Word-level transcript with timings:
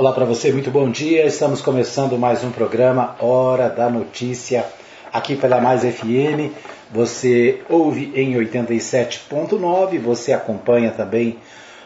Olá 0.00 0.12
para 0.12 0.24
você, 0.24 0.50
muito 0.50 0.70
bom 0.70 0.90
dia. 0.90 1.26
Estamos 1.26 1.60
começando 1.60 2.16
mais 2.16 2.42
um 2.42 2.50
programa 2.50 3.16
Hora 3.20 3.68
da 3.68 3.90
Notícia 3.90 4.64
aqui 5.12 5.36
pela 5.36 5.60
Mais 5.60 5.82
FM. 5.82 6.56
Você 6.90 7.60
ouve 7.68 8.10
em 8.14 8.32
87.9, 8.32 9.98
você 9.98 10.32
acompanha 10.32 10.90
também 10.90 11.36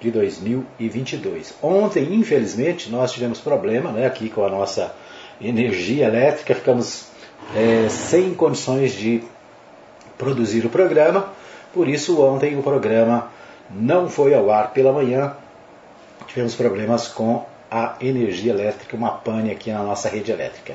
de 0.00 0.10
2022. 0.10 1.54
Ontem, 1.62 2.14
infelizmente, 2.14 2.90
nós 2.90 3.12
tivemos 3.12 3.40
problema 3.40 3.90
né, 3.90 4.06
aqui 4.06 4.28
com 4.28 4.44
a 4.44 4.48
nossa 4.48 4.94
energia 5.40 6.06
elétrica, 6.06 6.54
ficamos 6.54 7.06
é, 7.54 7.88
sem 7.88 8.34
condições 8.34 8.92
de 8.92 9.22
produzir 10.16 10.64
o 10.64 10.70
programa, 10.70 11.30
por 11.72 11.88
isso 11.88 12.22
ontem 12.22 12.58
o 12.58 12.62
programa 12.62 13.30
não 13.70 14.08
foi 14.08 14.34
ao 14.34 14.50
ar 14.50 14.72
pela 14.72 14.92
manhã. 14.92 15.34
Tivemos 16.26 16.54
problemas 16.54 17.08
com 17.08 17.44
a 17.70 17.96
energia 18.00 18.52
elétrica, 18.52 18.96
uma 18.96 19.10
pane 19.10 19.50
aqui 19.50 19.70
na 19.70 19.82
nossa 19.82 20.08
rede 20.08 20.30
elétrica. 20.30 20.74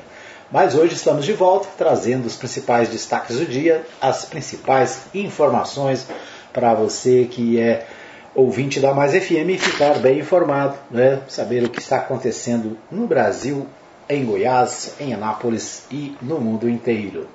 Mas 0.50 0.74
hoje 0.74 0.94
estamos 0.94 1.24
de 1.24 1.32
volta 1.32 1.68
trazendo 1.78 2.26
os 2.26 2.36
principais 2.36 2.88
destaques 2.90 3.38
do 3.38 3.46
dia, 3.46 3.84
as 4.00 4.26
principais 4.26 5.06
informações 5.14 6.06
para 6.52 6.74
você 6.74 7.24
que 7.24 7.58
é 7.58 7.86
ouvinte 8.34 8.80
da 8.80 8.94
Mais 8.94 9.12
FM 9.12 9.58
ficar 9.58 9.98
bem 9.98 10.20
informado, 10.20 10.76
né? 10.90 11.20
saber 11.28 11.62
o 11.64 11.68
que 11.68 11.80
está 11.80 11.96
acontecendo 11.96 12.78
no 12.90 13.06
Brasil, 13.06 13.66
em 14.08 14.24
Goiás, 14.24 14.94
em 14.98 15.12
Anápolis 15.12 15.84
e 15.90 16.16
no 16.20 16.40
mundo 16.40 16.68
inteiro. 16.68 17.28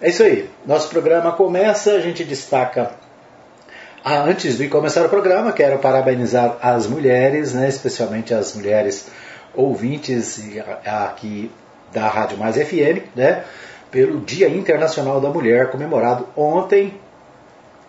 É 0.00 0.10
isso 0.10 0.22
aí. 0.22 0.48
Nosso 0.64 0.88
programa 0.88 1.32
começa, 1.32 1.92
a 1.92 2.00
gente 2.00 2.24
destaca. 2.24 2.92
Ah, 4.04 4.20
antes 4.20 4.56
de 4.56 4.68
começar 4.68 5.04
o 5.04 5.08
programa, 5.08 5.52
quero 5.52 5.78
parabenizar 5.78 6.56
as 6.62 6.86
mulheres, 6.86 7.52
né, 7.52 7.68
especialmente 7.68 8.32
as 8.32 8.54
mulheres 8.54 9.08
ouvintes 9.54 10.40
aqui 10.84 11.50
da 11.92 12.06
Rádio 12.08 12.38
Mais 12.38 12.56
FM, 12.56 13.02
né, 13.16 13.44
pelo 13.90 14.20
Dia 14.20 14.48
Internacional 14.48 15.20
da 15.20 15.30
Mulher, 15.30 15.70
comemorado 15.70 16.28
ontem. 16.36 16.94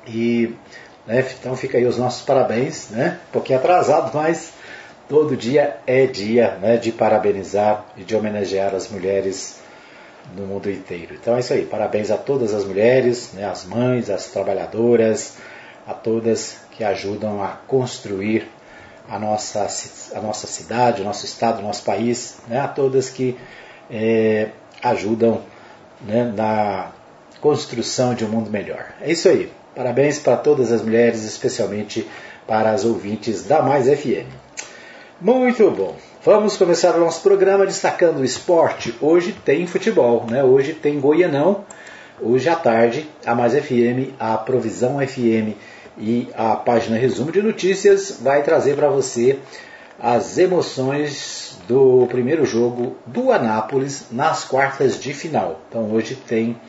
E 0.07 0.55
né? 1.09 1.25
Então 1.39 1.55
fica 1.55 1.79
aí 1.79 1.85
os 1.87 1.97
nossos 1.97 2.21
parabéns, 2.21 2.91
né? 2.91 3.17
um 3.29 3.31
pouquinho 3.31 3.57
atrasado, 3.57 4.15
mas 4.15 4.53
todo 5.09 5.35
dia 5.35 5.77
é 5.87 6.05
dia 6.05 6.51
né, 6.61 6.77
de 6.77 6.91
parabenizar 6.91 7.83
e 7.97 8.03
de 8.03 8.15
homenagear 8.15 8.75
as 8.75 8.87
mulheres 8.89 9.59
no 10.37 10.45
mundo 10.45 10.69
inteiro. 10.69 11.15
Então 11.19 11.35
é 11.35 11.39
isso 11.39 11.51
aí, 11.51 11.65
parabéns 11.65 12.11
a 12.11 12.17
todas 12.17 12.53
as 12.53 12.63
mulheres, 12.63 13.33
né, 13.33 13.45
as 13.45 13.65
mães, 13.65 14.11
as 14.11 14.27
trabalhadoras, 14.27 15.37
a 15.87 15.95
todas 15.95 16.57
que 16.69 16.83
ajudam 16.83 17.43
a 17.43 17.57
construir 17.65 18.47
a 19.09 19.17
nossa, 19.17 19.65
a 20.13 20.21
nossa 20.21 20.45
cidade, 20.45 21.01
o 21.01 21.05
nosso 21.05 21.25
estado, 21.25 21.57
o 21.57 21.63
nosso 21.63 21.83
país, 21.83 22.37
né, 22.47 22.59
a 22.59 22.67
todas 22.67 23.09
que 23.09 23.35
é, 23.89 24.49
ajudam 24.83 25.41
né, 26.01 26.31
na 26.37 26.91
construção 27.41 28.13
de 28.13 28.23
um 28.23 28.29
mundo 28.29 28.51
melhor. 28.51 28.93
É 29.01 29.11
isso 29.11 29.27
aí. 29.27 29.51
Parabéns 29.75 30.19
para 30.19 30.37
todas 30.37 30.71
as 30.71 30.81
mulheres, 30.81 31.23
especialmente 31.23 32.07
para 32.47 32.71
as 32.71 32.83
ouvintes 32.83 33.43
da 33.43 33.61
Mais 33.61 33.87
FM. 33.87 34.27
Muito 35.21 35.69
bom. 35.71 35.95
Vamos 36.23 36.57
começar 36.57 36.95
o 36.95 36.99
nosso 36.99 37.21
programa 37.21 37.65
destacando 37.65 38.19
o 38.19 38.25
esporte. 38.25 38.93
Hoje 38.99 39.31
tem 39.45 39.67
futebol, 39.67 40.25
né? 40.29 40.43
Hoje 40.43 40.73
tem 40.73 40.99
Goianão. 40.99 41.63
Hoje 42.21 42.49
à 42.49 42.55
tarde, 42.55 43.09
a 43.25 43.33
Mais 43.33 43.53
FM, 43.53 44.13
a 44.19 44.37
Provisão 44.37 44.97
FM 44.99 45.55
e 45.97 46.27
a 46.35 46.55
página 46.55 46.97
Resumo 46.97 47.31
de 47.31 47.41
Notícias 47.41 48.19
vai 48.21 48.43
trazer 48.43 48.75
para 48.75 48.89
você 48.89 49.39
as 49.99 50.37
emoções 50.37 51.57
do 51.67 52.07
primeiro 52.07 52.45
jogo 52.45 52.95
do 53.05 53.31
Anápolis 53.31 54.05
nas 54.11 54.43
quartas 54.43 54.99
de 54.99 55.13
final. 55.13 55.61
Então 55.69 55.91
hoje 55.91 56.15
tem 56.15 56.59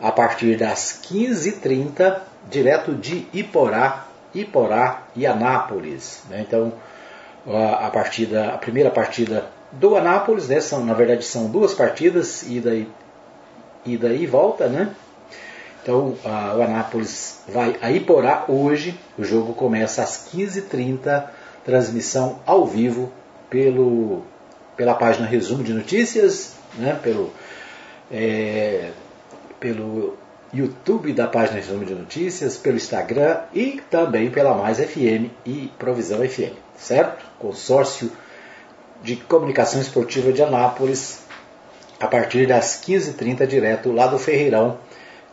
a 0.00 0.12
partir 0.12 0.56
das 0.56 1.00
15h30 1.04 2.20
direto 2.50 2.94
de 2.94 3.26
Iporá, 3.32 4.06
Iporá 4.34 5.02
e 5.14 5.26
Anápolis. 5.26 6.22
Né? 6.28 6.44
Então, 6.46 6.72
a, 7.46 7.90
partida, 7.90 8.50
a 8.50 8.58
primeira 8.58 8.90
partida 8.90 9.46
do 9.72 9.96
Anápolis, 9.96 10.48
né? 10.48 10.60
são, 10.60 10.84
na 10.84 10.94
verdade 10.94 11.24
são 11.24 11.50
duas 11.50 11.74
partidas, 11.74 12.42
ida 12.42 12.74
e, 12.74 12.88
ida 13.84 14.12
e 14.12 14.26
volta, 14.26 14.68
né? 14.68 14.94
Então, 15.82 16.16
a, 16.24 16.54
o 16.54 16.62
Anápolis 16.62 17.42
vai 17.48 17.76
a 17.80 17.90
Iporá 17.90 18.44
hoje, 18.48 18.98
o 19.18 19.24
jogo 19.24 19.54
começa 19.54 20.02
às 20.02 20.28
15h30, 20.32 21.24
transmissão 21.64 22.40
ao 22.44 22.66
vivo 22.66 23.12
pelo, 23.48 24.22
pela 24.76 24.94
página 24.94 25.26
Resumo 25.26 25.62
de 25.62 25.72
Notícias, 25.72 26.56
né? 26.76 26.98
pelo, 27.02 27.32
é, 28.10 28.90
pelo 29.58 30.16
YouTube 30.52 31.12
da 31.12 31.26
página 31.26 31.56
Resumo 31.56 31.84
de 31.84 31.94
Notícias, 31.94 32.56
pelo 32.56 32.76
Instagram 32.76 33.40
e 33.52 33.82
também 33.90 34.30
pela 34.30 34.54
Mais 34.54 34.78
FM 34.78 35.30
e 35.44 35.70
Provisão 35.78 36.26
FM, 36.26 36.54
certo? 36.76 37.24
Consórcio 37.38 38.10
de 39.02 39.16
Comunicação 39.16 39.80
Esportiva 39.80 40.32
de 40.32 40.42
Anápolis, 40.42 41.22
a 42.00 42.06
partir 42.06 42.46
das 42.46 42.80
15h30, 42.82 43.46
direto 43.46 43.92
lá 43.92 44.06
do 44.06 44.18
Ferreirão, 44.18 44.78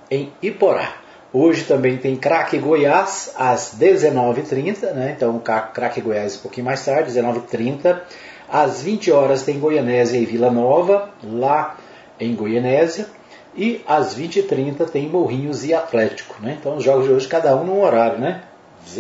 em 0.09 0.31
Iporá. 0.41 0.97
Hoje 1.31 1.65
também 1.65 1.97
tem 1.97 2.15
Craque 2.15 2.57
Goiás 2.57 3.33
às 3.37 3.75
19h30, 3.77 4.93
né? 4.93 5.13
então 5.15 5.37
Craque 5.39 6.01
Goiás 6.01 6.37
um 6.37 6.39
pouquinho 6.39 6.65
mais 6.65 6.83
tarde, 6.83 7.11
19h30. 7.11 8.01
Às 8.49 8.81
20 8.81 9.11
horas 9.11 9.43
tem 9.43 9.59
Goianésia 9.59 10.17
e 10.17 10.25
Vila 10.25 10.51
Nova, 10.51 11.09
lá 11.23 11.77
em 12.19 12.33
Goianésia. 12.35 13.07
E 13.55 13.81
às 13.87 14.17
20h30 14.17 14.89
tem 14.89 15.07
Morrinhos 15.07 15.63
e 15.63 15.73
Atlético. 15.73 16.35
Né? 16.41 16.57
Então 16.59 16.75
os 16.75 16.83
jogos 16.83 17.05
de 17.05 17.13
hoje, 17.13 17.27
cada 17.27 17.55
um 17.55 17.63
num 17.63 17.81
horário. 17.81 18.19
Né? 18.19 18.43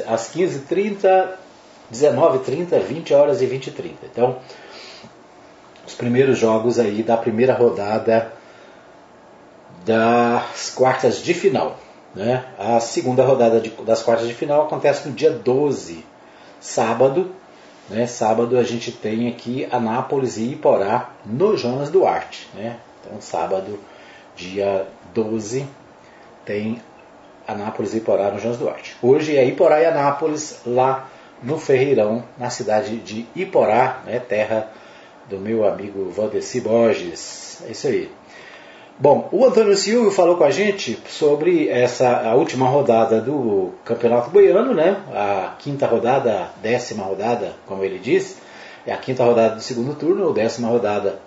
Às 0.07 0.33
15h30, 0.33 1.29
19h30, 1.91 2.79
20 2.79 3.13
horas 3.13 3.41
e 3.41 3.47
20h30. 3.47 3.91
Então, 4.11 4.37
os 5.85 5.93
primeiros 5.93 6.37
jogos 6.37 6.79
aí 6.79 7.03
da 7.03 7.17
primeira 7.17 7.53
rodada 7.53 8.31
das 9.85 10.71
quartas 10.71 11.21
de 11.21 11.33
final. 11.33 11.77
Né? 12.15 12.45
A 12.57 12.79
segunda 12.79 13.23
rodada 13.25 13.59
de, 13.59 13.69
das 13.83 14.01
quartas 14.01 14.27
de 14.27 14.33
final 14.33 14.63
acontece 14.63 15.07
no 15.07 15.13
dia 15.13 15.31
12, 15.31 16.03
sábado. 16.61 17.31
Né? 17.89 18.07
Sábado 18.07 18.57
a 18.57 18.63
gente 18.63 18.91
tem 18.91 19.27
aqui 19.27 19.67
Anápolis 19.69 20.37
e 20.37 20.53
Iporá 20.53 21.11
no 21.25 21.57
Jonas 21.57 21.91
Duarte. 21.91 22.47
Né? 22.55 22.77
Então, 23.01 23.21
sábado 23.21 23.77
dia 24.35 24.85
12, 25.13 25.65
tem 26.43 26.81
Anápolis 27.47 27.93
e 27.93 27.97
Iporá 27.97 28.31
no 28.31 28.39
Jones 28.39 28.57
Duarte. 28.57 28.95
Hoje 29.01 29.37
é 29.37 29.45
Iporá 29.45 29.81
e 29.81 29.85
Anápolis, 29.85 30.61
lá 30.65 31.09
no 31.41 31.57
Ferreirão, 31.57 32.23
na 32.37 32.49
cidade 32.49 32.97
de 32.97 33.25
Iporá, 33.35 34.01
né, 34.05 34.19
terra 34.19 34.71
do 35.29 35.37
meu 35.37 35.67
amigo 35.67 36.09
Valdeci 36.09 36.61
Borges. 36.61 37.61
É 37.67 37.71
isso 37.71 37.87
aí. 37.87 38.11
Bom, 38.97 39.27
o 39.31 39.43
Antônio 39.45 39.75
Silvio 39.75 40.09
falou 40.09 40.37
com 40.37 40.45
a 40.45 40.51
gente 40.51 40.97
sobre 41.09 41.67
essa 41.67 42.29
a 42.29 42.35
última 42.35 42.67
rodada 42.67 43.19
do 43.19 43.73
Campeonato 43.83 44.29
Goiano, 44.29 44.73
né? 44.73 44.95
A 45.13 45.55
quinta 45.59 45.85
rodada, 45.85 46.49
décima 46.61 47.03
rodada, 47.03 47.53
como 47.65 47.83
ele 47.83 47.99
diz, 47.99 48.37
é 48.87 48.93
a 48.93 48.97
quinta 48.97 49.25
rodada 49.25 49.55
do 49.55 49.61
segundo 49.61 49.95
turno, 49.95 50.27
ou 50.27 50.33
décima 50.33 50.69
rodada 50.69 51.19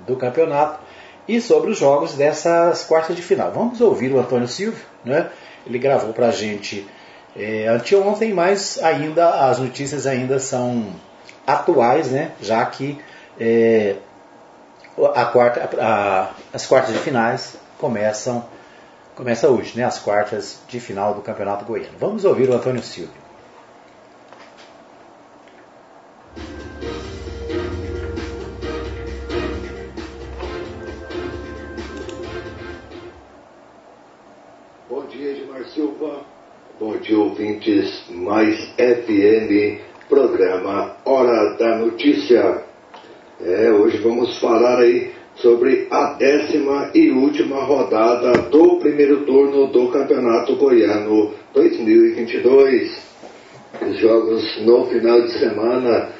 do 0.00 0.16
campeonato 0.16 0.80
e 1.26 1.40
sobre 1.40 1.70
os 1.70 1.78
jogos 1.78 2.14
dessas 2.14 2.84
quartas 2.84 3.14
de 3.16 3.22
final. 3.22 3.50
Vamos 3.52 3.80
ouvir 3.80 4.12
o 4.12 4.18
Antônio 4.18 4.48
Silvio, 4.48 4.84
né? 5.04 5.30
ele 5.66 5.78
gravou 5.78 6.12
para 6.12 6.28
a 6.28 6.32
gente 6.32 6.86
é, 7.36 7.66
anteontem, 7.68 8.32
mas 8.32 8.78
ainda 8.82 9.46
as 9.48 9.58
notícias 9.58 10.06
ainda 10.06 10.38
são 10.38 10.86
atuais, 11.46 12.10
né? 12.10 12.32
já 12.40 12.64
que 12.66 12.98
é, 13.38 13.96
a 15.14 15.24
quarta, 15.26 15.70
a, 15.80 16.30
as 16.52 16.66
quartas 16.66 16.92
de 16.92 17.00
finais 17.00 17.56
começam 17.78 18.44
começa 19.14 19.48
hoje, 19.48 19.76
né? 19.76 19.84
as 19.84 19.98
quartas 19.98 20.58
de 20.66 20.80
final 20.80 21.14
do 21.14 21.20
Campeonato 21.20 21.64
Goiano. 21.64 21.98
Vamos 21.98 22.24
ouvir 22.24 22.48
o 22.48 22.54
Antônio 22.54 22.82
Silvio. 22.82 23.21
Ouvintes 37.42 38.04
mais 38.10 38.56
FM 38.76 39.80
programa 40.08 40.96
Hora 41.04 41.54
da 41.54 41.76
Notícia. 41.76 42.62
É, 43.44 43.68
hoje 43.72 43.98
vamos 43.98 44.38
falar 44.38 44.78
aí 44.78 45.10
sobre 45.34 45.88
a 45.90 46.12
décima 46.12 46.90
e 46.94 47.10
última 47.10 47.64
rodada 47.64 48.32
do 48.42 48.76
primeiro 48.76 49.24
turno 49.24 49.66
do 49.66 49.88
Campeonato 49.88 50.54
Goiano 50.54 51.32
2022. 51.52 52.96
Os 53.88 53.98
jogos 53.98 54.64
no 54.64 54.86
final 54.86 55.22
de 55.22 55.32
semana. 55.32 56.10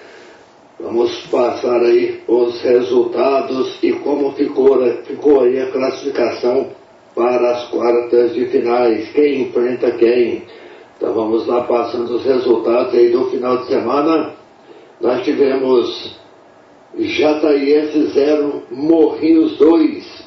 Vamos 0.80 1.16
passar 1.28 1.82
aí 1.82 2.20
os 2.26 2.60
resultados 2.62 3.78
e 3.80 3.92
como 3.92 4.32
ficou, 4.32 4.84
ficou 5.04 5.42
aí 5.42 5.60
a 5.60 5.70
classificação 5.70 6.70
para 7.14 7.52
as 7.52 7.68
quartas 7.68 8.34
de 8.34 8.46
finais. 8.46 9.08
Quem 9.12 9.42
enfrenta 9.42 9.92
quem? 9.92 10.42
Então 11.02 11.14
vamos 11.14 11.48
lá 11.48 11.64
passando 11.64 12.14
os 12.14 12.24
resultados 12.24 12.94
aí 12.94 13.08
do 13.08 13.24
final 13.24 13.56
de 13.56 13.66
semana. 13.66 14.34
Nós 15.00 15.24
tivemos 15.24 16.16
Jataiense 16.96 18.06
0, 18.14 18.62
Morrinhos 18.70 19.58
2, 19.58 20.24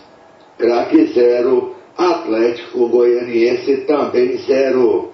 Craque 0.57 1.05
0, 1.13 1.73
Atlético 1.97 2.89
Goianiense 2.89 3.85
também 3.87 4.35
0, 4.35 5.11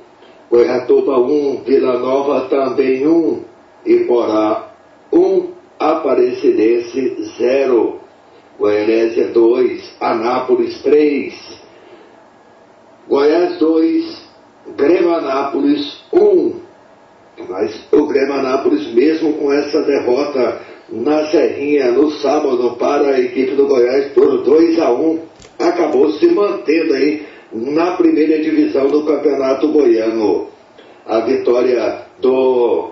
Goiatuba 0.49 1.19
1, 1.19 1.61
Vila 1.63 1.99
Nova 1.99 2.47
também 2.49 3.05
1, 3.05 3.43
Iporá 3.85 4.67
1, 5.13 5.47
Aparecidense 5.77 7.23
0, 7.37 7.99
Goianésia 8.57 9.27
2, 9.27 9.95
Anápolis 9.99 10.81
3, 10.81 11.61
Goiás 13.07 13.59
2, 13.59 14.20
Grêmio 14.75 15.13
Anápolis 15.13 16.03
1. 16.13 16.53
Mas 17.49 17.87
o 17.91 18.05
Grêmio 18.05 18.33
Anápolis, 18.33 18.93
mesmo 18.93 19.33
com 19.33 19.51
essa 19.51 19.81
derrota 19.81 20.61
na 20.91 21.25
Serrinha 21.27 21.91
no 21.91 22.11
sábado 22.11 22.75
para 22.77 23.11
a 23.11 23.19
equipe 23.19 23.55
do 23.55 23.65
Goiás 23.65 24.11
por 24.11 24.43
2 24.43 24.77
a 24.79 24.91
1 24.91 25.19
acabou 25.57 26.11
se 26.11 26.27
mantendo 26.27 26.93
aí 26.93 27.25
na 27.53 27.91
primeira 27.91 28.41
divisão 28.41 28.87
do 28.87 29.03
Campeonato 29.03 29.69
Goiano. 29.69 30.47
A 31.05 31.19
vitória 31.21 32.05
do 32.19 32.91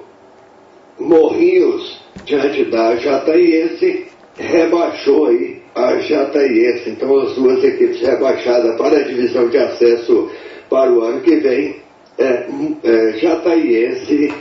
Morrinhos 0.99 1.99
diante 2.25 2.65
da 2.65 2.95
Jataiense 2.95 4.07
rebaixou 4.37 5.27
aí 5.27 5.61
a 5.75 5.97
Jataiense. 5.97 6.89
Então 6.89 7.17
as 7.19 7.35
duas 7.35 7.63
equipes 7.63 8.01
rebaixadas 8.01 8.77
para 8.77 8.97
a 8.97 9.03
divisão 9.03 9.47
de 9.49 9.57
acesso 9.57 10.29
para 10.69 10.91
o 10.91 11.01
ano 11.01 11.21
que 11.21 11.35
vem 11.37 11.81
é, 12.17 12.47
é 12.83 13.11
Jataiense 13.17 14.33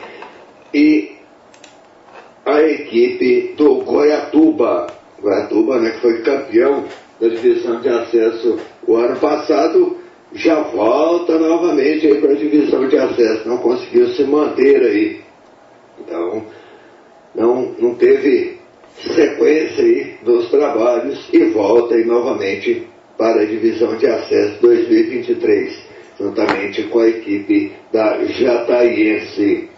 e 0.75 1.13
a 2.45 2.63
equipe 2.63 3.55
do 3.57 3.77
Goiatuba. 3.77 4.87
Goiatuba, 5.21 5.79
né, 5.79 5.91
que 5.91 6.01
foi 6.01 6.23
campeão 6.23 6.85
da 7.21 7.29
divisão 7.29 7.81
de 7.81 7.89
acesso 7.89 8.59
o 8.87 8.97
ano 8.97 9.17
passado, 9.17 9.97
já 10.33 10.61
volta 10.61 11.39
novamente 11.39 12.07
para 12.17 12.33
a 12.33 12.37
divisão 12.37 12.87
de 12.89 12.97
acesso. 12.97 13.49
Não 13.49 13.59
conseguiu 13.59 14.09
se 14.09 14.25
manter 14.25 14.83
aí. 14.83 15.21
Então, 16.01 16.45
não, 17.35 17.75
não 17.79 17.95
teve 17.95 18.59
sequência 19.15 19.85
aí 19.85 20.17
dos 20.25 20.51
trabalhos 20.51 21.29
e 21.33 21.45
volta 21.47 21.95
aí 21.95 22.05
novamente 22.05 22.87
para 23.17 23.43
a 23.43 23.45
divisão 23.45 23.97
de 23.97 24.07
acesso 24.07 24.61
2023, 24.61 25.88
juntamente 26.19 26.83
com 26.85 26.99
a 26.99 27.09
equipe 27.09 27.73
da 27.93 28.25
Jataiense. 28.25 29.69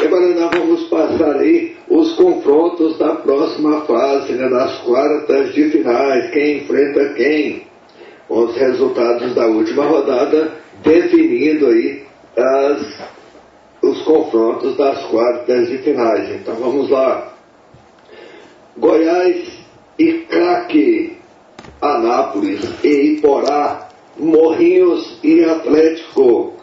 Agora 0.00 0.28
nós 0.28 0.50
vamos 0.56 0.84
passar 0.84 1.36
aí 1.36 1.76
os 1.88 2.12
confrontos 2.12 2.98
da 2.98 3.16
próxima 3.16 3.80
fase, 3.82 4.32
né, 4.32 4.48
das 4.48 4.78
quartas 4.78 5.54
de 5.54 5.70
finais, 5.70 6.30
quem 6.30 6.58
enfrenta 6.58 7.14
quem, 7.14 7.62
com 8.28 8.44
os 8.44 8.56
resultados 8.56 9.34
da 9.34 9.46
última 9.46 9.86
rodada, 9.86 10.52
definindo 10.82 11.66
aí 11.66 12.02
as, 12.36 13.10
os 13.82 14.02
confrontos 14.02 14.76
das 14.76 15.02
quartas 15.06 15.68
de 15.68 15.78
finais. 15.78 16.30
Então 16.30 16.54
vamos 16.54 16.90
lá. 16.90 17.32
Goiás 18.76 19.48
e 19.98 20.12
Craque, 20.28 21.16
Anápolis 21.80 22.60
e 22.84 23.14
Iporá, 23.14 23.87
Morrinhos 24.18 25.18
e 25.22 25.44
Atlético, 25.44 26.54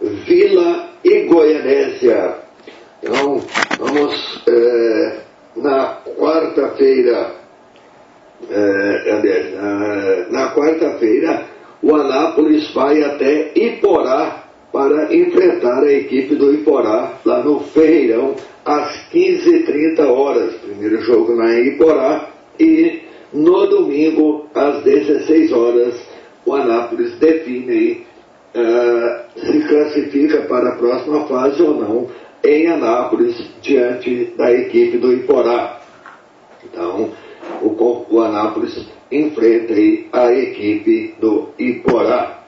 Vila 0.00 0.90
e 1.04 1.20
Goianésia. 1.22 2.34
Então, 3.02 3.40
vamos 3.78 4.42
é, 4.46 5.20
na 5.56 5.98
quarta-feira, 6.18 7.32
é, 8.50 10.26
na, 10.30 10.30
na 10.30 10.54
quarta-feira, 10.54 11.46
o 11.82 11.94
Anápolis 11.94 12.70
vai 12.72 13.02
até 13.02 13.52
Iporá 13.54 14.44
para 14.72 15.14
enfrentar 15.14 15.82
a 15.82 15.92
equipe 15.92 16.34
do 16.34 16.52
Iporá 16.52 17.14
lá 17.24 17.42
no 17.42 17.60
Ferreirão 17.60 18.34
às 18.64 19.08
15h30 19.12 20.00
horas. 20.06 20.54
Primeiro 20.56 21.00
jogo 21.02 21.40
em 21.42 21.68
Iporá 21.68 22.28
e 22.58 23.02
no 23.32 23.66
domingo 23.66 24.46
às 24.54 24.82
16 24.82 25.52
horas 25.52 26.07
o 26.48 26.54
Anápolis 26.54 27.12
define 27.18 28.06
uh, 28.54 29.40
se 29.40 29.60
classifica 29.68 30.42
para 30.42 30.70
a 30.70 30.76
próxima 30.76 31.26
fase 31.26 31.62
ou 31.62 31.74
não 31.74 32.08
em 32.42 32.68
Anápolis, 32.68 33.36
diante 33.60 34.32
da 34.36 34.50
equipe 34.52 34.96
do 34.96 35.12
Iporá. 35.12 35.80
Então, 36.64 37.10
o, 37.60 38.06
o 38.08 38.20
Anápolis 38.20 38.86
enfrenta 39.10 39.74
aí 39.74 40.08
a 40.12 40.32
equipe 40.32 41.14
do 41.20 41.48
Iporá. 41.58 42.38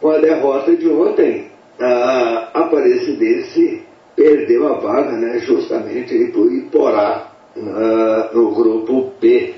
Com 0.00 0.10
a 0.10 0.18
derrota 0.18 0.74
de 0.74 0.88
ontem, 0.88 1.50
a 1.78 2.50
Aparecidense 2.54 3.82
perdeu 4.14 4.66
a 4.66 4.78
vaga 4.78 5.12
né, 5.12 5.38
justamente 5.40 6.16
para 6.32 6.40
o 6.40 6.52
Iporá 6.52 7.32
na, 7.54 8.30
no 8.32 8.50
grupo 8.52 9.12
B. 9.20 9.54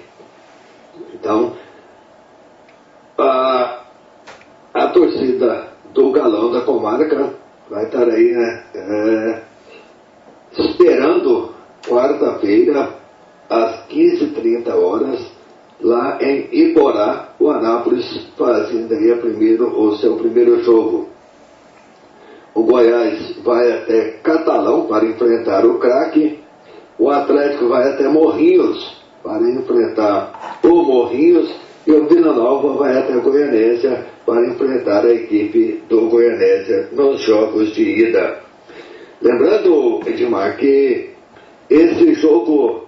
Então, 1.15 1.55
a, 3.19 3.81
a 4.73 4.87
torcida 4.89 5.69
do 5.93 6.13
Galão 6.13 6.53
da 6.53 6.61
Comarca 6.61 7.35
vai 7.69 7.85
estar 7.85 8.09
aí, 8.09 8.33
né? 8.33 8.65
É, 8.75 9.43
esperando 10.57 11.51
quarta-feira, 11.87 12.91
às 13.49 13.87
15h30 13.89 14.69
horas, 14.75 15.21
lá 15.81 16.19
em 16.23 16.49
Iporá, 16.53 17.31
o 17.39 17.51
Anápolis 17.51 18.27
fazendo 18.37 18.95
aí 18.95 19.15
primeiro, 19.17 19.79
o 19.79 19.97
seu 19.97 20.17
primeiro 20.17 20.63
jogo. 20.63 21.09
O 22.55 22.63
Goiás 22.63 23.37
vai 23.45 23.73
até 23.73 24.11
Catalão 24.23 24.87
para 24.87 25.05
enfrentar 25.05 25.65
o 25.65 25.79
craque. 25.79 26.41
O 26.99 27.09
Atlético 27.09 27.69
vai 27.69 27.93
até 27.93 28.09
Morrinhos 28.09 29.01
para 29.23 29.49
enfrentar 29.49 30.59
o 30.65 30.83
Morrinhos. 30.83 31.68
E 31.89 31.91
o 31.91 32.07
Vila 32.07 32.35
Nova 32.35 32.75
vai 32.75 32.99
até 32.99 33.15
Goianésia 33.15 34.05
para 34.27 34.47
enfrentar 34.47 35.07
a 35.07 35.11
equipe 35.11 35.83
do 35.89 36.11
Goianésia 36.11 36.91
nos 36.93 37.19
jogos 37.23 37.73
de 37.73 37.83
ida. 37.83 38.41
Lembrando, 39.23 40.03
Edmar, 40.07 40.59
que 40.59 41.09
esse 41.71 42.13
jogo 42.13 42.85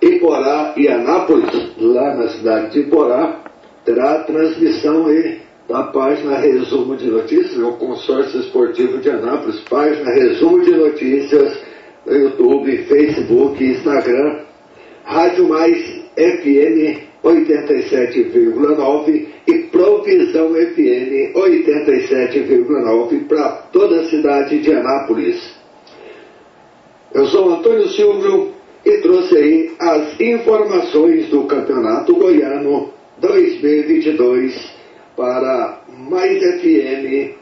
Iporá 0.00 0.74
e 0.76 0.88
Anápolis, 0.88 1.70
lá 1.78 2.16
na 2.16 2.28
cidade 2.30 2.72
de 2.72 2.80
Iporá, 2.80 3.44
terá 3.84 4.24
transmissão 4.24 5.06
aí 5.06 5.40
da 5.68 5.84
página 5.84 6.38
Resumo 6.38 6.96
de 6.96 7.06
Notícias, 7.06 7.56
o 7.56 7.74
Consórcio 7.74 8.40
Esportivo 8.40 8.98
de 8.98 9.08
Anápolis, 9.08 9.60
página 9.70 10.10
Resumo 10.10 10.64
de 10.64 10.72
Notícias 10.72 11.58
no 12.04 12.12
YouTube, 12.12 12.76
Facebook, 12.88 13.64
Instagram, 13.64 14.40
Rádio 15.04 15.48
Mais 15.48 16.02
FM 16.16 17.11
87,9 17.22 19.28
e 19.46 19.58
Provisão 19.70 20.54
FM 20.54 21.34
87,9 21.34 23.28
para 23.28 23.50
toda 23.72 24.00
a 24.00 24.08
cidade 24.08 24.58
de 24.60 24.72
Anápolis. 24.72 25.54
Eu 27.14 27.26
sou 27.26 27.50
Antônio 27.50 27.86
Silvio 27.88 28.50
e 28.84 28.98
trouxe 28.98 29.36
aí 29.36 29.70
as 29.78 30.20
informações 30.20 31.28
do 31.28 31.44
Campeonato 31.44 32.16
Goiano 32.16 32.90
2022 33.18 34.72
para 35.16 35.80
Mais 35.96 36.38
FM 36.38 37.40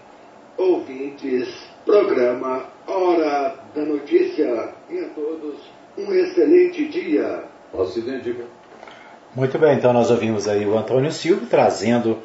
ouvintes, 0.60 1.48
programa 1.86 2.66
Hora 2.86 3.54
da 3.74 3.82
Notícia. 3.82 4.74
E 4.90 4.98
a 4.98 5.08
todos 5.08 5.56
um 5.96 6.12
excelente 6.12 6.86
dia. 6.88 7.44
Acidente, 7.72 8.36
muito 9.34 9.58
bem, 9.58 9.76
então 9.76 9.92
nós 9.92 10.10
ouvimos 10.10 10.48
aí 10.48 10.66
o 10.66 10.76
Antônio 10.76 11.12
Silva 11.12 11.46
trazendo 11.48 12.18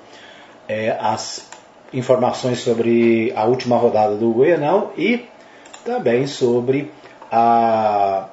é, 0.68 0.98
as 1.00 1.50
informações 1.94 2.60
sobre 2.60 3.32
a 3.36 3.46
última 3.46 3.78
rodada 3.78 4.16
do 4.16 4.32
Goianão 4.32 4.92
e 4.98 5.26
também 5.84 6.28
sobre 6.28 6.92
a, 7.32 8.28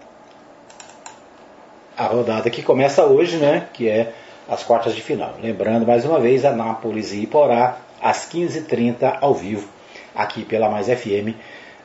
a 1.97 2.07
rodada 2.07 2.49
que 2.51 2.63
começa 2.63 3.05
hoje, 3.05 3.37
né? 3.37 3.69
Que 3.73 3.89
é 3.89 4.13
as 4.49 4.63
quartas 4.63 4.95
de 4.95 5.03
final. 5.03 5.35
Lembrando 5.41 5.87
mais 5.87 6.05
uma 6.05 6.19
vez, 6.19 6.45
Anápolis 6.45 7.13
e 7.13 7.23
Iporá, 7.23 7.77
às 8.01 8.29
15h30, 8.31 9.19
ao 9.21 9.35
vivo, 9.35 9.69
aqui 10.15 10.45
pela 10.45 10.69
Mais 10.69 10.89
FM. 10.89 11.37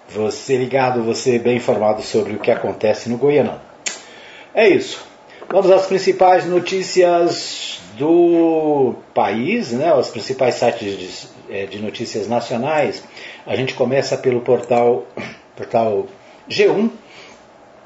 Você 0.10 0.58
ligado, 0.58 1.03
você 1.03 1.38
bem 1.38 1.58
informado 1.58 2.01
sobre 2.01 2.34
o 2.34 2.39
que 2.39 2.50
acontece 2.50 3.10
no 3.10 3.17
Goianão. 3.17 3.60
É 4.53 4.67
isso. 4.67 5.07
Vamos 5.50 5.72
às 5.72 5.88
principais 5.88 6.46
notícias 6.46 7.80
do 7.98 8.96
país, 9.13 9.72
né, 9.72 9.94
os 9.94 10.10
principais 10.10 10.56
sites 10.56 10.98
de, 10.98 11.27
é, 11.50 11.66
de, 11.66 11.80
notícias 11.80 12.27
nacionais. 12.27 13.01
A 13.46 13.56
gente 13.56 13.74
começa 13.74 14.18
pelo 14.18 14.42
portal, 14.42 15.06
portal 15.56 16.08
G1 16.50 16.89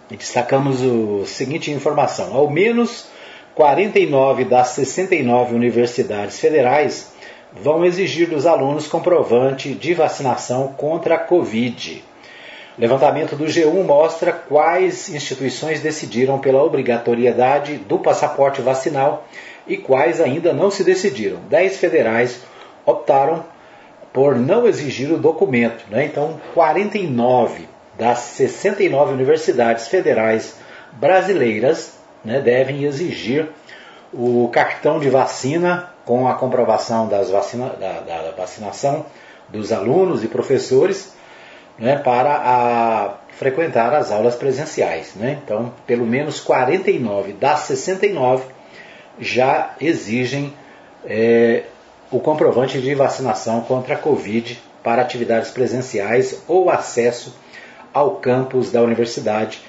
e 0.09 0.17
destacamos 0.17 0.79
a 0.81 1.25
seguinte 1.27 1.69
informação: 1.69 2.33
ao 2.33 2.49
menos 2.49 3.05
49 3.53 4.45
das 4.45 4.69
69 4.69 5.53
universidades 5.53 6.39
federais 6.39 7.13
vão 7.53 7.85
exigir 7.85 8.27
dos 8.27 8.47
alunos 8.47 8.87
comprovante 8.87 9.75
de 9.75 9.93
vacinação 9.93 10.69
contra 10.69 11.13
a 11.13 11.19
Covid. 11.19 12.03
O 12.77 12.81
levantamento 12.81 13.35
do 13.35 13.45
G1 13.45 13.83
mostra 13.83 14.31
quais 14.31 15.09
instituições 15.09 15.81
decidiram 15.81 16.39
pela 16.39 16.63
obrigatoriedade 16.63 17.75
do 17.75 17.99
passaporte 17.99 18.61
vacinal 18.61 19.27
e 19.67 19.75
quais 19.75 20.21
ainda 20.21 20.53
não 20.53 20.71
se 20.71 20.83
decidiram. 20.83 21.39
Dez 21.49 21.77
federais 21.77 22.41
optaram 22.85 23.43
por 24.13 24.35
não 24.35 24.67
exigir 24.67 25.11
o 25.11 25.17
documento. 25.17 25.83
Né? 25.89 26.05
Então, 26.05 26.39
49 26.53 27.67
das 27.97 28.19
69 28.19 29.13
universidades 29.13 29.87
federais 29.87 30.55
brasileiras 30.93 31.93
né, 32.23 32.39
devem 32.39 32.83
exigir 32.83 33.49
o 34.13 34.49
cartão 34.51 34.99
de 34.99 35.09
vacina 35.09 35.89
com 36.05 36.27
a 36.27 36.33
comprovação 36.35 37.07
das 37.07 37.29
vacina, 37.29 37.69
da, 37.79 37.99
da 37.99 38.31
vacinação 38.31 39.05
dos 39.49 39.71
alunos 39.71 40.23
e 40.23 40.27
professores 40.27 41.13
né, 41.81 41.97
para 41.97 42.35
a, 42.35 43.15
frequentar 43.31 43.91
as 43.93 44.11
aulas 44.11 44.35
presenciais. 44.35 45.15
Né? 45.15 45.39
Então, 45.43 45.73
pelo 45.87 46.05
menos 46.05 46.39
49 46.39 47.33
das 47.33 47.61
69 47.61 48.45
já 49.19 49.73
exigem 49.81 50.53
é, 51.05 51.63
o 52.11 52.19
comprovante 52.19 52.79
de 52.79 52.93
vacinação 52.93 53.61
contra 53.61 53.95
a 53.95 53.97
Covid 53.97 54.61
para 54.83 55.01
atividades 55.01 55.49
presenciais 55.49 56.43
ou 56.47 56.69
acesso 56.69 57.35
ao 57.91 58.17
campus 58.17 58.71
da 58.71 58.81
universidade 58.81 59.59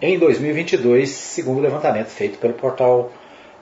em 0.00 0.18
2022, 0.18 1.10
segundo 1.10 1.58
o 1.58 1.62
levantamento 1.62 2.08
feito 2.08 2.38
pelo 2.38 2.54
portal 2.54 3.10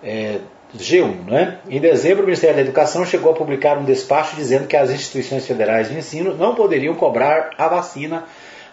é, 0.02 0.40
G1. 0.76 1.24
Né? 1.26 1.58
Em 1.68 1.80
dezembro, 1.80 2.22
o 2.22 2.26
Ministério 2.26 2.56
da 2.56 2.62
Educação 2.62 3.06
chegou 3.06 3.32
a 3.32 3.36
publicar 3.36 3.78
um 3.78 3.84
despacho 3.84 4.36
dizendo 4.36 4.66
que 4.66 4.76
as 4.76 4.90
instituições 4.90 5.46
federais 5.46 5.88
de 5.88 5.96
ensino 5.96 6.34
não 6.34 6.54
poderiam 6.54 6.94
cobrar 6.94 7.50
a 7.56 7.68
vacina 7.68 8.24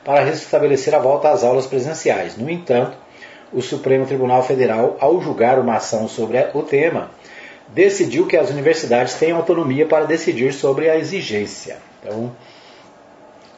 para 0.03 0.23
restabelecer 0.23 0.95
a 0.95 0.99
volta 0.99 1.29
às 1.29 1.43
aulas 1.43 1.67
presenciais. 1.67 2.35
No 2.35 2.49
entanto, 2.49 2.97
o 3.53 3.61
Supremo 3.61 4.05
Tribunal 4.05 4.43
Federal, 4.43 4.97
ao 4.99 5.21
julgar 5.21 5.59
uma 5.59 5.75
ação 5.75 6.07
sobre 6.07 6.37
o 6.53 6.63
tema, 6.63 7.11
decidiu 7.69 8.25
que 8.25 8.37
as 8.37 8.49
universidades 8.49 9.13
têm 9.15 9.31
autonomia 9.31 9.85
para 9.85 10.05
decidir 10.05 10.53
sobre 10.53 10.89
a 10.89 10.97
exigência. 10.97 11.77
Então, 12.01 12.31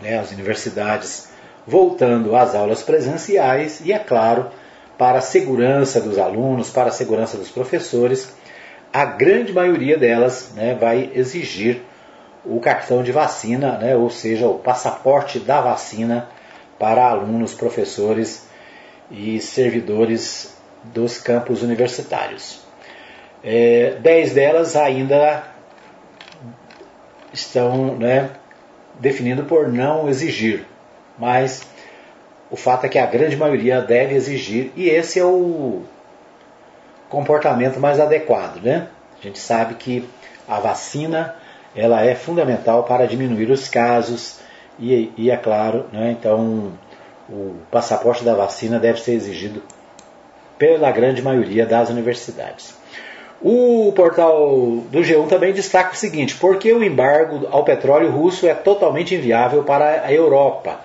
né, 0.01 0.19
as 0.19 0.31
universidades 0.31 1.29
voltando 1.65 2.35
às 2.35 2.53
aulas 2.55 2.83
presenciais 2.83 3.79
e, 3.85 3.93
é 3.93 3.99
claro, 3.99 4.51
para 4.97 5.19
a 5.19 5.21
segurança 5.21 5.99
dos 5.99 6.17
alunos, 6.17 6.69
para 6.69 6.89
a 6.89 6.91
segurança 6.91 7.37
dos 7.37 7.49
professores, 7.49 8.33
a 8.91 9.05
grande 9.05 9.51
maioria 9.51 9.97
delas 9.97 10.51
né, 10.55 10.75
vai 10.75 11.09
exigir 11.13 11.81
o 12.45 12.59
cartão 12.59 13.01
de 13.01 13.11
vacina, 13.11 13.77
né, 13.77 13.95
ou 13.95 14.09
seja, 14.09 14.47
o 14.47 14.59
passaporte 14.59 15.39
da 15.39 15.61
vacina 15.61 16.29
para 16.77 17.09
alunos, 17.09 17.53
professores 17.53 18.47
e 19.09 19.39
servidores 19.39 20.55
dos 20.83 21.17
campos 21.17 21.63
universitários. 21.63 22.61
É, 23.43 23.97
dez 24.01 24.33
delas 24.33 24.75
ainda 24.75 25.43
estão 27.33 27.95
né, 27.95 28.29
definindo 28.99 29.43
por 29.43 29.67
não 29.67 30.07
exigir, 30.07 30.65
mas 31.17 31.65
o 32.53 32.55
fato 32.55 32.85
é 32.85 32.89
que 32.89 32.99
a 32.99 33.07
grande 33.07 33.35
maioria 33.35 33.81
deve 33.81 34.13
exigir, 34.13 34.71
e 34.75 34.87
esse 34.87 35.19
é 35.19 35.25
o 35.25 35.81
comportamento 37.09 37.79
mais 37.79 37.99
adequado. 37.99 38.61
Né? 38.61 38.89
A 39.19 39.23
gente 39.23 39.39
sabe 39.39 39.73
que 39.73 40.07
a 40.47 40.59
vacina 40.59 41.33
ela 41.75 42.05
é 42.05 42.13
fundamental 42.13 42.83
para 42.83 43.07
diminuir 43.07 43.49
os 43.49 43.67
casos, 43.67 44.37
e, 44.77 45.11
e 45.17 45.31
é 45.31 45.37
claro, 45.37 45.87
né, 45.91 46.11
então 46.11 46.73
o 47.27 47.55
passaporte 47.71 48.23
da 48.23 48.35
vacina 48.35 48.77
deve 48.77 49.01
ser 49.01 49.13
exigido 49.13 49.63
pela 50.55 50.91
grande 50.91 51.23
maioria 51.23 51.65
das 51.65 51.89
universidades. 51.89 52.75
O 53.41 53.91
portal 53.95 54.83
do 54.91 54.99
G1 54.99 55.27
também 55.27 55.53
destaca 55.53 55.93
o 55.93 55.97
seguinte: 55.97 56.35
porque 56.35 56.71
o 56.71 56.83
embargo 56.83 57.47
ao 57.49 57.63
petróleo 57.63 58.11
russo 58.11 58.47
é 58.47 58.53
totalmente 58.53 59.15
inviável 59.15 59.63
para 59.63 60.03
a 60.05 60.13
Europa 60.13 60.79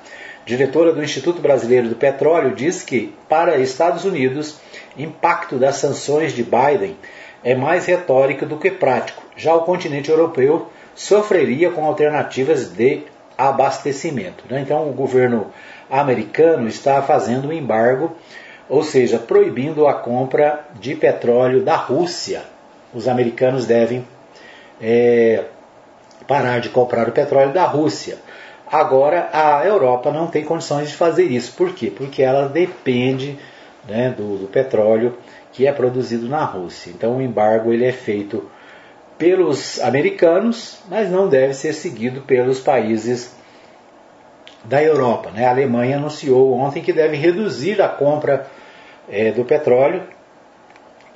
diretora 0.48 0.94
do 0.94 1.04
Instituto 1.04 1.42
Brasileiro 1.42 1.90
do 1.90 1.94
Petróleo, 1.94 2.54
diz 2.54 2.82
que, 2.82 3.14
para 3.28 3.58
Estados 3.58 4.06
Unidos, 4.06 4.58
impacto 4.96 5.58
das 5.58 5.76
sanções 5.76 6.32
de 6.32 6.42
Biden 6.42 6.96
é 7.44 7.54
mais 7.54 7.84
retórico 7.84 8.46
do 8.46 8.56
que 8.56 8.70
prático. 8.70 9.22
Já 9.36 9.54
o 9.54 9.64
continente 9.64 10.10
europeu 10.10 10.68
sofreria 10.94 11.70
com 11.70 11.84
alternativas 11.84 12.70
de 12.70 13.02
abastecimento. 13.36 14.42
Né? 14.48 14.60
Então, 14.62 14.88
o 14.88 14.92
governo 14.94 15.48
americano 15.90 16.66
está 16.66 17.02
fazendo 17.02 17.48
um 17.48 17.52
embargo, 17.52 18.16
ou 18.70 18.82
seja, 18.82 19.18
proibindo 19.18 19.86
a 19.86 19.92
compra 19.92 20.64
de 20.80 20.94
petróleo 20.94 21.62
da 21.62 21.76
Rússia. 21.76 22.42
Os 22.94 23.06
americanos 23.06 23.66
devem 23.66 24.02
é, 24.80 25.44
parar 26.26 26.58
de 26.58 26.70
comprar 26.70 27.06
o 27.06 27.12
petróleo 27.12 27.52
da 27.52 27.64
Rússia. 27.66 28.16
Agora, 28.70 29.30
a 29.32 29.64
Europa 29.64 30.12
não 30.12 30.26
tem 30.26 30.44
condições 30.44 30.90
de 30.90 30.96
fazer 30.96 31.24
isso. 31.24 31.54
Por 31.54 31.74
quê? 31.74 31.90
Porque 31.90 32.22
ela 32.22 32.48
depende 32.48 33.38
né, 33.88 34.10
do, 34.10 34.36
do, 34.36 34.46
petróleo 34.46 35.16
que 35.52 35.66
é 35.66 35.72
produzido 35.72 36.28
na 36.28 36.44
Rússia. 36.44 36.90
Então, 36.90 37.16
o 37.16 37.22
embargo 37.22 37.72
ele 37.72 37.86
é 37.86 37.92
feito 37.92 38.48
pelos 39.16 39.80
americanos, 39.80 40.78
mas 40.88 41.10
não 41.10 41.28
deve 41.28 41.54
ser 41.54 41.72
seguido 41.72 42.20
pelos 42.20 42.60
países 42.60 43.34
da 44.64 44.82
Europa. 44.82 45.30
Né? 45.30 45.46
A 45.46 45.50
Alemanha 45.50 45.96
anunciou 45.96 46.52
ontem 46.52 46.82
que 46.82 46.92
deve 46.92 47.16
reduzir 47.16 47.80
a 47.80 47.88
compra 47.88 48.46
é, 49.08 49.32
do 49.32 49.44
petróleo, 49.44 50.02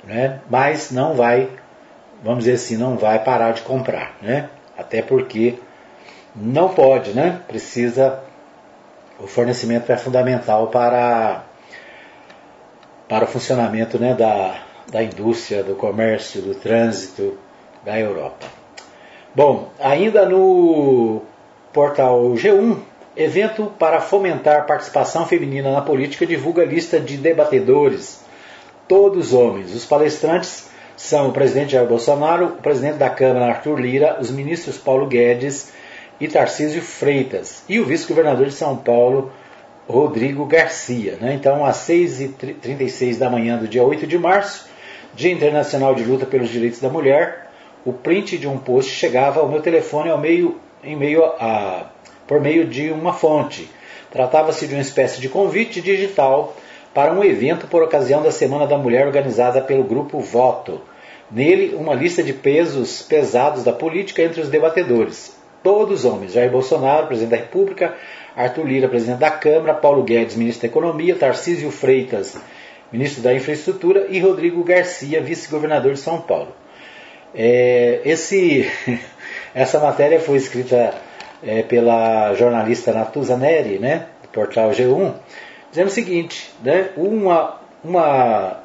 né? 0.03 0.39
mas 0.49 0.91
não 0.91 1.13
vai, 1.13 1.47
vamos 2.23 2.39
dizer 2.39 2.53
assim, 2.55 2.77
não 2.77 2.97
vai 2.97 3.23
parar 3.23 3.53
de 3.53 3.61
comprar. 3.61 4.17
Né? 4.21 4.49
Até 4.77 5.01
porque 5.03 5.59
não 6.35 6.69
pode, 6.69 7.11
né? 7.11 7.41
Precisa. 7.47 8.19
O 9.19 9.27
fornecimento 9.27 9.91
é 9.91 9.97
fundamental 9.97 10.67
para, 10.67 11.43
para 13.07 13.25
o 13.25 13.27
funcionamento 13.27 13.99
né, 13.99 14.13
da, 14.13 14.59
da 14.91 15.03
indústria, 15.03 15.63
do 15.63 15.75
comércio, 15.75 16.41
do 16.41 16.55
trânsito 16.55 17.37
da 17.85 17.97
Europa. 17.97 18.47
Bom, 19.35 19.69
ainda 19.79 20.25
no 20.27 21.21
portal 21.71 22.21
G1, 22.33 22.77
evento 23.15 23.71
para 23.77 24.01
fomentar 24.01 24.65
participação 24.65 25.25
feminina 25.25 25.71
na 25.71 25.81
política 25.81 26.25
divulga 26.25 26.65
lista 26.65 26.99
de 26.99 27.17
debatedores, 27.17 28.23
todos 28.87 29.33
homens. 29.33 29.73
Os 29.73 29.85
palestrantes 29.85 30.69
são 30.97 31.29
o 31.29 31.33
presidente 31.33 31.73
Jair 31.73 31.87
Bolsonaro, 31.87 32.45
o 32.45 32.61
presidente 32.61 32.97
da 32.97 33.09
Câmara 33.09 33.47
Arthur 33.47 33.79
Lira, 33.79 34.17
os 34.19 34.31
ministros 34.31 34.77
Paulo 34.77 35.07
Guedes 35.07 35.71
e 36.19 36.27
Tarcísio 36.27 36.81
Freitas, 36.81 37.63
e 37.67 37.79
o 37.79 37.85
vice-governador 37.85 38.47
de 38.47 38.53
São 38.53 38.77
Paulo, 38.77 39.31
Rodrigo 39.87 40.45
Garcia. 40.45 41.17
Né? 41.19 41.33
Então, 41.33 41.65
às 41.65 41.77
6h36 41.87 43.17
da 43.17 43.29
manhã 43.29 43.57
do 43.57 43.67
dia 43.67 43.83
8 43.83 44.07
de 44.07 44.17
março, 44.17 44.67
Dia 45.15 45.31
Internacional 45.31 45.93
de 45.93 46.03
Luta 46.03 46.25
pelos 46.25 46.49
Direitos 46.49 46.79
da 46.79 46.89
Mulher, 46.89 47.47
o 47.85 47.93
print 47.93 48.37
de 48.37 48.47
um 48.47 48.57
post 48.57 48.91
chegava 48.91 49.39
ao 49.39 49.47
meu 49.47 49.61
telefone 49.61 50.09
ao 50.09 50.17
meio, 50.17 50.59
em 50.83 50.95
meio 50.95 51.23
a, 51.23 51.91
por 52.25 52.41
meio 52.41 52.65
de 52.65 52.89
uma 52.89 53.13
fonte. 53.13 53.69
Tratava-se 54.09 54.67
de 54.67 54.73
uma 54.73 54.81
espécie 54.81 55.19
de 55.19 55.29
convite 55.29 55.81
digital 55.81 56.55
para 56.93 57.13
um 57.13 57.23
evento 57.23 57.67
por 57.67 57.83
ocasião 57.83 58.23
da 58.23 58.31
Semana 58.31 58.65
da 58.65 58.77
Mulher 58.77 59.05
organizada 59.05 59.61
pelo 59.61 59.83
grupo 59.83 60.19
Voto. 60.19 60.81
Nele, 61.29 61.75
uma 61.75 61.93
lista 61.93 62.23
de 62.23 62.33
pesos 62.33 63.01
pesados 63.01 63.63
da 63.63 63.73
política 63.73 64.21
entre 64.21 64.41
os 64.41 64.49
debatedores. 64.49 65.35
Todos 65.63 66.05
homens. 66.05 66.33
Jair 66.33 66.51
Bolsonaro, 66.51 67.07
presidente 67.07 67.31
da 67.31 67.37
República, 67.37 67.95
Arthur 68.35 68.65
Lira, 68.65 68.87
presidente 68.87 69.19
da 69.19 69.31
Câmara, 69.31 69.73
Paulo 69.73 70.03
Guedes, 70.03 70.35
ministro 70.35 70.63
da 70.63 70.67
Economia, 70.67 71.15
Tarcísio 71.15 71.71
Freitas, 71.71 72.37
ministro 72.91 73.23
da 73.23 73.33
Infraestrutura 73.33 74.07
e 74.09 74.19
Rodrigo 74.19 74.63
Garcia, 74.63 75.21
vice-governador 75.21 75.93
de 75.93 75.99
São 75.99 76.21
Paulo. 76.21 76.53
É, 77.33 78.01
esse, 78.05 78.69
essa 79.55 79.79
matéria 79.79 80.19
foi 80.19 80.37
escrita 80.37 80.93
é, 81.41 81.61
pela 81.63 82.33
jornalista 82.35 82.93
Natuza 82.93 83.37
Neri, 83.37 83.79
né, 83.79 84.07
do 84.21 84.27
portal 84.29 84.69
G1, 84.71 85.13
dizendo 85.69 85.87
o 85.87 85.91
seguinte, 85.91 86.51
né, 86.63 86.89
uma, 86.95 87.59
uma, 87.83 88.62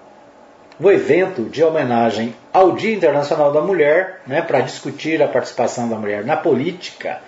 um 0.80 0.90
evento 0.90 1.44
de 1.44 1.62
homenagem 1.62 2.34
ao 2.52 2.72
Dia 2.72 2.94
Internacional 2.94 3.52
da 3.52 3.60
Mulher, 3.60 4.20
né, 4.26 4.42
para 4.42 4.60
discutir 4.60 5.22
a 5.22 5.28
participação 5.28 5.88
da 5.88 5.96
mulher 5.96 6.24
na 6.24 6.36
política, 6.36 7.20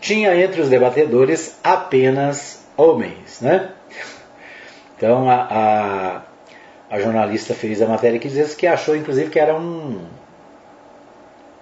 tinha 0.00 0.36
entre 0.36 0.60
os 0.60 0.68
debatedores 0.68 1.58
apenas 1.64 2.64
homens. 2.76 3.40
Né? 3.40 3.70
Então 4.96 5.28
a, 5.28 6.22
a, 6.90 6.94
a 6.94 7.00
jornalista 7.00 7.54
fez 7.54 7.80
a 7.80 7.86
matéria 7.86 8.18
que 8.18 8.28
dizia 8.28 8.44
que 8.44 8.66
achou 8.66 8.94
inclusive 8.94 9.30
que 9.30 9.38
era 9.38 9.54
um 9.54 10.06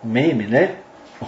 meme, 0.03 0.47
né? 0.47 0.77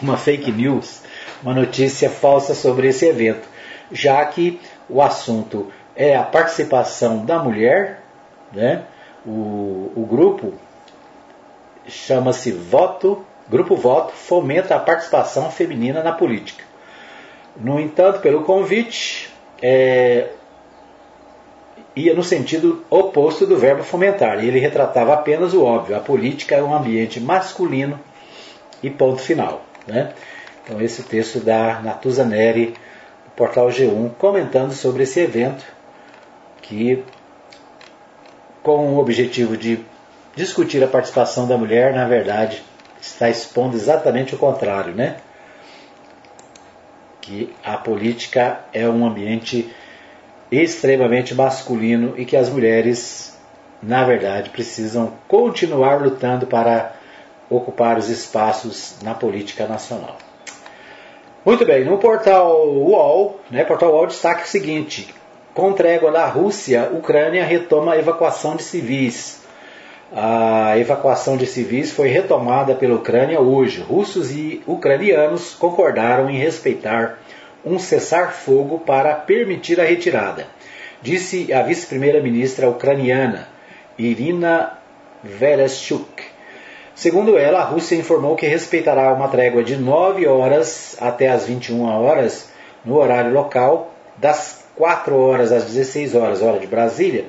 uma 0.03 0.17
fake 0.17 0.51
news, 0.51 1.03
uma 1.43 1.55
notícia 1.55 2.11
falsa 2.11 2.55
sobre 2.55 2.89
esse 2.89 3.07
evento, 3.07 3.49
já 3.93 4.25
que 4.27 4.61
o 4.89 5.01
assunto 5.01 5.71
é 5.95 6.17
a 6.17 6.23
participação 6.23 7.25
da 7.25 7.39
mulher, 7.39 8.03
né? 8.53 8.83
O, 9.27 9.93
o 9.97 10.07
grupo 10.09 10.55
chama-se 11.87 12.53
Voto, 12.53 13.25
Grupo 13.49 13.77
Voto 13.77 14.13
fomenta 14.13 14.75
a 14.75 14.81
participação 14.81 15.51
feminina 15.51 16.03
na 16.03 16.13
política. 16.13 16.65
No 17.57 17.81
entanto, 17.81 18.21
pelo 18.21 18.43
convite, 18.43 19.31
é, 19.63 20.31
ia 21.95 22.15
no 22.15 22.23
sentido 22.23 22.85
oposto 22.91 23.47
do 23.47 23.57
verbo 23.57 23.83
fomentar. 23.83 24.45
Ele 24.45 24.59
retratava 24.59 25.15
apenas 25.15 25.55
o 25.55 25.65
óbvio. 25.65 25.97
A 25.97 26.01
política 26.01 26.55
é 26.55 26.63
um 26.63 26.75
ambiente 26.75 27.19
masculino 27.19 27.99
e 28.83 28.91
ponto 28.91 29.23
final. 29.23 29.65
Né? 29.87 30.13
Então, 30.63 30.81
esse 30.81 31.03
texto 31.05 31.41
da 31.41 31.81
Natuza 31.81 32.25
Neri, 32.25 32.75
do 33.25 33.31
portal 33.35 33.69
G1, 33.69 34.11
comentando 34.19 34.73
sobre 34.73 35.05
esse 35.05 35.21
evento 35.21 35.65
que, 36.61 37.03
com 38.67 38.95
o 38.95 38.99
objetivo 38.99 39.57
de 39.57 39.79
discutir 40.35 40.83
a 40.83 40.89
participação 40.89 41.47
da 41.47 41.57
mulher, 41.57 41.95
na 41.95 42.05
verdade, 42.05 42.65
está 43.01 43.31
expondo 43.31 43.77
exatamente 43.77 44.35
o 44.35 44.39
contrário, 44.39 44.93
né? 44.93 45.19
que 47.21 47.55
a 47.63 47.77
política 47.77 48.59
é 48.73 48.89
um 48.89 49.07
ambiente 49.07 49.73
extremamente 50.51 51.33
masculino 51.33 52.15
e 52.17 52.25
que 52.25 52.37
as 52.37 52.49
mulheres, 52.49 53.39
na 53.81 54.05
verdade, 54.05 54.51
precisam 54.51 55.13
continuar 55.29 56.03
lutando 56.03 56.45
para 56.45 56.97
ocupar 57.49 57.97
os 57.97 58.09
espaços 58.09 58.97
na 59.01 59.15
política 59.15 59.69
nacional. 59.69 60.19
Muito 61.45 61.65
bem, 61.65 61.85
no 61.85 61.99
portal 61.99 62.67
UOL, 62.69 63.41
né, 63.49 63.65
portal 63.65 63.93
UOL 63.93 64.09
destaca 64.09 64.43
o 64.43 64.49
seguinte: 64.49 65.15
com 65.57 65.73
trégua 65.73 66.13
da 66.13 66.27
Rússia, 66.27 66.91
Ucrânia 66.93 67.43
retoma 67.43 67.95
a 67.95 67.99
evacuação 67.99 68.57
de 68.57 68.63
civis. 68.63 69.41
A 70.15 70.77
evacuação 70.77 71.35
de 71.39 71.47
civis 71.47 71.91
foi 71.91 72.09
retomada 72.09 72.75
pela 72.75 72.97
Ucrânia 72.97 73.41
hoje. 73.41 73.81
Russos 73.81 74.31
e 74.33 74.63
ucranianos 74.67 75.55
concordaram 75.55 76.29
em 76.29 76.37
respeitar 76.37 77.21
um 77.65 77.79
cessar-fogo 77.79 78.81
para 78.81 79.15
permitir 79.15 79.81
a 79.81 79.85
retirada, 79.85 80.47
disse 81.01 81.51
a 81.51 81.63
vice-primeira-ministra 81.63 82.69
ucraniana 82.69 83.49
Irina 83.99 84.75
Vereshchuk. 85.25 86.23
Segundo 86.95 87.39
ela, 87.39 87.61
a 87.61 87.65
Rússia 87.65 87.97
informou 87.97 88.37
que 88.37 88.47
respeitará 88.47 89.11
uma 89.15 89.29
trégua 89.29 89.65
de 89.65 89.75
9 89.75 90.27
horas 90.27 90.99
até 91.01 91.29
as 91.29 91.47
21 91.47 91.83
horas 91.83 92.51
no 92.85 92.99
horário 92.99 93.33
local, 93.33 93.95
das 94.19 94.66
4 94.77 95.17
horas 95.17 95.53
às 95.53 95.65
16 95.65 96.15
horas, 96.15 96.43
hora 96.43 96.59
de 96.59 96.67
Brasília, 96.67 97.25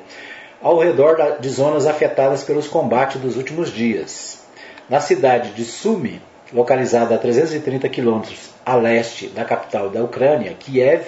ao 0.61 0.77
redor 0.79 1.37
de 1.39 1.49
zonas 1.49 1.87
afetadas 1.87 2.43
pelos 2.43 2.67
combates 2.67 3.21
dos 3.21 3.37
últimos 3.37 3.71
dias. 3.71 4.41
Na 4.89 4.99
cidade 4.99 5.51
de 5.51 5.63
Sumy, 5.63 6.21
localizada 6.51 7.15
a 7.15 7.17
330 7.17 7.87
quilômetros 7.89 8.49
a 8.65 8.75
leste 8.75 9.27
da 9.27 9.45
capital 9.45 9.89
da 9.89 10.03
Ucrânia, 10.03 10.55
Kiev, 10.59 11.05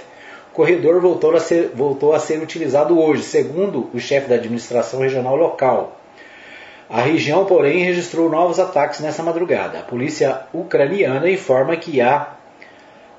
o 0.52 0.56
corredor 0.56 1.02
voltou 1.02 1.36
a, 1.36 1.40
ser, 1.40 1.72
voltou 1.74 2.14
a 2.14 2.20
ser 2.20 2.42
utilizado 2.42 3.00
hoje, 3.00 3.24
segundo 3.24 3.90
o 3.94 4.00
chefe 4.00 4.28
da 4.28 4.36
administração 4.36 5.02
regional 5.02 5.36
local. 5.36 5.98
A 6.90 7.02
região, 7.02 7.46
porém, 7.46 7.84
registrou 7.84 8.30
novos 8.30 8.60
ataques 8.60 9.00
nessa 9.00 9.22
madrugada. 9.22 9.80
A 9.80 9.84
polícia 9.84 10.42
ucraniana 10.54 11.30
informa 11.30 11.78
que 11.78 12.02
há 12.02 12.30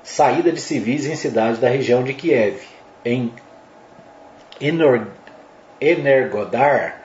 saída 0.03 0.51
de 0.51 0.59
civis 0.59 1.05
em 1.05 1.15
cidades 1.15 1.59
da 1.59 1.69
região 1.69 2.03
de 2.03 2.13
Kiev. 2.13 2.59
Em 3.03 3.33
Energodar, 5.79 7.01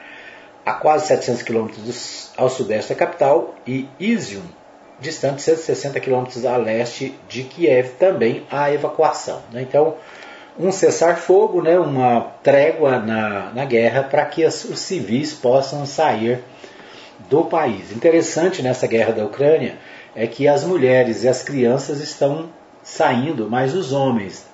a 0.65 0.73
quase 0.75 1.07
700 1.07 1.43
quilômetros 1.43 2.33
ao 2.37 2.51
sudeste 2.51 2.93
da 2.93 2.99
capital, 2.99 3.55
e 3.67 3.89
Izium, 3.99 4.43
distante 5.01 5.43
160 5.43 5.99
quilômetros 6.01 6.45
a 6.45 6.57
leste 6.57 7.19
de 7.29 7.45
Kiev, 7.45 7.95
também 7.99 8.47
a 8.51 8.73
evacuação. 8.73 9.43
Né? 9.53 9.63
Então, 9.63 9.95
um 10.59 10.73
cessar-fogo, 10.73 11.63
né, 11.63 11.79
uma 11.79 12.33
trégua 12.43 12.99
na, 12.99 13.53
na 13.53 13.65
guerra 13.65 14.03
para 14.03 14.25
que 14.25 14.45
os 14.45 14.55
civis 14.79 15.33
possam 15.35 15.87
sair 15.87 16.43
do 17.29 17.45
país. 17.45 17.93
Interessante 17.93 18.63
nessa 18.63 18.87
guerra 18.87 19.13
da 19.13 19.25
Ucrânia 19.25 19.77
é 20.15 20.27
que 20.27 20.49
as 20.49 20.65
mulheres 20.65 21.25
e 21.25 21.29
as 21.29 21.43
crianças 21.43 22.01
estão 22.01 22.49
saindo, 22.83 23.49
mas 23.51 23.75
os 23.75 23.93
homens 23.93 24.47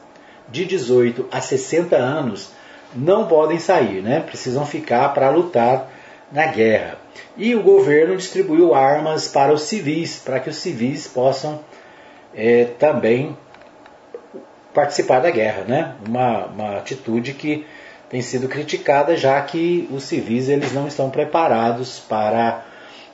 de 0.52 0.66
18 0.66 1.26
a 1.32 1.40
60 1.40 1.96
anos 1.96 2.50
não 2.94 3.26
podem 3.26 3.58
sair, 3.58 4.02
né? 4.02 4.20
precisam 4.20 4.66
ficar 4.66 5.08
para 5.14 5.30
lutar 5.30 5.90
na 6.30 6.46
guerra. 6.46 6.98
E 7.36 7.54
o 7.54 7.62
governo 7.62 8.16
distribuiu 8.16 8.74
armas 8.74 9.28
para 9.28 9.52
os 9.52 9.62
civis, 9.62 10.18
para 10.18 10.38
que 10.38 10.50
os 10.50 10.56
civis 10.56 11.08
possam 11.08 11.60
é, 12.34 12.64
também 12.78 13.36
participar 14.74 15.20
da 15.20 15.30
guerra. 15.30 15.64
Né? 15.64 15.94
Uma, 16.06 16.46
uma 16.46 16.76
atitude 16.76 17.32
que 17.32 17.66
tem 18.10 18.20
sido 18.20 18.48
criticada, 18.48 19.16
já 19.16 19.40
que 19.40 19.88
os 19.90 20.04
civis 20.04 20.50
eles 20.50 20.72
não 20.72 20.86
estão 20.86 21.08
preparados 21.08 21.98
para, 21.98 22.62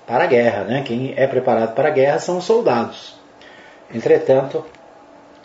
para 0.04 0.24
a 0.24 0.26
guerra. 0.26 0.64
Né? 0.64 0.82
Quem 0.84 1.14
é 1.16 1.26
preparado 1.28 1.74
para 1.74 1.88
a 1.88 1.92
guerra 1.92 2.18
são 2.18 2.38
os 2.38 2.44
soldados. 2.44 3.16
Entretanto, 3.94 4.64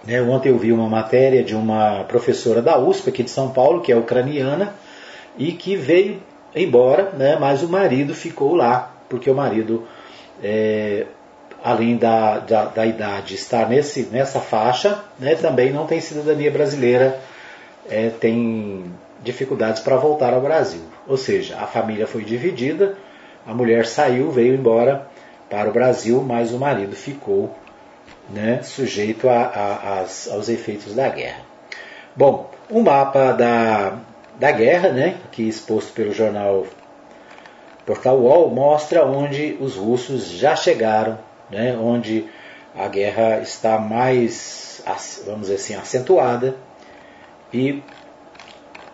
né, 0.06 0.22
ontem 0.22 0.50
eu 0.50 0.58
vi 0.58 0.72
uma 0.72 0.90
matéria 0.90 1.44
de 1.44 1.56
uma 1.56 2.04
professora 2.04 2.62
da 2.62 2.78
USP 2.78 3.10
aqui 3.10 3.24
de 3.24 3.30
São 3.30 3.52
Paulo, 3.52 3.82
que 3.82 3.92
é 3.92 3.96
ucraniana, 3.96 4.74
e 5.38 5.54
que 5.54 5.76
veio 5.76 6.22
embora, 6.56 7.12
né, 7.18 7.38
mas 7.40 7.64
o 7.64 7.70
marido 7.70 8.14
ficou 8.14 8.54
lá, 8.54 8.94
porque 9.10 9.30
o 9.30 9.36
marido, 9.36 9.88
é, 10.44 11.06
além 11.64 11.98
da, 11.98 12.40
da, 12.40 12.66
da, 12.66 12.86
idade 12.86 13.36
estar 13.36 13.68
nesse, 13.70 14.04
nessa 14.12 14.40
faixa, 14.40 15.04
né, 15.18 15.36
também 15.36 15.72
não 15.72 15.88
tem 15.88 16.00
cidadania 16.02 16.52
brasileira, 16.52 17.20
é, 17.90 18.10
tem 18.10 18.86
dificuldades 19.24 19.82
para 19.82 19.96
voltar 19.96 20.34
ao 20.34 20.42
Brasil. 20.42 20.82
Ou 21.08 21.18
seja, 21.18 21.58
a 21.58 21.66
família 21.66 22.06
foi 22.06 22.24
dividida, 22.24 22.98
a 23.48 23.54
mulher 23.54 23.86
saiu, 23.86 24.30
veio 24.32 24.54
embora 24.54 25.08
para 25.50 25.70
o 25.70 25.74
Brasil, 25.74 26.22
mas 26.22 26.52
o 26.52 26.60
marido 26.60 26.96
ficou 26.96 27.56
né, 28.30 28.62
sujeito 28.64 29.30
a, 29.30 29.44
a, 29.44 30.00
as, 30.02 30.30
aos 30.30 30.50
efeitos 30.50 30.96
da 30.96 31.10
guerra. 31.10 31.42
Bom, 32.16 32.50
o 32.70 32.80
um 32.80 32.84
mapa 32.84 33.32
da, 33.32 33.98
da 34.40 34.52
guerra, 34.52 34.90
né, 34.90 35.18
aqui 35.26 35.48
exposto 35.48 35.94
pelo 35.94 36.14
jornal 36.14 36.66
Portal 37.86 38.18
UOL, 38.18 38.50
mostra 38.50 39.06
onde 39.06 39.58
os 39.60 39.76
russos 39.76 40.30
já 40.30 40.56
chegaram, 40.56 41.20
né, 41.50 41.78
onde 41.78 42.26
a 42.76 42.88
guerra 42.88 43.40
está 43.40 43.78
mais, 43.78 44.84
vamos 45.26 45.42
dizer 45.42 45.56
assim, 45.56 45.76
acentuada. 45.76 46.56
E, 47.54 47.84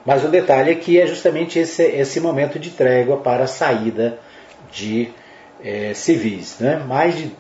mas 0.06 0.24
o 0.24 0.28
detalhe 0.28 0.72
é 0.72 0.76
que 0.76 1.00
é 1.00 1.06
justamente 1.06 1.60
esse, 1.60 1.84
esse 1.84 2.20
momento 2.20 2.60
de 2.60 2.72
trégua 2.72 3.18
para 3.18 3.44
a 3.46 3.48
saída 3.48 4.20
de 4.72 5.12
é, 5.64 5.94
civis. 5.94 6.58
Né? 6.60 6.78
Mais 6.78 7.16
de 7.16 7.32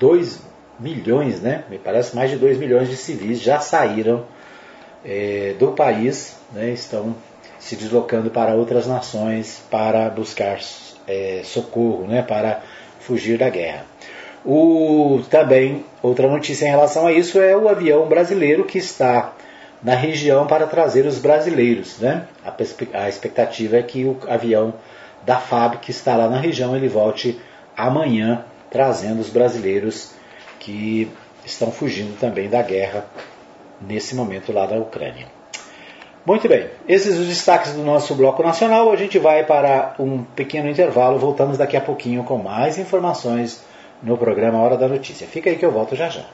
2 0.00 0.40
milhões, 0.80 1.40
né? 1.40 1.64
Me 1.68 1.78
parece 1.78 2.16
mais 2.16 2.30
de 2.30 2.36
2 2.36 2.58
milhões 2.58 2.88
de 2.88 2.96
civis 2.96 3.40
já 3.40 3.60
saíram 3.60 4.24
é, 5.04 5.54
do 5.58 5.72
país, 5.72 6.36
né? 6.52 6.70
Estão 6.70 7.14
se 7.58 7.76
deslocando 7.76 8.30
para 8.30 8.54
outras 8.54 8.86
nações 8.86 9.62
para 9.70 10.08
buscar 10.08 10.58
é, 11.06 11.42
socorro, 11.44 12.06
né? 12.06 12.22
Para 12.22 12.62
fugir 12.98 13.38
da 13.38 13.50
guerra. 13.50 13.84
O, 14.44 15.20
também, 15.28 15.84
outra 16.02 16.26
notícia 16.26 16.66
em 16.66 16.70
relação 16.70 17.06
a 17.06 17.12
isso 17.12 17.38
é 17.38 17.54
o 17.54 17.68
avião 17.68 18.08
brasileiro 18.08 18.64
que 18.64 18.78
está 18.78 19.34
na 19.82 19.94
região 19.94 20.46
para 20.46 20.66
trazer 20.66 21.04
os 21.06 21.18
brasileiros. 21.18 21.98
Né? 21.98 22.26
A, 22.42 22.54
a 23.02 23.08
expectativa 23.08 23.76
é 23.76 23.82
que 23.82 24.04
o 24.04 24.18
avião 24.26 24.72
da 25.26 25.36
FAB 25.36 25.76
que 25.76 25.90
está 25.90 26.16
lá 26.16 26.28
na 26.28 26.38
região 26.38 26.74
ele 26.74 26.88
volte 26.88 27.38
amanhã 27.76 28.44
trazendo 28.70 29.20
os 29.20 29.28
brasileiros 29.28 30.12
que 30.58 31.10
estão 31.44 31.70
fugindo 31.72 32.18
também 32.18 32.48
da 32.48 32.62
guerra 32.62 33.06
nesse 33.80 34.14
momento 34.14 34.52
lá 34.52 34.66
da 34.66 34.76
Ucrânia. 34.76 35.26
Muito 36.24 36.46
bem, 36.48 36.68
esses 36.86 37.18
os 37.18 37.26
destaques 37.26 37.72
do 37.72 37.82
nosso 37.82 38.14
bloco 38.14 38.42
nacional. 38.42 38.92
A 38.92 38.96
gente 38.96 39.18
vai 39.18 39.44
para 39.44 39.94
um 39.98 40.22
pequeno 40.22 40.68
intervalo. 40.68 41.18
Voltamos 41.18 41.56
daqui 41.56 41.76
a 41.76 41.80
pouquinho 41.80 42.22
com 42.24 42.36
mais 42.36 42.78
informações 42.78 43.64
no 44.02 44.18
programa 44.18 44.58
Hora 44.58 44.76
da 44.76 44.86
Notícia. 44.86 45.26
Fica 45.26 45.48
aí 45.48 45.56
que 45.56 45.64
eu 45.64 45.72
volto 45.72 45.96
já 45.96 46.08
já. 46.10 46.26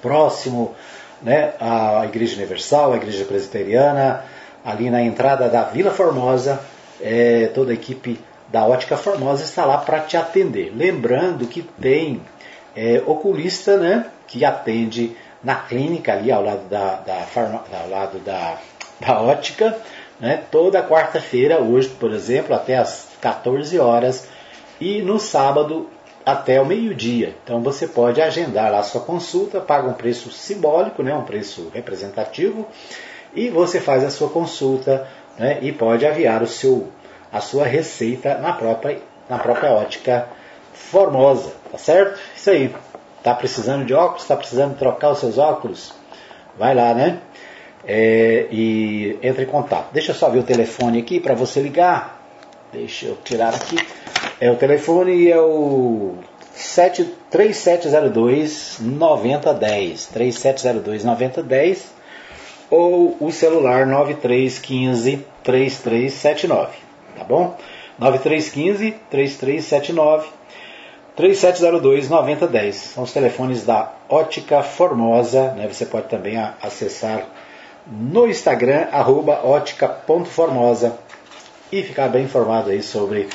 próximo 0.00 0.74
né, 1.22 1.52
à 1.60 2.04
Igreja 2.06 2.36
Universal, 2.36 2.92
à 2.92 2.96
Igreja 2.96 3.24
Presbiteriana, 3.24 4.24
ali 4.64 4.90
na 4.90 5.02
entrada 5.02 5.48
da 5.48 5.62
Vila 5.64 5.90
Formosa, 5.90 6.60
é, 7.00 7.50
toda 7.54 7.70
a 7.70 7.74
equipe 7.74 8.20
da 8.48 8.66
Ótica 8.66 8.96
Formosa 8.96 9.44
está 9.44 9.64
lá 9.64 9.78
para 9.78 10.00
te 10.00 10.16
atender. 10.16 10.72
Lembrando 10.74 11.46
que 11.46 11.62
tem 11.62 12.20
é, 12.74 13.02
oculista 13.06 13.76
né, 13.76 14.06
que 14.26 14.44
atende 14.44 15.16
na 15.42 15.56
clínica 15.56 16.12
ali 16.12 16.30
ao 16.30 16.42
lado 16.42 16.68
da, 16.68 16.96
da, 16.96 17.14
farma, 17.22 17.64
ao 17.72 17.88
lado 17.88 18.18
da, 18.18 18.58
da 19.00 19.20
ótica, 19.20 19.76
né, 20.20 20.42
toda 20.50 20.82
quarta-feira, 20.82 21.60
hoje, 21.60 21.88
por 21.88 22.12
exemplo, 22.12 22.54
até 22.54 22.76
às 22.76 23.08
14 23.20 23.78
horas, 23.78 24.28
e 24.80 25.02
no 25.02 25.18
sábado 25.18 25.88
até 26.24 26.60
o 26.60 26.66
meio-dia. 26.66 27.34
Então 27.42 27.62
você 27.62 27.86
pode 27.86 28.20
agendar 28.20 28.70
lá 28.70 28.80
a 28.80 28.82
sua 28.82 29.00
consulta, 29.00 29.60
paga 29.60 29.88
um 29.88 29.94
preço 29.94 30.30
simbólico, 30.30 31.02
né, 31.02 31.14
um 31.14 31.24
preço 31.24 31.70
representativo, 31.74 32.66
e 33.34 33.48
você 33.48 33.80
faz 33.80 34.04
a 34.04 34.10
sua 34.10 34.28
consulta 34.28 35.06
né, 35.38 35.58
e 35.62 35.72
pode 35.72 36.06
aviar 36.06 36.42
o 36.42 36.46
seu, 36.46 36.88
a 37.32 37.40
sua 37.40 37.64
receita 37.64 38.36
na 38.36 38.52
própria, 38.52 39.00
na 39.28 39.38
própria 39.38 39.72
ótica 39.72 40.28
formosa, 40.72 41.52
tá 41.70 41.78
certo? 41.78 42.18
Isso 42.36 42.50
aí. 42.50 42.74
Tá 43.22 43.34
precisando 43.34 43.84
de 43.84 43.92
óculos? 43.92 44.22
Está 44.22 44.34
precisando 44.34 44.78
trocar 44.78 45.10
os 45.10 45.18
seus 45.18 45.36
óculos? 45.36 45.92
Vai 46.58 46.74
lá, 46.74 46.94
né? 46.94 47.18
É, 47.86 48.46
e 48.50 49.18
entre 49.22 49.44
em 49.44 49.46
contato. 49.46 49.92
Deixa 49.92 50.12
eu 50.12 50.14
só 50.14 50.28
ver 50.28 50.40
o 50.40 50.42
telefone 50.42 51.00
aqui 51.00 51.18
para 51.18 51.34
você 51.34 51.60
ligar. 51.60 52.20
Deixa 52.72 53.06
eu 53.06 53.16
tirar 53.24 53.54
aqui. 53.54 53.76
É, 54.40 54.50
o 54.50 54.56
telefone 54.56 55.28
é 55.28 55.40
o 55.40 56.14
3702 57.30 58.78
9010. 58.80 60.06
3702 60.06 61.04
9010 61.04 62.00
ou 62.70 63.16
o 63.20 63.32
celular 63.32 63.86
9315 63.86 65.24
3379. 65.42 66.78
Tá 67.16 67.24
bom? 67.24 67.56
9315 67.98 68.94
3379 69.10 70.28
3702 71.16 72.08
9010. 72.08 72.76
São 72.76 73.04
os 73.04 73.12
telefones 73.12 73.64
da 73.64 73.92
Ótica 74.08 74.62
Formosa. 74.62 75.52
Né? 75.52 75.68
Você 75.68 75.84
pode 75.84 76.08
também 76.08 76.36
acessar 76.62 77.26
no 77.90 78.28
Instagram, 78.28 78.86
arroba 78.92 79.44
ótica.formosa 79.44 80.96
e 81.72 81.82
ficar 81.82 82.08
bem 82.08 82.24
informado 82.24 82.70
aí 82.70 82.82
sobre 82.82 83.28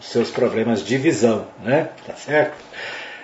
seus 0.00 0.30
problemas 0.30 0.84
de 0.84 0.96
visão, 0.96 1.46
né? 1.62 1.90
Tá 2.06 2.14
certo? 2.14 2.56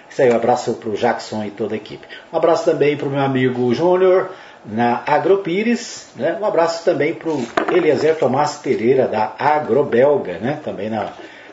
Isso 0.08 0.22
aí, 0.22 0.30
um 0.30 0.36
abraço 0.36 0.74
para 0.74 0.88
o 0.90 0.96
Jackson 0.96 1.44
e 1.44 1.50
toda 1.50 1.74
a 1.74 1.76
equipe. 1.76 2.06
Um 2.32 2.36
abraço 2.36 2.64
também 2.64 2.96
para 2.96 3.06
o 3.06 3.10
meu 3.10 3.20
amigo 3.20 3.72
Júnior 3.74 4.30
na 4.64 5.02
Agropires, 5.06 6.08
né? 6.16 6.36
Um 6.40 6.44
abraço 6.44 6.84
também 6.84 7.14
para 7.14 7.30
o 7.30 7.46
Eliezer 7.72 8.16
Tomás 8.16 8.56
Pereira 8.56 9.06
da 9.06 9.32
Agrobelga, 9.38 10.38
né? 10.38 10.60
Também 10.64 10.90
na, 10.90 11.12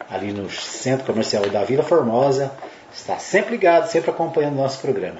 ali 0.09 0.31
no 0.33 0.49
Centro 0.49 1.05
Comercial 1.05 1.47
da 1.49 1.63
Vila 1.63 1.83
Formosa. 1.83 2.51
Está 2.93 3.17
sempre 3.17 3.51
ligado, 3.51 3.87
sempre 3.87 4.09
acompanhando 4.09 4.53
o 4.53 4.61
nosso 4.61 4.81
programa. 4.81 5.19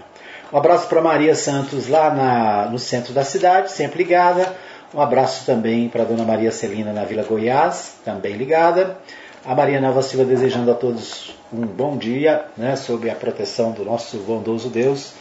Um 0.52 0.58
abraço 0.58 0.88
para 0.88 1.02
Maria 1.02 1.36
Santos 1.36 1.90
lá 1.90 2.14
na, 2.14 2.70
no 2.72 2.80
centro 2.80 3.12
da 3.12 3.26
cidade, 3.26 3.70
sempre 3.70 3.98
ligada. 3.98 4.56
Um 4.94 5.02
abraço 5.02 5.46
também 5.46 5.90
para 5.90 6.06
Dona 6.06 6.24
Maria 6.24 6.52
Celina 6.52 6.94
na 6.94 7.04
Vila 7.04 7.24
Goiás, 7.24 7.98
também 8.06 8.34
ligada. 8.34 8.98
A 9.46 9.54
Maria 9.54 9.82
Nova 9.82 10.02
Silva 10.02 10.24
desejando 10.24 10.72
a 10.72 10.74
todos 10.74 11.36
um 11.52 11.66
bom 11.66 11.98
dia, 11.98 12.46
né, 12.56 12.78
sob 12.78 13.10
a 13.10 13.16
proteção 13.16 13.74
do 13.74 13.84
nosso 13.84 14.20
bondoso 14.20 14.70
Deus. 14.70 15.14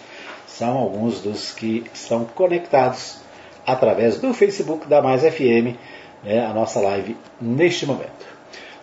São 0.46 0.76
alguns 0.76 1.20
dos 1.20 1.50
que 1.50 1.84
estão 1.92 2.24
conectados 2.24 3.16
através 3.66 4.18
do 4.18 4.32
Facebook 4.32 4.86
da 4.86 5.02
Mais 5.02 5.22
FM, 5.22 5.74
né, 6.22 6.46
a 6.46 6.54
nossa 6.54 6.78
live 6.78 7.16
neste 7.40 7.84
momento. 7.84 8.26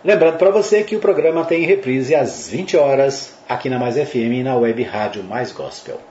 Lembrando 0.03 0.37
para 0.37 0.51
você 0.51 0.83
que 0.83 0.97
o 0.97 0.99
programa 0.99 1.45
tem 1.45 1.63
reprise 1.63 2.13
às 2.13 2.49
20 2.49 2.75
horas 2.75 3.33
aqui 3.47 3.69
na 3.69 3.79
Mais 3.79 3.95
FM 3.95 4.33
e 4.33 4.43
na 4.43 4.57
web 4.57 4.83
rádio 4.83 5.23
Mais 5.23 5.53
Gospel. 5.53 6.01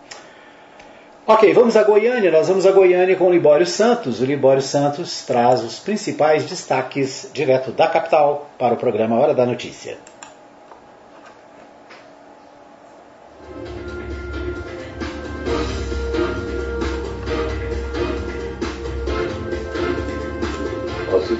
Ok, 1.24 1.54
vamos 1.54 1.76
a 1.76 1.84
Goiânia. 1.84 2.32
Nós 2.32 2.48
vamos 2.48 2.66
a 2.66 2.72
Goiânia 2.72 3.14
com 3.14 3.28
o 3.28 3.30
Libório 3.30 3.64
Santos. 3.64 4.20
O 4.20 4.24
Libório 4.24 4.60
Santos 4.60 5.24
traz 5.24 5.62
os 5.62 5.78
principais 5.78 6.44
destaques 6.44 7.30
direto 7.32 7.70
da 7.70 7.86
capital 7.86 8.50
para 8.58 8.74
o 8.74 8.76
programa 8.76 9.20
Hora 9.20 9.32
da 9.32 9.46
Notícia. 9.46 9.98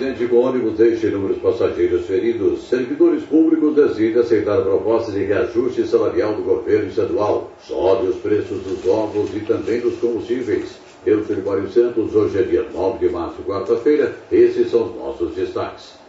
Acidente 0.03 0.27
com 0.27 0.39
ônibus 0.39 0.77
deixa 0.79 1.07
inúmeros 1.07 1.39
passageiros 1.39 2.07
feridos. 2.07 2.69
Servidores 2.69 3.23
públicos 3.23 3.77
decidem 3.77 4.21
aceitar 4.21 4.61
proposta 4.61 5.13
de 5.13 5.23
reajuste 5.23 5.87
salarial 5.87 6.35
do 6.35 6.43
governo 6.43 6.89
estadual. 6.89 7.53
Sobe 7.63 8.09
os 8.09 8.17
preços 8.17 8.61
dos 8.65 8.85
ovos 8.85 9.31
e 9.33 9.39
também 9.41 9.79
dos 9.79 9.95
combustíveis. 10.01 10.77
Eu 11.07 11.25
sou 11.25 11.37
Santos, 11.69 12.17
hoje 12.17 12.37
é 12.37 12.43
dia 12.43 12.67
9 12.75 13.07
de 13.07 13.13
março, 13.13 13.43
quarta-feira. 13.43 14.13
Esses 14.33 14.73
são 14.73 14.87
os 14.87 14.97
nossos 14.97 15.37
destaques. 15.37 16.02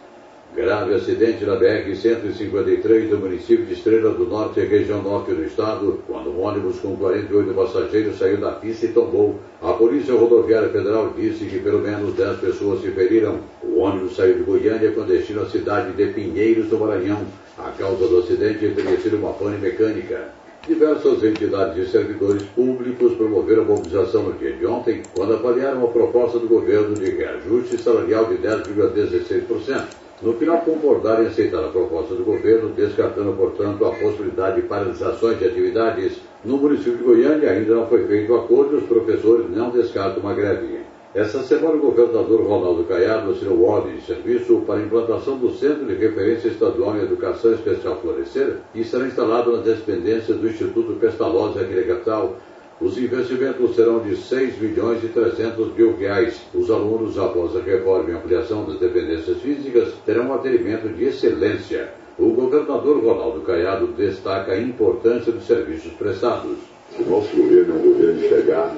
Grave 0.56 0.94
acidente 0.94 1.44
na 1.44 1.56
BR-153 1.56 3.08
do 3.08 3.18
município 3.18 3.66
de 3.66 3.72
Estrela 3.72 4.14
do 4.14 4.24
Norte, 4.24 4.60
região 4.60 5.02
norte 5.02 5.32
do 5.32 5.42
estado, 5.42 5.98
quando 6.06 6.30
um 6.30 6.42
ônibus 6.42 6.78
com 6.78 6.94
48 6.94 7.52
passageiros 7.52 8.16
saiu 8.16 8.36
da 8.36 8.52
pista 8.52 8.86
e 8.86 8.92
tombou. 8.92 9.34
A 9.60 9.72
Polícia 9.72 10.14
Rodoviária 10.14 10.68
Federal 10.68 11.12
disse 11.16 11.46
que 11.46 11.58
pelo 11.58 11.80
menos 11.80 12.14
10 12.14 12.38
pessoas 12.38 12.82
se 12.82 12.92
feriram. 12.92 13.40
O 13.64 13.80
ônibus 13.80 14.14
saiu 14.14 14.34
de 14.34 14.44
Goiânia 14.44 14.92
com 14.92 15.02
destino 15.02 15.42
à 15.42 15.46
cidade 15.46 15.90
de 15.90 16.12
Pinheiros 16.12 16.68
do 16.68 16.78
Maranhão. 16.78 17.26
A 17.58 17.72
causa 17.72 18.06
do 18.06 18.20
acidente 18.20 18.68
teria 18.76 18.96
sido 19.00 19.16
uma 19.16 19.32
pane 19.32 19.58
mecânica. 19.58 20.28
Diversas 20.68 21.24
entidades 21.24 21.88
e 21.88 21.90
servidores 21.90 22.44
públicos 22.54 23.14
promoveram 23.14 23.64
mobilização 23.64 24.22
no 24.22 24.34
dia 24.34 24.52
de 24.52 24.64
ontem, 24.64 25.02
quando 25.16 25.34
avaliaram 25.34 25.84
a 25.84 25.88
proposta 25.88 26.38
do 26.38 26.46
governo 26.46 26.94
de 26.94 27.10
reajuste 27.10 27.76
salarial 27.76 28.26
de 28.26 28.36
10,16% 28.36 30.03
no 30.24 30.32
final 30.32 30.62
concordaram 30.62 31.24
em 31.24 31.26
aceitar 31.26 31.62
a 31.62 31.68
proposta 31.68 32.14
do 32.14 32.24
governo, 32.24 32.70
descartando, 32.70 33.34
portanto, 33.34 33.84
a 33.84 33.90
possibilidade 33.90 34.62
de 34.62 34.66
paralisações 34.66 35.38
de 35.38 35.44
atividades. 35.44 36.18
No 36.42 36.56
município 36.56 36.96
de 36.96 37.04
Goiânia 37.04 37.50
ainda 37.50 37.74
não 37.74 37.86
foi 37.86 38.06
feito 38.06 38.34
acordo 38.34 38.74
e 38.74 38.78
os 38.78 38.84
professores 38.84 39.50
não 39.50 39.68
descartam 39.68 40.22
uma 40.22 40.32
greve. 40.32 40.78
Essa 41.14 41.42
semana, 41.42 41.74
o 41.74 41.78
governador 41.78 42.40
Ronaldo 42.42 42.84
Caiado 42.84 43.32
assinou 43.32 43.62
ordem 43.64 43.96
de 43.96 44.02
serviço 44.02 44.62
para 44.66 44.80
a 44.80 44.82
implantação 44.82 45.36
do 45.36 45.52
Centro 45.52 45.84
de 45.84 45.94
Referência 45.94 46.48
Estadual 46.48 46.96
em 46.96 47.02
Educação 47.02 47.52
Especial 47.52 48.00
Florescer, 48.00 48.56
que 48.72 48.82
será 48.82 49.06
instalado 49.06 49.52
nas 49.52 49.64
dependências 49.64 50.38
do 50.38 50.48
Instituto 50.48 50.94
Pestalozzi 50.94 51.60
aqui 51.60 51.82
capital, 51.82 52.36
os 52.84 52.98
investimentos 52.98 53.74
serão 53.74 54.00
de 54.00 54.14
6 54.14 54.60
milhões 54.60 55.02
e 55.02 55.08
300 55.08 55.74
mil 55.74 55.96
reais. 55.96 56.42
Os 56.52 56.70
alunos, 56.70 57.18
após 57.18 57.56
a 57.56 57.60
reforma 57.60 58.10
e 58.10 58.12
ampliação 58.12 58.66
das 58.66 58.78
dependências 58.78 59.38
físicas, 59.38 59.94
terão 60.04 60.28
um 60.28 60.34
atendimento 60.34 60.86
de 60.90 61.04
excelência. 61.04 61.94
O 62.18 62.28
governador 62.34 63.02
Ronaldo 63.02 63.40
Caiado 63.40 63.86
destaca 63.86 64.52
a 64.52 64.60
importância 64.60 65.32
dos 65.32 65.46
serviços 65.46 65.94
prestados. 65.94 66.58
O 66.98 67.08
nosso 67.08 67.34
governo 67.34 67.74
é 67.74 67.78
um 67.78 67.82
governo 67.90 68.20
de 68.20 68.28
chegar 68.28 68.76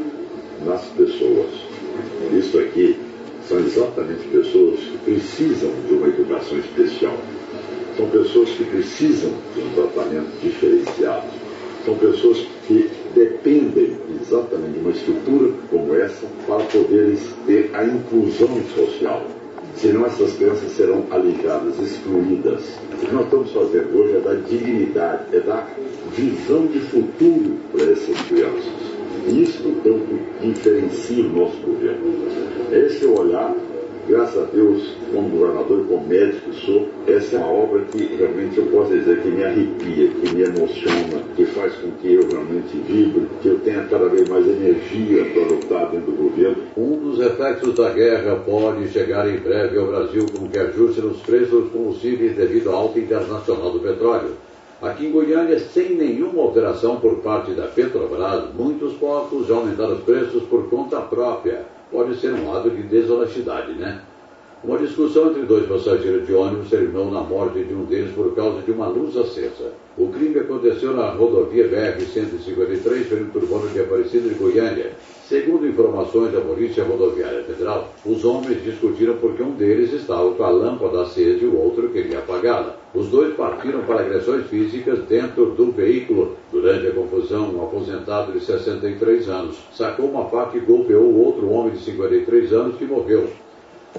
nas 0.64 0.84
pessoas. 0.84 1.50
Isso 2.32 2.60
aqui 2.60 2.96
são 3.48 3.58
exatamente 3.58 4.28
pessoas 4.28 4.78
que 4.78 4.98
precisam 4.98 5.72
de 5.84 5.94
uma 5.94 6.06
educação 6.06 6.56
especial. 6.58 7.16
São 7.96 8.08
pessoas 8.10 8.50
que 8.50 8.64
precisam 8.66 9.32
de 9.52 9.62
um 9.62 9.70
tratamento 9.70 10.30
diferenciado. 10.40 11.26
São 11.84 11.96
pessoas 11.96 12.46
que 12.68 12.90
dependem 13.16 13.96
exatamente 14.20 14.74
de 14.74 14.80
uma 14.80 14.90
estrutura 14.90 15.50
como 15.70 15.94
essa 15.94 16.26
para 16.46 16.62
poderem 16.64 17.16
ter 17.46 17.70
a 17.72 17.82
inclusão 17.84 18.62
social. 18.74 19.24
Senão 19.76 20.06
essas 20.06 20.34
crianças 20.34 20.72
serão 20.72 21.04
alijadas, 21.10 21.78
excluídas. 21.80 22.62
O 22.92 22.96
que 22.96 23.14
nós 23.14 23.24
estamos 23.24 23.52
fazendo 23.52 23.98
hoje 23.98 24.16
é 24.16 24.20
dar 24.20 24.36
dignidade, 24.36 25.36
é 25.36 25.40
dar 25.40 25.70
visão 26.14 26.66
de 26.66 26.80
futuro 26.80 27.56
para 27.72 27.90
essas 27.90 28.20
crianças. 28.22 28.72
Isso 29.26 29.62
é 29.84 29.88
o 29.88 30.00
que 30.00 30.48
diferencia 30.48 31.24
o 31.24 31.28
nosso 31.30 31.56
governo. 31.58 32.14
Esse 32.70 33.04
é 33.04 33.08
o 33.08 33.18
olhar 33.18 33.54
graças 34.08 34.42
a 34.42 34.46
Deus, 34.46 34.96
como 35.12 35.28
governador 35.28 35.80
e 35.80 35.88
como 35.88 36.06
médico 36.06 36.52
sou, 36.52 36.88
essa 37.06 37.36
é 37.36 37.38
uma 37.38 37.52
obra 37.52 37.82
que 37.84 38.16
realmente 38.16 38.56
eu 38.58 38.66
posso 38.66 38.92
dizer 38.92 39.20
que 39.20 39.28
me 39.28 39.44
arrepia, 39.44 40.08
que 40.08 40.34
me 40.34 40.42
emociona, 40.42 41.22
que 41.34 41.44
faz 41.46 41.74
com 41.74 41.90
que 41.92 42.14
eu 42.14 42.28
realmente 42.28 42.76
vibre, 42.86 43.26
que 43.42 43.48
eu 43.48 43.58
tenha 43.60 43.84
cada 43.84 44.08
vez 44.08 44.28
mais 44.28 44.46
energia 44.46 45.24
para 45.32 45.42
lutar 45.42 45.90
dentro 45.90 46.12
do 46.12 46.16
governo. 46.16 46.62
Um 46.76 46.96
dos 46.96 47.18
reflexos 47.18 47.74
da 47.74 47.90
guerra 47.90 48.36
pode 48.36 48.88
chegar 48.88 49.28
em 49.28 49.38
breve 49.38 49.78
ao 49.78 49.86
Brasil 49.86 50.26
com 50.36 50.48
que 50.48 50.58
ajuste 50.58 51.00
nos 51.00 51.18
preços 51.18 51.64
dos 51.64 51.72
combustíveis 51.72 52.36
devido 52.36 52.70
à 52.70 52.74
alta 52.74 52.98
internacional 52.98 53.70
do 53.72 53.80
petróleo. 53.80 54.30
Aqui 54.80 55.06
em 55.06 55.10
Goiânia, 55.10 55.58
sem 55.58 55.94
nenhuma 55.94 56.42
alteração 56.42 56.96
por 57.00 57.16
parte 57.16 57.52
da 57.52 57.66
Petrobras, 57.66 58.44
muitos 58.54 58.92
postos 58.94 59.46
já 59.46 59.54
aumentaram 59.54 59.94
os 59.94 60.00
preços 60.00 60.42
por 60.44 60.68
conta 60.68 61.00
própria 61.00 61.75
pode 61.90 62.18
ser 62.20 62.32
um 62.34 62.54
ato 62.54 62.70
de 62.70 62.82
desonestidade, 62.82 63.72
né? 63.72 64.00
Uma 64.64 64.78
discussão 64.78 65.30
entre 65.30 65.42
dois 65.42 65.66
passageiros 65.66 66.26
de 66.26 66.34
ônibus 66.34 66.70
terminou 66.70 67.10
na 67.10 67.20
morte 67.20 67.62
de 67.62 67.74
um 67.74 67.84
deles 67.84 68.12
por 68.14 68.34
causa 68.34 68.62
de 68.62 68.72
uma 68.72 68.88
luz 68.88 69.16
acesa. 69.16 69.72
O 69.96 70.08
crime 70.08 70.40
aconteceu 70.40 70.92
na 70.92 71.10
rodovia 71.10 71.68
BR-153, 71.68 73.08
perto 73.08 73.38
urbano 73.38 73.68
de 73.68 73.80
Aparecida 73.80 74.28
de 74.28 74.34
Goiânia. 74.34 74.92
Segundo 75.28 75.66
informações 75.66 76.32
da 76.32 76.40
Polícia 76.40 76.84
Rodoviária 76.84 77.42
Federal, 77.42 77.92
os 78.04 78.24
homens 78.24 78.62
discutiram 78.62 79.16
porque 79.16 79.42
um 79.42 79.50
deles 79.50 79.92
estava 79.92 80.30
com 80.30 80.44
a 80.44 80.48
lâmpada 80.48 81.02
acesa 81.02 81.42
e 81.42 81.48
o 81.48 81.58
outro 81.60 81.88
queria 81.88 82.20
apagá-la. 82.20 82.76
Os 82.94 83.08
dois 83.08 83.34
partiram 83.34 83.82
para 83.82 84.02
agressões 84.02 84.46
físicas 84.46 85.00
dentro 85.00 85.46
do 85.46 85.72
veículo. 85.72 86.36
Durante 86.52 86.86
a 86.86 86.92
confusão, 86.92 87.56
um 87.56 87.64
aposentado 87.64 88.30
de 88.30 88.38
63 88.38 89.28
anos 89.28 89.56
sacou 89.74 90.06
uma 90.06 90.26
faca 90.26 90.56
e 90.58 90.60
golpeou 90.60 91.12
outro 91.16 91.50
homem 91.50 91.72
de 91.72 91.80
53 91.80 92.52
anos 92.52 92.76
que 92.76 92.84
morreu. 92.84 93.28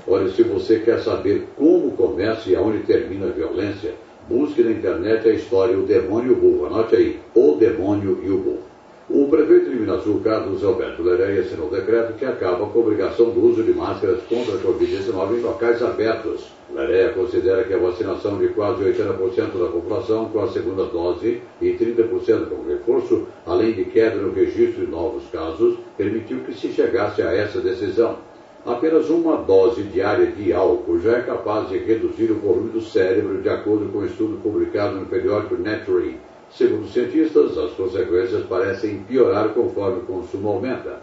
Olha, 0.08 0.30
se 0.30 0.44
você 0.44 0.80
quer 0.80 1.00
saber 1.00 1.46
como 1.58 1.92
começa 1.92 2.50
e 2.50 2.56
aonde 2.56 2.84
termina 2.84 3.26
a 3.26 3.32
violência, 3.32 3.96
busque 4.30 4.64
na 4.64 4.72
internet 4.72 5.28
a 5.28 5.34
história 5.34 5.78
O 5.78 5.86
Demônio 5.86 6.32
e 6.32 6.34
o 6.34 6.38
Burro. 6.38 6.68
Anote 6.68 6.96
aí, 6.96 7.20
O 7.36 7.52
Demônio 7.56 8.18
e 8.24 8.30
o 8.30 8.38
Burro. 8.38 8.77
O 9.10 9.30
prefeito 9.30 9.70
de 9.70 9.78
Minas 9.78 10.04
Sul, 10.04 10.20
Carlos 10.20 10.62
Alberto 10.66 11.02
Lereia, 11.02 11.40
assinou 11.40 11.70
decreto 11.70 12.16
que 12.16 12.26
acaba 12.26 12.66
com 12.66 12.78
a 12.78 12.82
obrigação 12.82 13.30
do 13.30 13.42
uso 13.42 13.64
de 13.64 13.72
máscaras 13.72 14.20
contra 14.24 14.56
a 14.56 14.58
Covid-19 14.58 15.38
em 15.38 15.42
locais 15.44 15.82
abertos. 15.82 16.52
Lereia 16.70 17.14
considera 17.14 17.64
que 17.64 17.74
a 17.74 17.78
vacinação 17.78 18.38
de 18.38 18.50
quase 18.50 18.84
80% 18.84 19.58
da 19.58 19.70
população 19.70 20.26
com 20.26 20.42
a 20.42 20.50
segunda 20.50 20.84
dose 20.84 21.42
e 21.62 21.72
30% 21.72 22.50
com 22.50 22.68
reforço, 22.68 23.26
além 23.46 23.72
de 23.72 23.86
queda 23.86 24.18
no 24.18 24.34
registro 24.34 24.86
de 24.86 24.92
novos 24.92 25.24
casos, 25.32 25.78
permitiu 25.98 26.40
que 26.40 26.54
se 26.54 26.68
chegasse 26.74 27.22
a 27.22 27.32
essa 27.32 27.62
decisão. 27.62 28.18
Apenas 28.66 29.10
uma 29.10 29.38
dose 29.38 29.84
diária 29.84 30.26
de 30.26 30.52
álcool 30.52 31.00
já 31.00 31.20
é 31.20 31.22
capaz 31.22 31.70
de 31.70 31.78
reduzir 31.78 32.30
o 32.30 32.40
volume 32.40 32.72
do 32.72 32.82
cérebro, 32.82 33.42
de 33.42 33.48
acordo 33.48 33.90
com 33.90 34.00
um 34.00 34.06
estudo 34.06 34.38
publicado 34.44 35.00
no 35.00 35.06
periódico 35.06 35.56
Nature. 35.56 36.18
Segundo 36.52 36.88
cientistas, 36.88 37.58
as 37.58 37.72
consequências 37.72 38.46
parecem 38.46 39.00
piorar 39.08 39.50
conforme 39.50 40.00
o 40.00 40.06
consumo 40.06 40.50
aumenta. 40.50 41.02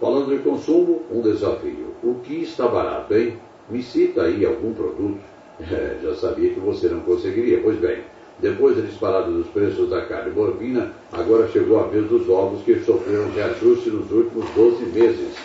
Falando 0.00 0.36
de 0.36 0.42
consumo, 0.42 1.02
um 1.10 1.20
desafio. 1.20 1.94
O 2.02 2.14
que 2.22 2.42
está 2.42 2.66
barato, 2.66 3.14
hein? 3.14 3.38
Me 3.68 3.82
cita 3.82 4.22
aí 4.22 4.44
algum 4.44 4.72
produto. 4.72 5.18
É, 5.60 5.98
já 6.02 6.14
sabia 6.14 6.54
que 6.54 6.58
você 6.58 6.88
não 6.88 7.00
conseguiria. 7.00 7.60
Pois 7.62 7.78
bem, 7.78 7.98
depois 8.38 8.74
da 8.74 8.82
disparada 8.82 9.30
dos 9.30 9.46
preços 9.48 9.90
da 9.90 10.00
carne 10.06 10.30
bovina, 10.30 10.90
agora 11.12 11.46
chegou 11.48 11.78
a 11.78 11.82
vez 11.82 12.08
dos 12.08 12.26
ovos 12.30 12.62
que 12.62 12.80
sofreram 12.80 13.30
reajuste 13.32 13.90
nos 13.90 14.10
últimos 14.10 14.48
12 14.54 14.86
meses. 14.86 15.36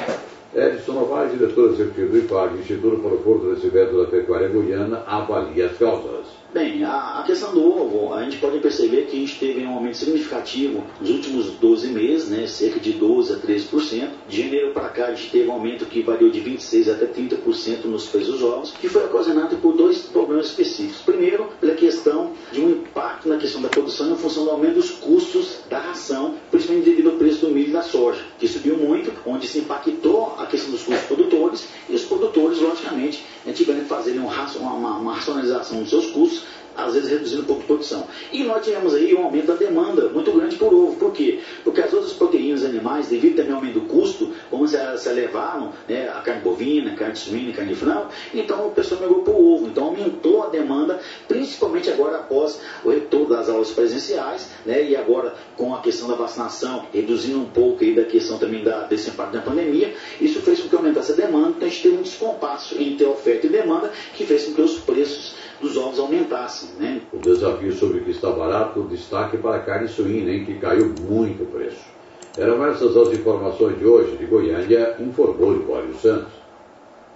Edson 0.56 0.94
Novaes, 0.94 1.34
diretor 1.34 1.72
executivo 1.72 2.14
do 2.14 2.18
IPAG, 2.20 2.60
Instituto 2.60 3.02
para 3.02 3.16
o 3.16 3.18
Fortalecimento 3.18 3.98
da 3.98 4.06
Pecuária 4.06 4.48
Goiana, 4.48 5.04
avalia 5.06 5.66
as 5.66 5.78
causas. 5.78 6.28
Bem, 6.56 6.86
a, 6.86 7.20
a, 7.20 7.24
questão 7.24 7.54
do 7.54 7.62
ovo, 7.62 8.14
a 8.14 8.24
gente 8.24 8.38
pode 8.38 8.60
perceber 8.60 9.08
que 9.08 9.18
a 9.18 9.20
gente 9.20 9.38
teve 9.38 9.66
um 9.66 9.74
aumento 9.74 9.98
significativo 9.98 10.86
nos 11.02 11.10
últimos 11.10 11.48
12 11.48 11.88
meses, 11.90 12.30
né, 12.30 12.48
cerca 12.48 12.80
de 12.80 12.94
12% 12.94 13.34
a 13.34 13.46
13%. 13.46 14.10
De 14.30 14.42
janeiro 14.42 14.72
para 14.72 14.88
cá, 14.88 15.08
a 15.08 15.14
gente 15.14 15.32
teve 15.32 15.50
um 15.50 15.52
aumento 15.52 15.86
que 15.86 16.02
variou 16.02 16.32
de 16.32 16.40
26% 16.40 16.94
até 16.94 17.08
30% 17.08 17.84
nos 17.88 18.06
preços 18.06 18.36
dos 18.36 18.42
ovos, 18.42 18.72
que 18.72 18.88
foi 18.88 19.04
ocasionado 19.04 19.58
por 19.58 19.74
dois 19.76 20.04
problemas 20.04 20.46
específicos. 20.46 21.02
Primeiro, 21.02 21.50
pela 21.60 21.76
questão 21.76 22.32
de 22.54 22.62
um 22.62 22.70
impacto 22.70 23.28
na 23.28 23.36
questão 23.36 23.62
da 23.62 23.68
produção 23.68 24.14
em 24.14 24.16
função 24.16 24.46
do 24.46 24.52
aumento 24.52 24.76
dos 24.76 24.92
custos 24.92 25.58
da 25.70 25.80
ração, 25.80 26.36
principalmente 26.50 26.86
devido 26.86 27.10
ao 27.10 27.18
preço 27.18 27.46
do 27.46 27.52
milho 27.52 27.68
e 27.68 27.74
da 27.74 27.82
soja, 27.82 28.24
que 28.40 28.48
subiu 28.48 28.78
muito, 28.78 29.12
onde 29.26 29.46
se 29.46 29.60
impactou 29.60 30.34
a 30.40 30.46
questão 30.46 30.72
dos 30.72 30.84
custos 30.84 31.06
produtores, 31.06 31.68
e 31.90 31.96
os 31.96 32.06
produtores, 32.06 32.60
logicamente, 32.60 33.26
tiveram 33.54 33.82
que 33.82 33.90
fazer 33.90 34.18
uma, 34.18 34.32
uma, 34.58 34.98
uma 34.98 35.14
racionalização 35.16 35.82
dos 35.82 35.90
seus 35.90 36.06
custos 36.12 36.45
às 36.76 36.94
vezes 36.94 37.10
reduzindo 37.10 37.42
um 37.42 37.46
pouco 37.46 37.62
de 37.62 37.68
produção. 37.68 38.08
E 38.32 38.44
nós 38.44 38.64
tivemos 38.64 38.94
aí 38.94 39.14
um 39.16 39.24
aumento 39.24 39.48
da 39.48 39.56
demanda 39.56 40.10
muito 40.10 40.32
grande 40.32 40.56
por 40.56 40.74
ovo. 40.74 40.96
Por 40.98 41.12
quê? 41.12 41.40
Porque 41.64 41.82
as 41.82 41.94
outras 41.94 42.14
proteínas 42.14 42.64
animais, 42.64 43.08
devido 43.08 43.38
também 43.38 43.52
ao 43.52 43.58
aumento 43.58 43.80
do 43.80 43.88
custo, 43.88 44.32
como 44.50 44.68
se, 44.68 44.78
se 44.98 45.10
elevaram, 45.10 45.72
né, 45.88 46.10
a 46.10 46.22
carne 46.22 46.42
bovina, 46.42 46.92
a 46.92 46.96
carne 46.96 47.16
suína, 47.16 47.52
a 47.52 47.54
carne 47.56 47.74
de 47.74 47.80
frango, 47.80 48.10
então 48.34 48.68
o 48.68 48.72
pessoal 48.72 49.02
migrou 49.02 49.24
para 49.24 49.34
o 49.34 49.56
ovo. 49.56 49.68
Então 49.68 49.86
aumentou 49.86 50.44
a 50.44 50.48
demanda, 50.48 51.00
principalmente 51.28 51.90
agora 51.90 52.18
após 52.18 52.60
o 52.84 52.90
retorno 52.90 53.30
das 53.30 53.50
aulas 53.50 53.72
presenciais, 53.72 54.50
né, 54.66 54.84
e 54.84 54.96
agora 54.96 55.36
com 55.58 55.74
a 55.74 55.82
questão 55.82 56.08
da 56.08 56.16
vacinação, 56.16 56.86
reduzindo 56.94 57.40
um 57.40 57.46
pouco 57.46 57.84
aí 57.84 57.94
da 57.96 58.04
questão 58.04 58.38
também 58.38 58.64
da, 58.64 58.82
desse 58.82 59.10
impacto 59.10 59.34
da 59.34 59.42
pandemia, 59.42 59.94
isso 60.20 60.42
fez 60.42 60.60
com 60.60 60.70
que 60.70 60.76
aumentasse 60.76 61.12
a 61.12 61.16
demanda, 61.16 61.50
então 61.50 61.68
a 61.68 61.72
gente 61.72 61.84
teve 61.84 61.98
um 61.98 62.02
descompasso 62.02 62.82
entre 62.82 63.06
oferta 63.06 63.48
e 63.48 63.50
demanda, 63.50 63.92
que 64.14 64.26
fez 64.26 64.46
com 64.46 64.54
que 64.54 64.62
os 64.62 64.80
preços 64.80 65.36
dos 65.62 65.78
ovos 65.78 66.00
aumentassem. 66.00 66.70
Né? 66.80 67.02
O 67.12 67.18
desafio 67.18 67.74
sobre 67.74 68.00
o 68.00 68.04
que 68.04 68.12
está 68.12 68.32
barato, 68.32 68.84
destaque 68.84 69.38
para 69.38 69.58
a 69.58 69.60
carne 69.60 69.88
suína, 69.88 70.32
hein, 70.32 70.46
que 70.46 70.56
caiu 70.56 70.94
muito 71.02 71.44
o 71.44 71.48
preço. 71.48 71.96
Eram 72.38 72.66
essas 72.68 72.96
as 72.98 73.10
informações 73.14 73.80
de 73.80 73.86
hoje. 73.86 74.18
De 74.18 74.26
Goiânia, 74.26 74.98
informou 75.00 75.54
Libório 75.54 75.96
Santos. 75.96 76.34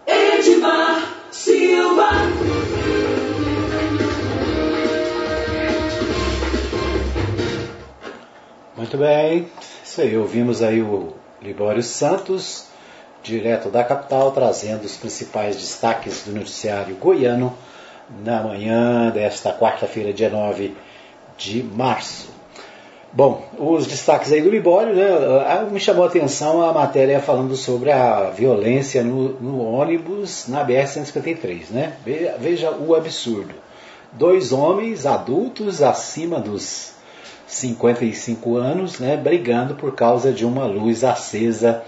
Edmar 0.08 1.16
Silva. 1.30 2.10
Muito 8.78 8.98
bem, 8.98 9.50
isso 9.84 10.02
aí, 10.02 10.18
ouvimos 10.18 10.64
aí 10.64 10.82
o 10.82 11.14
Libório 11.42 11.84
Santos, 11.84 12.68
direto 13.22 13.70
da 13.70 13.84
capital, 13.84 14.32
trazendo 14.32 14.86
os 14.86 14.96
principais 14.96 15.58
destaques 15.58 16.24
do 16.24 16.32
noticiário 16.32 16.96
goiano 16.96 17.54
na 18.24 18.44
manhã 18.44 19.10
desta 19.12 19.54
quarta-feira, 19.54 20.14
dia 20.14 20.30
9 20.30 20.76
de 21.38 21.64
março. 21.64 22.30
Bom, 23.12 23.44
os 23.58 23.88
destaques 23.88 24.32
aí 24.32 24.42
do 24.42 24.52
Libório, 24.52 24.94
né? 24.96 25.08
Ah, 25.48 25.68
me 25.70 25.80
chamou 25.80 26.04
a 26.04 26.08
atenção 26.08 26.62
a 26.62 26.72
matéria 26.72 27.20
falando 27.20 27.56
sobre 27.56 27.92
a 27.92 28.30
violência 28.30 29.04
no, 29.04 29.30
no 29.40 29.64
ônibus 29.64 30.48
na 30.48 30.64
BR-153, 30.64 31.72
né? 31.72 31.94
Veja 32.40 32.72
o 32.72 32.94
absurdo. 32.94 33.56
Dois 34.12 34.52
homens 34.52 35.08
adultos 35.08 35.82
acima 35.82 36.40
dos 36.40 36.94
55 37.48 38.58
anos, 38.58 39.00
né, 39.00 39.18
brigando 39.18 39.74
por 39.74 39.96
causa 39.96 40.32
de 40.32 40.46
uma 40.46 40.66
luz 40.66 41.04
acesa 41.04 41.84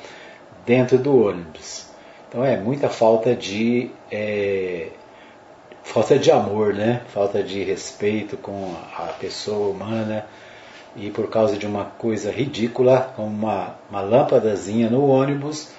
dentro 0.66 0.98
do 0.98 1.28
ônibus. 1.28 1.86
Então 2.28 2.44
é 2.44 2.58
muita 2.58 2.90
falta 2.90 3.36
de 3.36 3.92
é, 4.12 4.88
falta 5.91 6.17
de 6.17 6.32
amor, 6.32 6.73
né? 6.73 7.01
Falta 7.13 7.43
de 7.43 7.63
respeito 7.63 8.38
com 8.38 8.73
a 8.97 9.08
pessoa 9.19 9.67
humana 9.67 10.25
e 10.95 11.10
por 11.10 11.30
causa 11.30 11.58
de 11.58 11.65
uma 11.65 11.84
coisa 11.84 12.32
ridícula, 12.32 13.12
como 13.15 13.27
uma, 13.27 13.75
uma 13.89 13.99
lâmpadazinha 13.99 14.89
no 14.89 15.06
ônibus, 15.08 15.69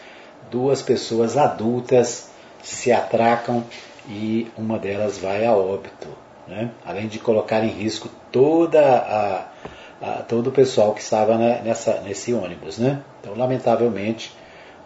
duas 0.50 0.82
pessoas 0.82 1.38
adultas 1.38 2.30
se 2.62 2.92
atracam 2.92 3.64
e 4.06 4.50
uma 4.56 4.78
delas 4.78 5.16
vai 5.16 5.46
a 5.46 5.56
óbito, 5.56 6.08
né? 6.46 6.70
além 6.84 7.08
de 7.08 7.18
colocar 7.18 7.64
em 7.64 7.70
risco 7.70 8.10
toda 8.30 8.80
a, 8.82 9.46
a 10.00 10.22
todo 10.22 10.48
o 10.48 10.52
pessoal 10.52 10.92
que 10.92 11.00
estava 11.00 11.38
nessa, 11.38 12.02
nesse 12.02 12.34
ônibus. 12.34 12.76
Né? 12.76 13.00
Então, 13.20 13.34
lamentavelmente, 13.34 14.30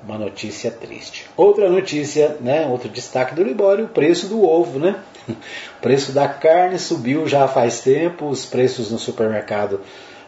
uma 0.04 0.18
notícia 0.18 0.70
triste. 0.70 1.28
Outra 1.36 1.68
notícia, 1.68 2.36
né, 2.40 2.66
outro 2.66 2.88
destaque 2.88 3.34
do 3.34 3.42
Libório, 3.42 3.86
o 3.86 3.88
preço 3.88 4.28
do 4.28 4.44
ovo. 4.44 4.78
Né? 4.78 4.96
O 5.28 5.80
preço 5.80 6.12
da 6.12 6.28
carne 6.28 6.78
subiu 6.78 7.26
já 7.26 7.46
faz 7.48 7.80
tempo, 7.80 8.26
os 8.26 8.44
preços 8.44 8.90
no 8.90 8.98
supermercado 8.98 9.80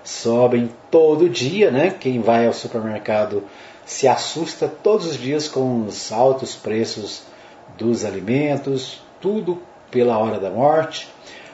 sobem 0.04 0.70
todo 0.90 1.28
dia. 1.28 1.70
Né? 1.70 1.90
Quem 1.90 2.20
vai 2.20 2.46
ao 2.46 2.52
supermercado 2.52 3.44
se 3.84 4.06
assusta 4.06 4.68
todos 4.68 5.06
os 5.06 5.16
dias 5.16 5.48
com 5.48 5.86
os 5.86 6.12
altos 6.12 6.54
preços 6.54 7.22
dos 7.76 8.04
alimentos, 8.04 9.00
tudo 9.20 9.62
pela 9.90 10.18
hora 10.18 10.38
da 10.38 10.50
morte. 10.50 11.08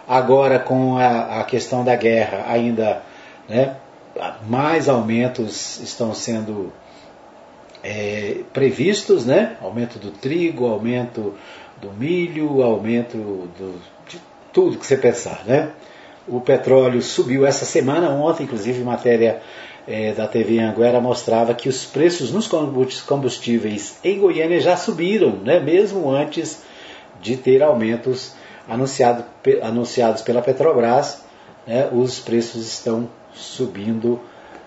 Agora, 0.07 0.59
com 0.59 0.99
a, 0.99 1.41
a 1.41 1.45
questão 1.45 1.85
da 1.85 1.97
guerra, 1.97 2.45
ainda 2.47 3.03
né, 3.49 3.77
mais 4.47 4.89
aumentos 4.89 5.81
estão 5.81 6.13
sendo 6.15 6.73
é, 7.83 8.41
previstos, 8.53 9.27
né? 9.27 9.57
aumento 9.61 9.99
do 9.99 10.11
trigo, 10.11 10.67
aumento 10.67 11.35
do 11.85 11.93
milho, 11.93 12.63
aumento 12.63 13.17
do, 13.17 13.81
de 14.09 14.21
tudo 14.53 14.79
que 14.79 14.87
você 14.87 14.97
pensar. 14.97 15.43
Né? 15.45 15.71
O 16.27 16.41
petróleo 16.41 17.03
subiu 17.03 17.45
essa 17.47 17.65
semana, 17.65 18.09
ontem, 18.11 18.45
inclusive, 18.45 18.83
matéria 18.83 19.43
é, 19.87 20.13
da 20.13 20.27
TV 20.27 20.59
Anguera 20.59 21.01
mostrava 21.01 21.55
que 21.55 21.69
os 21.69 21.85
preços 21.85 22.33
nos 22.33 22.49
combustíveis 23.03 23.99
em 24.03 24.19
Goiânia 24.19 24.59
já 24.61 24.77
subiram, 24.77 25.33
né, 25.37 25.61
mesmo 25.61 26.11
antes 26.11 26.63
de 27.21 27.37
ter 27.37 27.63
aumentos 27.63 28.35
anunciado, 28.69 29.25
anunciados 29.63 30.23
pela 30.23 30.41
Petrobras, 30.41 31.23
né, 31.67 31.89
os 31.93 32.19
preços 32.19 32.67
estão 32.67 33.09
subindo 33.35 34.19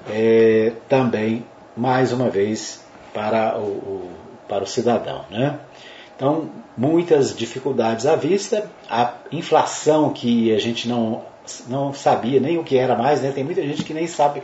é, 0.10 0.74
também, 0.88 1.44
mais 1.76 2.12
uma 2.14 2.30
vez, 2.30 2.86
para 3.14 3.58
o, 3.58 3.64
o, 3.64 4.12
para 4.48 4.64
o 4.64 4.68
cidadão. 4.68 5.26
Né? 5.32 5.60
Então, 6.18 6.50
muitas 6.76 7.38
dificuldades 7.38 8.08
à 8.08 8.16
vista, 8.16 8.72
a 8.90 9.14
inflação 9.32 10.12
que 10.12 10.52
a 10.52 10.58
gente 10.58 10.90
não, 10.90 11.22
não 11.68 11.94
sabia 11.94 12.40
nem 12.40 12.58
o 12.58 12.64
que 12.64 12.76
era 12.76 12.96
mais, 12.96 13.22
né? 13.22 13.32
tem 13.32 13.44
muita 13.44 13.62
gente 13.62 13.84
que 13.84 13.94
nem 13.94 14.08
sabe 14.08 14.42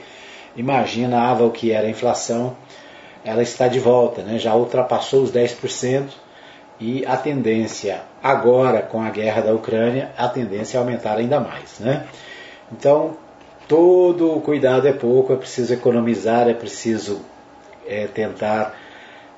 imaginava 0.55 1.43
o 1.43 1.49
que 1.49 1.71
era 1.71 1.87
a 1.87 1.89
inflação, 1.89 2.55
ela 3.25 3.41
está 3.41 3.67
de 3.67 3.79
volta, 3.79 4.21
né? 4.21 4.37
já 4.37 4.53
ultrapassou 4.53 5.23
os 5.23 5.31
10% 5.31 6.09
e 6.79 7.03
a 7.07 7.17
tendência 7.17 8.01
agora 8.21 8.83
com 8.83 9.01
a 9.01 9.09
guerra 9.09 9.41
da 9.41 9.51
Ucrânia, 9.51 10.11
a 10.15 10.29
tendência 10.29 10.77
é 10.77 10.79
aumentar 10.79 11.17
ainda 11.17 11.39
mais. 11.39 11.79
Né? 11.79 12.05
Então, 12.71 13.17
todo 13.67 14.39
cuidado 14.41 14.87
é 14.87 14.93
pouco, 14.93 15.33
é 15.33 15.37
preciso 15.37 15.73
economizar, 15.73 16.47
é 16.47 16.53
preciso 16.53 17.21
é, 17.87 18.05
tentar 18.05 18.75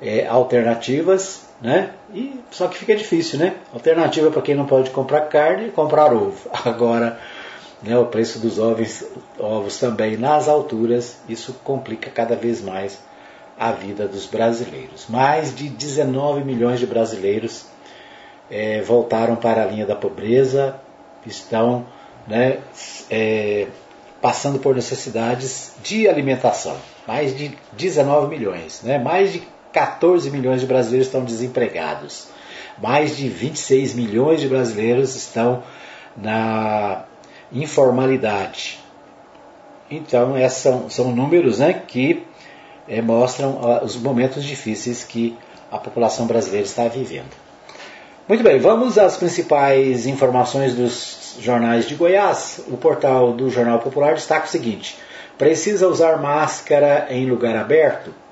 é, 0.06 0.28
alternativas, 0.28 1.42
né? 1.62 1.92
E, 2.14 2.40
só 2.52 2.68
que 2.68 2.78
fica 2.78 2.96
difícil, 2.96 3.40
né? 3.40 3.56
Alternativa 3.74 4.30
para 4.30 4.42
quem 4.42 4.56
não 4.56 4.66
pode 4.66 4.92
comprar 4.92 5.22
carne, 5.22 5.72
comprar 5.72 6.14
ovo. 6.14 6.50
Agora, 6.64 7.20
né, 7.82 7.98
o 7.98 8.06
preço 8.06 8.40
dos 8.40 8.60
ovos, 8.60 9.04
ovos 9.40 9.80
também 9.80 10.16
nas 10.16 10.48
alturas, 10.48 11.18
isso 11.28 11.56
complica 11.64 12.10
cada 12.10 12.36
vez 12.36 12.62
mais 12.62 13.00
a 13.60 13.72
vida 13.72 14.08
dos 14.08 14.26
brasileiros. 14.26 15.08
Mais 15.10 15.56
de 15.56 15.70
19 15.70 16.44
milhões 16.44 16.80
de 16.80 16.86
brasileiros 16.86 17.66
é, 18.50 18.82
voltaram 18.82 19.36
para 19.36 19.64
a 19.64 19.66
linha 19.66 19.86
da 19.86 19.96
pobreza, 19.96 20.76
estão 21.26 21.86
né, 22.28 22.60
é, 23.10 23.68
passando 24.22 24.60
por 24.60 24.76
necessidades 24.76 25.74
de 25.84 26.08
alimentação. 26.08 26.76
Mais 27.08 27.36
de 27.36 27.58
19 27.74 28.28
milhões, 28.28 28.82
né? 28.84 28.98
mais 28.98 29.32
de 29.32 29.55
14 29.76 30.32
milhões 30.32 30.62
de 30.62 30.68
brasileiros 30.68 31.08
estão 31.08 31.26
desempregados. 31.26 32.30
Mais 32.82 33.18
de 33.18 33.28
26 33.28 33.94
milhões 33.94 34.40
de 34.40 34.48
brasileiros 34.48 35.18
estão 35.18 35.64
na 36.16 37.04
informalidade. 37.52 38.80
Então, 39.92 40.38
esses 40.38 40.60
são, 40.60 40.90
são 40.90 41.12
números 41.12 41.60
né, 41.60 41.74
que 41.86 42.26
é, 42.88 43.02
mostram 43.02 43.60
os 43.84 43.98
momentos 43.98 44.46
difíceis 44.46 45.04
que 45.04 45.38
a 45.70 45.78
população 45.78 46.26
brasileira 46.26 46.66
está 46.66 46.88
vivendo. 46.88 47.36
Muito 48.30 48.44
bem, 48.44 48.58
vamos 48.58 48.98
às 48.98 49.18
principais 49.18 50.08
informações 50.08 50.74
dos 50.74 51.36
jornais 51.42 51.86
de 51.86 51.96
Goiás. 51.96 52.62
O 52.70 52.78
portal 52.78 53.34
do 53.34 53.50
Jornal 53.50 53.80
Popular 53.80 54.14
destaca 54.14 54.46
o 54.46 54.50
seguinte: 54.50 54.98
precisa 55.38 55.88
usar 55.88 56.18
máscara 56.22 57.08
em 57.10 57.30
lugar 57.30 57.56
aberto? 57.58 58.25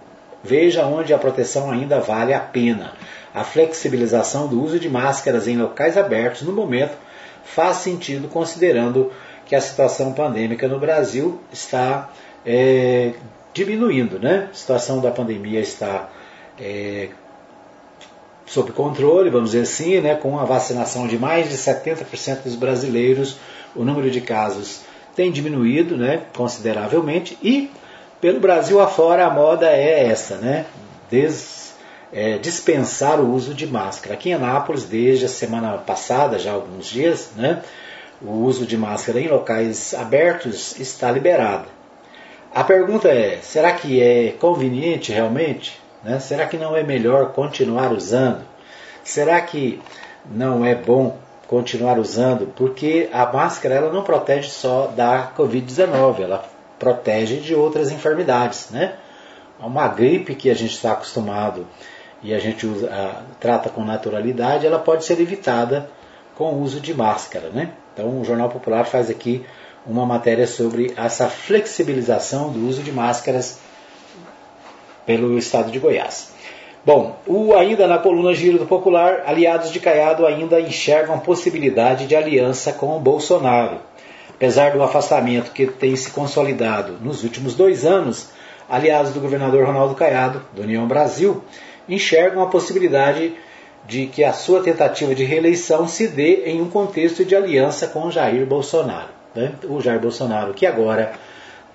Veja 0.44 0.86
onde 0.86 1.14
a 1.14 1.18
proteção 1.18 1.72
ainda 1.72 2.00
vale 2.00 2.34
a 2.34 2.40
pena. 2.40 2.94
A 3.34 3.44
flexibilização 3.44 4.48
do 4.48 4.62
uso 4.62 4.80
de 4.80 4.90
máscaras 4.90 5.48
em 5.48 5.58
locais 5.58 5.98
abertos 5.98 6.42
no 6.42 6.52
momento 6.52 6.96
faz 7.44 7.78
sentido 7.78 8.28
considerando 8.28 9.12
que 9.46 9.56
a 9.56 9.62
situação 9.62 10.14
pandêmica 10.14 10.68
no 10.68 10.80
Brasil 10.80 11.40
está 11.52 12.10
é, 12.46 13.14
diminuindo, 13.54 14.20
né? 14.20 14.50
A 14.52 14.54
situação 14.54 15.00
da 15.00 15.12
pandemia 15.12 15.60
está 15.60 16.10
é, 16.60 17.10
sob 18.46 18.72
controle, 18.72 19.30
vamos 19.30 19.52
dizer 19.52 19.64
assim, 19.64 20.00
né? 20.00 20.16
com 20.16 20.40
a 20.40 20.46
vacinação 20.46 21.08
de 21.08 21.18
mais 21.18 21.50
de 21.50 21.58
70% 21.58 22.44
dos 22.44 22.56
brasileiros, 22.56 23.38
o 23.76 23.84
número 23.84 24.12
de 24.12 24.22
casos 24.22 24.82
tem 25.16 25.32
diminuído 25.32 25.96
né? 25.96 26.24
consideravelmente 26.36 27.38
e 27.42 27.70
pelo 28.24 28.40
Brasil 28.40 28.80
afora 28.80 29.26
a 29.26 29.30
moda 29.30 29.68
é 29.68 30.08
essa, 30.08 30.38
né? 30.38 30.66
Des, 31.12 31.76
é, 32.14 32.38
dispensar 32.38 33.20
o 33.20 33.34
uso 33.34 33.54
de 33.54 33.68
máscara. 33.68 34.16
Aqui 34.16 34.30
em 34.30 34.34
Anápolis, 34.34 34.86
desde 34.86 35.26
a 35.26 35.28
semana 35.28 35.78
passada, 35.80 36.40
já 36.40 36.52
há 36.52 36.54
alguns 36.54 36.86
dias, 36.86 37.32
né, 37.36 37.62
o 38.22 38.32
uso 38.46 38.66
de 38.66 38.78
máscara 38.78 39.20
em 39.20 39.28
locais 39.28 39.94
abertos 39.94 40.80
está 40.80 41.12
liberado. 41.12 41.66
A 42.56 42.64
pergunta 42.64 43.10
é: 43.10 43.40
será 43.42 43.74
que 43.74 44.02
é 44.02 44.32
conveniente 44.40 45.12
realmente? 45.12 45.78
Né? 46.02 46.18
Será 46.20 46.46
que 46.46 46.56
não 46.56 46.78
é 46.78 46.82
melhor 46.82 47.34
continuar 47.34 47.92
usando? 47.92 48.46
Será 49.04 49.42
que 49.42 49.82
não 50.26 50.64
é 50.64 50.74
bom 50.74 51.18
continuar 51.46 52.00
usando? 52.00 52.48
Porque 52.56 53.10
a 53.12 53.26
máscara 53.26 53.76
ela 53.76 53.92
não 53.92 54.02
protege 54.02 54.48
só 54.48 54.88
da 54.88 55.30
Covid-19, 55.38 56.22
ela 56.22 56.53
protege 56.84 57.38
de 57.38 57.56
outras 57.56 57.92
enfermidades. 57.92 58.70
Né? 58.70 58.96
Uma 59.60 59.88
gripe 59.88 60.36
que 60.36 60.50
a 60.50 60.54
gente 60.54 60.74
está 60.74 60.92
acostumado 60.92 61.66
e 62.22 62.34
a 62.34 62.40
gente 62.40 62.68
usa, 62.68 63.24
trata 63.40 63.70
com 63.70 63.84
naturalidade, 63.84 64.68
ela 64.68 64.80
pode 64.80 65.06
ser 65.06 65.20
evitada 65.22 65.90
com 66.36 66.54
o 66.54 66.62
uso 66.62 66.82
de 66.82 66.94
máscara. 66.94 67.50
Né? 67.50 67.72
Então 67.94 68.20
o 68.20 68.26
Jornal 68.26 68.50
Popular 68.50 68.86
faz 68.86 69.10
aqui 69.10 69.46
uma 69.86 70.06
matéria 70.06 70.46
sobre 70.46 70.94
essa 70.98 71.30
flexibilização 71.30 72.52
do 72.52 72.68
uso 72.68 72.84
de 72.84 72.92
máscaras 72.92 73.60
pelo 75.06 75.38
estado 75.38 75.72
de 75.72 75.80
Goiás. 75.80 76.34
Bom, 76.86 77.18
o, 77.26 77.54
ainda 77.54 77.88
na 77.88 77.98
coluna 77.98 78.34
Giro 78.34 78.58
do 78.58 78.66
Popular, 78.66 79.24
aliados 79.26 79.72
de 79.72 79.80
Caiado 79.80 80.26
ainda 80.26 80.60
enxergam 80.60 81.18
possibilidade 81.20 82.08
de 82.08 82.16
aliança 82.16 82.74
com 82.74 82.98
o 82.98 83.00
Bolsonaro. 83.00 83.80
Apesar 84.36 84.72
do 84.72 84.84
afastamento 84.84 85.52
que 85.52 85.68
tem 85.68 85.96
se 85.96 86.12
consolidado 86.12 86.98
nos 87.02 87.24
últimos 87.24 87.56
dois 87.56 87.86
anos, 87.86 88.30
aliados 88.70 89.14
do 89.14 89.20
governador 89.20 89.66
Ronaldo 89.66 89.96
Caiado, 89.96 90.42
do 90.54 90.64
União 90.64 90.88
Brasil, 90.88 91.44
enxergam 91.88 92.42
a 92.42 92.48
possibilidade 92.48 93.34
de 93.86 94.08
que 94.08 94.24
a 94.24 94.34
sua 94.34 94.62
tentativa 94.62 95.14
de 95.14 95.24
reeleição 95.24 95.88
se 95.88 96.08
dê 96.08 96.46
em 96.46 96.62
um 96.62 96.70
contexto 96.70 97.26
de 97.26 97.36
aliança 97.36 97.88
com 97.88 98.10
Jair 98.10 98.46
Bolsonaro. 98.46 99.10
Né? 99.36 99.54
O 99.66 99.82
Jair 99.82 100.00
Bolsonaro, 100.00 100.54
que 100.54 100.66
agora 100.66 101.14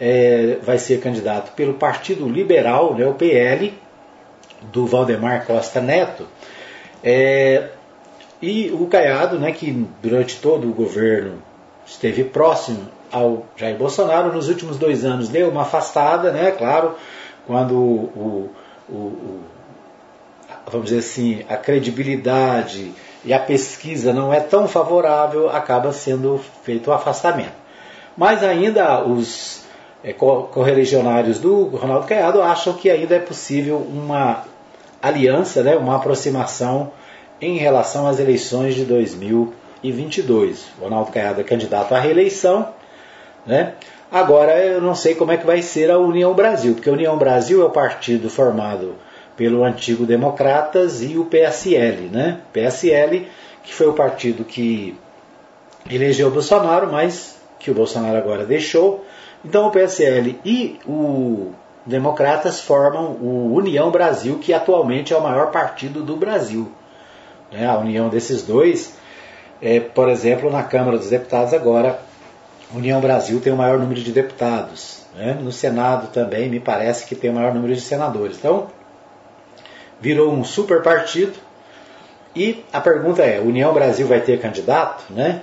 é, 0.01 0.59
vai 0.63 0.79
ser 0.79 1.01
candidato 1.01 1.53
pelo 1.53 1.75
Partido 1.75 2.29
Liberal, 2.29 2.95
né, 2.95 3.07
o 3.07 3.15
PL, 3.15 3.75
do 4.73 4.87
Valdemar 4.87 5.45
Costa 5.47 5.81
Neto, 5.81 6.27
é, 7.03 7.69
e 8.41 8.71
o 8.71 8.87
Caiado, 8.87 9.39
né, 9.39 9.53
que 9.53 9.87
durante 10.03 10.41
todo 10.41 10.69
o 10.69 10.73
governo 10.73 11.43
esteve 11.89 12.25
próximo 12.25 12.87
ao 13.11 13.47
Jair 13.57 13.77
Bolsonaro, 13.77 14.33
nos 14.33 14.49
últimos 14.49 14.77
dois 14.77 15.05
anos 15.05 15.29
deu 15.29 15.49
uma 15.49 15.63
afastada, 15.63 16.31
né, 16.31 16.51
claro, 16.51 16.95
quando 17.47 17.75
o, 17.75 18.51
o, 18.89 18.95
o 18.95 19.41
vamos 20.71 20.89
dizer 20.89 20.99
assim, 20.99 21.45
a 21.49 21.57
credibilidade 21.57 22.93
e 23.25 23.33
a 23.33 23.39
pesquisa 23.39 24.13
não 24.13 24.33
é 24.33 24.41
tão 24.41 24.69
favorável, 24.69 25.49
acaba 25.49 25.93
sendo 25.93 26.41
feito 26.63 26.91
o 26.91 26.93
afastamento. 26.93 27.57
Mas 28.17 28.43
ainda 28.43 29.03
os 29.05 29.63
é, 30.05 30.13
correligionários 30.13 31.39
do 31.39 31.65
Ronaldo 31.69 32.07
Caiado 32.07 32.43
acham 32.43 32.75
que 32.75 32.91
ainda 32.91 33.17
é 33.17 33.21
possível 33.21 33.79
uma 33.79 34.45
aliança, 35.01 35.63
né, 35.63 35.77
uma 35.77 35.97
aproximação 35.97 36.93
em 37.41 37.57
relação 37.57 38.07
às 38.07 38.19
eleições 38.19 38.75
de 38.75 38.85
2022. 39.83 40.67
O 40.79 40.85
Ronaldo 40.85 41.13
Caiado 41.13 41.41
é 41.41 41.45
candidato 41.45 41.95
à 41.95 42.01
reeleição, 42.01 42.69
né? 43.47 43.75
Agora 44.11 44.59
eu 44.59 44.81
não 44.81 44.95
sei 44.95 45.15
como 45.15 45.33
é 45.33 45.37
que 45.37 45.47
vai 45.47 45.61
ser 45.61 45.91
a 45.91 45.99
União 45.99 46.33
Brasil, 46.33 46.75
porque 46.75 46.89
a 46.89 46.93
União 46.93 47.17
Brasil 47.19 47.63
é 47.63 47.65
o 47.67 47.71
partido 47.71 48.31
formado 48.31 48.95
pelo 49.37 49.63
antigo 49.63 50.07
Democratas 50.07 51.03
e 51.03 51.19
o 51.19 51.27
PSL, 51.27 52.09
né? 52.11 52.41
PSL, 52.53 53.29
que 53.63 53.73
foi 53.73 53.87
o 53.87 53.93
partido 53.93 54.45
que 54.45 54.99
elegeu 55.91 56.29
o 56.29 56.31
Bolsonaro, 56.31 56.91
mas 56.91 57.39
que 57.59 57.71
o 57.71 57.75
Bolsonaro 57.75 58.17
agora 58.17 58.45
deixou. 58.45 59.05
Então 59.45 59.69
o 59.69 59.71
PSL 59.71 60.41
e 60.45 60.79
o 60.87 61.53
Democratas 61.87 62.61
formam 62.61 63.13
o 63.13 63.55
União 63.55 63.91
Brasil, 63.91 64.39
que 64.39 64.53
atualmente 64.53 65.13
é 65.13 65.17
o 65.17 65.23
maior 65.23 65.51
partido 65.51 66.03
do 66.03 66.17
Brasil. 66.17 66.71
Né? 67.53 67.67
A 67.67 67.79
união 67.79 68.09
desses 68.09 68.43
dois, 68.43 68.98
é, 69.61 69.81
por 69.81 70.09
exemplo, 70.09 70.51
na 70.51 70.63
Câmara 70.63 70.99
dos 70.99 71.11
Deputados 71.11 71.53
agora, 71.53 72.01
União 72.75 73.01
Brasil 73.01 73.41
tem 73.41 73.53
o 73.53 73.57
maior 73.57 73.79
número 73.79 74.01
de 74.01 74.13
deputados. 74.13 75.03
Né? 75.15 75.37
No 75.41 75.51
Senado 75.51 76.09
também 76.09 76.49
me 76.49 76.61
parece 76.61 77.07
que 77.07 77.15
tem 77.15 77.31
o 77.31 77.35
maior 77.35 77.55
número 77.55 77.75
de 77.75 77.81
senadores. 77.81 78.37
Então, 78.37 78.69
virou 80.01 80.33
um 80.33 80.45
super 80.45 80.83
partido. 80.83 81.35
E 82.37 82.65
a 82.73 82.81
pergunta 82.81 83.23
é: 83.23 83.41
União 83.41 83.73
Brasil 83.73 84.07
vai 84.07 84.21
ter 84.21 84.39
candidato? 84.41 85.13
Né? 85.13 85.43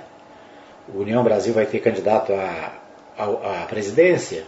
União 0.93 1.23
Brasil 1.23 1.53
vai 1.53 1.65
ter 1.65 1.79
candidato 1.79 2.31
à, 2.31 2.71
à, 3.17 3.63
à 3.63 3.65
presidência? 3.65 4.43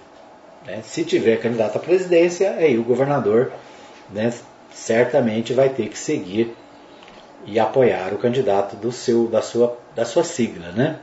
Né? 0.65 0.81
Se 0.83 1.03
tiver 1.03 1.37
candidato 1.37 1.77
à 1.77 1.79
presidência, 1.79 2.51
aí 2.51 2.77
o 2.77 2.83
governador 2.83 3.51
né, 4.11 4.31
certamente 4.71 5.53
vai 5.53 5.69
ter 5.69 5.89
que 5.89 5.97
seguir 5.97 6.55
e 7.47 7.57
apoiar 7.57 8.13
o 8.13 8.17
candidato 8.17 8.75
do 8.75 8.91
seu, 8.91 9.27
da, 9.27 9.41
sua, 9.41 9.77
da 9.95 10.03
sua 10.03 10.23
sigla. 10.23 10.71
Né? 10.73 10.97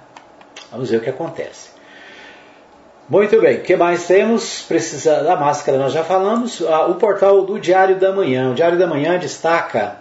Vamos 0.71 0.91
ver 0.91 0.99
o 0.99 1.01
que 1.01 1.09
acontece. 1.09 1.71
Muito 3.09 3.41
bem, 3.41 3.59
o 3.59 3.63
que 3.63 3.77
mais 3.77 4.07
temos? 4.07 4.63
Precisa 4.63 5.23
da 5.23 5.37
máscara, 5.37 5.79
nós 5.79 5.93
já 5.93 6.05
falamos. 6.05 6.63
Ah, 6.63 6.87
o 6.87 6.95
portal 6.95 7.43
do 7.45 7.59
Diário 7.59 7.97
da 7.97 8.13
Manhã. 8.13 8.51
O 8.51 8.55
Diário 8.55 8.79
da 8.79 8.87
Manhã 8.87 9.19
destaca 9.19 9.97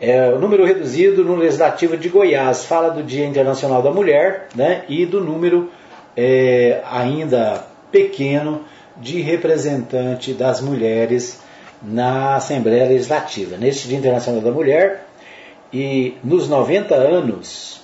é, 0.00 0.30
o 0.30 0.38
número 0.38 0.64
reduzido 0.64 1.24
no 1.24 1.36
Legislativo 1.36 1.96
de 1.96 2.08
Goiás. 2.08 2.64
Fala 2.64 2.90
do 2.90 3.02
Dia 3.02 3.26
Internacional 3.26 3.82
da 3.82 3.90
Mulher 3.90 4.48
né, 4.54 4.84
e 4.88 5.04
do 5.04 5.20
número 5.20 5.70
é, 6.16 6.80
ainda 6.90 7.64
pequeno 7.90 8.64
de 8.96 9.20
representante 9.20 10.32
das 10.32 10.60
mulheres 10.60 11.40
na 11.82 12.36
Assembleia 12.36 12.88
Legislativa. 12.88 13.56
Neste 13.56 13.88
Dia 13.88 13.98
Internacional 13.98 14.40
da 14.40 14.50
Mulher 14.50 15.07
e 15.72 16.16
nos 16.24 16.48
90 16.48 16.94
anos 16.94 17.80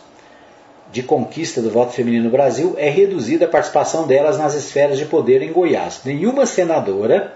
de 0.95 1.03
conquista 1.03 1.61
do 1.61 1.70
voto 1.70 1.93
feminino 1.93 2.24
no 2.24 2.30
Brasil, 2.30 2.74
é 2.78 2.89
reduzida 2.89 3.47
a 3.47 3.49
participação 3.49 4.07
delas 4.07 4.39
nas 4.39 4.55
esferas 4.55 4.97
de 4.97 5.05
poder 5.05 5.43
em 5.43 5.53
Goiás. 5.53 6.01
Nenhuma 6.05 6.47
senadora, 6.47 7.35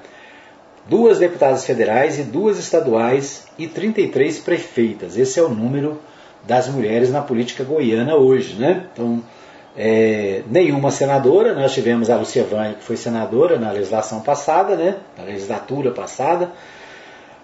duas 0.88 1.18
deputadas 1.18 1.64
federais 1.66 2.20
e 2.20 2.22
duas 2.22 2.56
estaduais 2.56 3.48
e 3.58 3.66
33 3.66 4.38
prefeitas. 4.38 5.16
Esse 5.16 5.40
é 5.40 5.42
o 5.42 5.48
número 5.48 6.00
das 6.46 6.68
mulheres 6.68 7.10
na 7.10 7.20
política 7.20 7.64
goiana 7.64 8.14
hoje. 8.14 8.54
Né? 8.54 8.86
Então, 8.92 9.22
é, 9.76 10.42
nenhuma 10.48 10.92
senadora, 10.92 11.52
nós 11.52 11.74
tivemos 11.74 12.08
a 12.10 12.16
Lucia 12.16 12.44
Vânia, 12.44 12.74
que 12.74 12.84
foi 12.84 12.96
senadora 12.96 13.58
na 13.58 13.72
legislação 13.72 14.20
passada, 14.20 14.76
né? 14.76 14.96
na 15.16 15.24
legislatura 15.24 15.90
passada, 15.90 16.52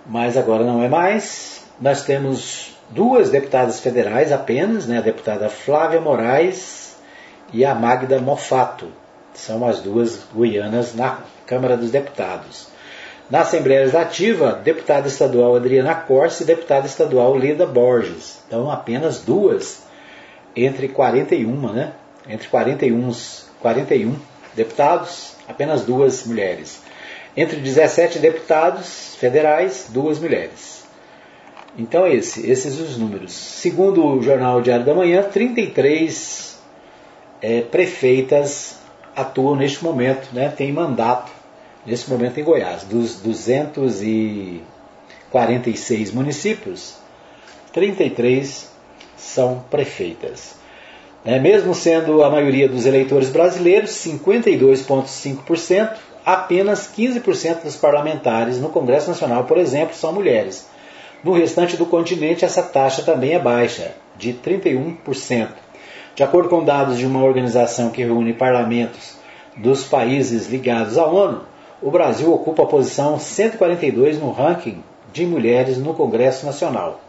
mas 0.07 0.37
agora 0.37 0.65
não 0.65 0.83
é 0.83 0.89
mais. 0.89 1.65
Nós 1.81 2.03
temos 2.03 2.74
duas 2.91 3.31
deputadas 3.31 3.81
federais 3.81 4.33
apenas, 4.33 4.87
né, 4.87 4.99
a 4.99 5.03
deputada 5.03 5.49
Flávia 5.49 6.01
Moraes 6.01 6.97
e 7.53 7.65
a 7.65 7.75
Magda 7.75 8.21
Mofato. 8.21 8.89
São 9.33 9.67
as 9.67 9.81
duas 9.81 10.21
guianas 10.35 10.95
na 10.95 11.19
Câmara 11.47 11.77
dos 11.77 11.91
Deputados. 11.91 12.69
Na 13.31 13.41
Assembleia 13.41 13.81
Legislativa, 13.81 14.61
deputada 14.63 15.09
estadual 15.09 15.57
Adriana 15.57 15.95
Corse 15.95 16.43
e 16.43 16.47
deputada 16.47 16.87
estadual 16.87 17.35
Leda 17.35 17.67
Borges. 17.67 18.39
Então, 18.47 18.71
apenas 18.71 19.21
duas 19.21 19.83
entre 20.55 20.89
41, 20.89 21.73
né? 21.73 21.93
Entre 22.29 22.49
41, 22.49 23.11
41 23.61 24.17
deputados, 24.55 25.33
apenas 25.49 25.83
duas 25.83 26.25
mulheres. 26.27 26.83
Entre 27.37 27.57
17 27.59 28.19
deputados 28.19 29.17
federais, 29.17 29.87
duas 29.89 30.19
mulheres. 30.19 30.74
Então 31.77 32.07
é 32.07 32.15
esse, 32.15 32.49
esses 32.49 32.79
os 32.79 32.97
números. 32.97 33.33
Segundo 33.33 34.07
o 34.07 34.23
jornal 34.23 34.63
Diário 34.63 34.87
da 34.87 34.95
Manhã, 34.95 35.21
33 35.23 36.57
é, 37.43 37.63
prefeitas 37.63 38.79
atuam 39.15 39.55
neste 39.57 39.83
momento, 39.83 40.29
né, 40.33 40.49
têm 40.49 40.73
mandato 40.73 41.33
nesse 41.85 42.09
momento 42.09 42.39
em 42.39 42.45
Goiás. 42.45 42.85
Dos 42.85 43.21
246 43.21 46.13
municípios, 46.13 46.95
33 47.73 48.71
são 49.17 49.65
prefeitas. 49.71 50.55
É, 51.25 51.41
mesmo 51.41 51.75
sendo 51.75 52.23
a 52.23 52.31
maioria 52.31 52.69
dos 52.69 52.87
eleitores 52.87 53.31
brasileiros, 53.31 53.91
52,5%, 53.91 55.97
apenas 56.25 56.89
15% 56.95 57.63
dos 57.63 57.75
parlamentares 57.77 58.61
no 58.61 58.69
Congresso 58.69 59.09
Nacional, 59.09 59.43
por 59.45 59.59
exemplo, 59.59 59.97
são 59.97 60.13
mulheres. 60.13 60.73
No 61.25 61.33
restante 61.33 61.75
do 61.79 61.87
continente, 61.87 62.45
essa 62.45 62.63
taxa 62.63 63.03
também 63.03 63.33
é 63.33 63.39
baixa, 63.39 63.95
de 64.15 64.35
31%. 64.35 65.49
De 66.15 66.23
acordo 66.23 66.51
com 66.51 66.63
dados 66.63 66.99
de 66.99 67.07
uma 67.07 67.25
organização 67.25 67.89
que 67.89 68.05
reúne 68.05 68.35
parlamentos 68.35 69.17
dos 69.57 69.85
países 69.85 70.49
ligados 70.49 70.99
à 70.99 71.07
ONU, 71.07 71.41
o 71.81 71.91
Brasil 71.91 72.31
ocupa 72.31 72.65
a 72.65 72.67
posição 72.67 73.19
142 73.19 74.19
no 74.19 74.33
ranking 74.33 74.85
de 75.15 75.25
mulheres 75.25 75.79
no 75.79 75.95
Congresso 75.95 76.45
Nacional. 76.45 77.01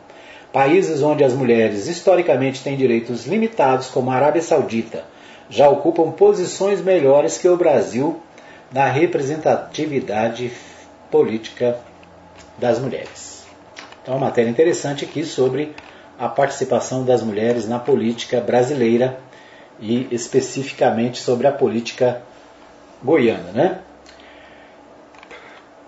Países 0.53 1.03
onde 1.03 1.22
as 1.22 1.34
mulheres 1.34 1.88
historicamente 1.88 2.63
têm 2.63 2.78
direitos 2.78 3.28
limitados, 3.28 3.89
como 3.89 4.11
a 4.11 4.16
Arábia 4.16 4.41
Saudita, 4.41 5.03
já 5.49 5.68
ocupam 5.68 6.11
posições 6.11 6.82
melhores 6.82 7.38
que 7.38 7.49
o 7.49 7.57
Brasil 7.57 8.22
na 8.72 8.86
representatividade 8.86 10.53
política 11.11 11.78
das 12.57 12.80
mulheres. 12.80 13.35
Então, 14.06 14.18
uma 14.18 14.28
matéria 14.28 14.51
interessante 14.51 15.03
aqui 15.03 15.26
sobre 15.26 15.74
a 16.20 16.30
participação 16.30 17.03
das 17.03 17.24
mulheres 17.24 17.68
na 17.68 17.80
política 17.80 18.39
brasileira 18.39 19.18
e 19.80 20.08
especificamente 20.12 21.18
sobre 21.18 21.47
a 21.47 21.51
política 21.51 22.22
goiana, 23.03 23.51
né? 23.51 23.80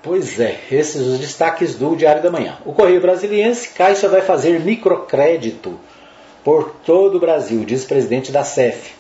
Pois 0.01 0.39
é, 0.39 0.57
esses 0.72 1.05
os 1.05 1.20
destaques 1.20 1.76
do 1.76 1.95
Diário 1.95 2.24
da 2.24 2.32
Manhã. 2.32 2.57
O 2.65 2.74
Correio 2.74 2.99
Brasiliense, 2.99 3.70
Caixa 3.70 4.09
vai 4.09 4.22
fazer 4.22 4.61
microcrédito 4.61 5.80
por 6.43 6.72
todo 6.84 7.18
o 7.18 7.20
Brasil, 7.20 7.63
diz 7.65 7.86
presidente 7.86 8.32
da 8.32 8.43
CEF. 8.43 8.95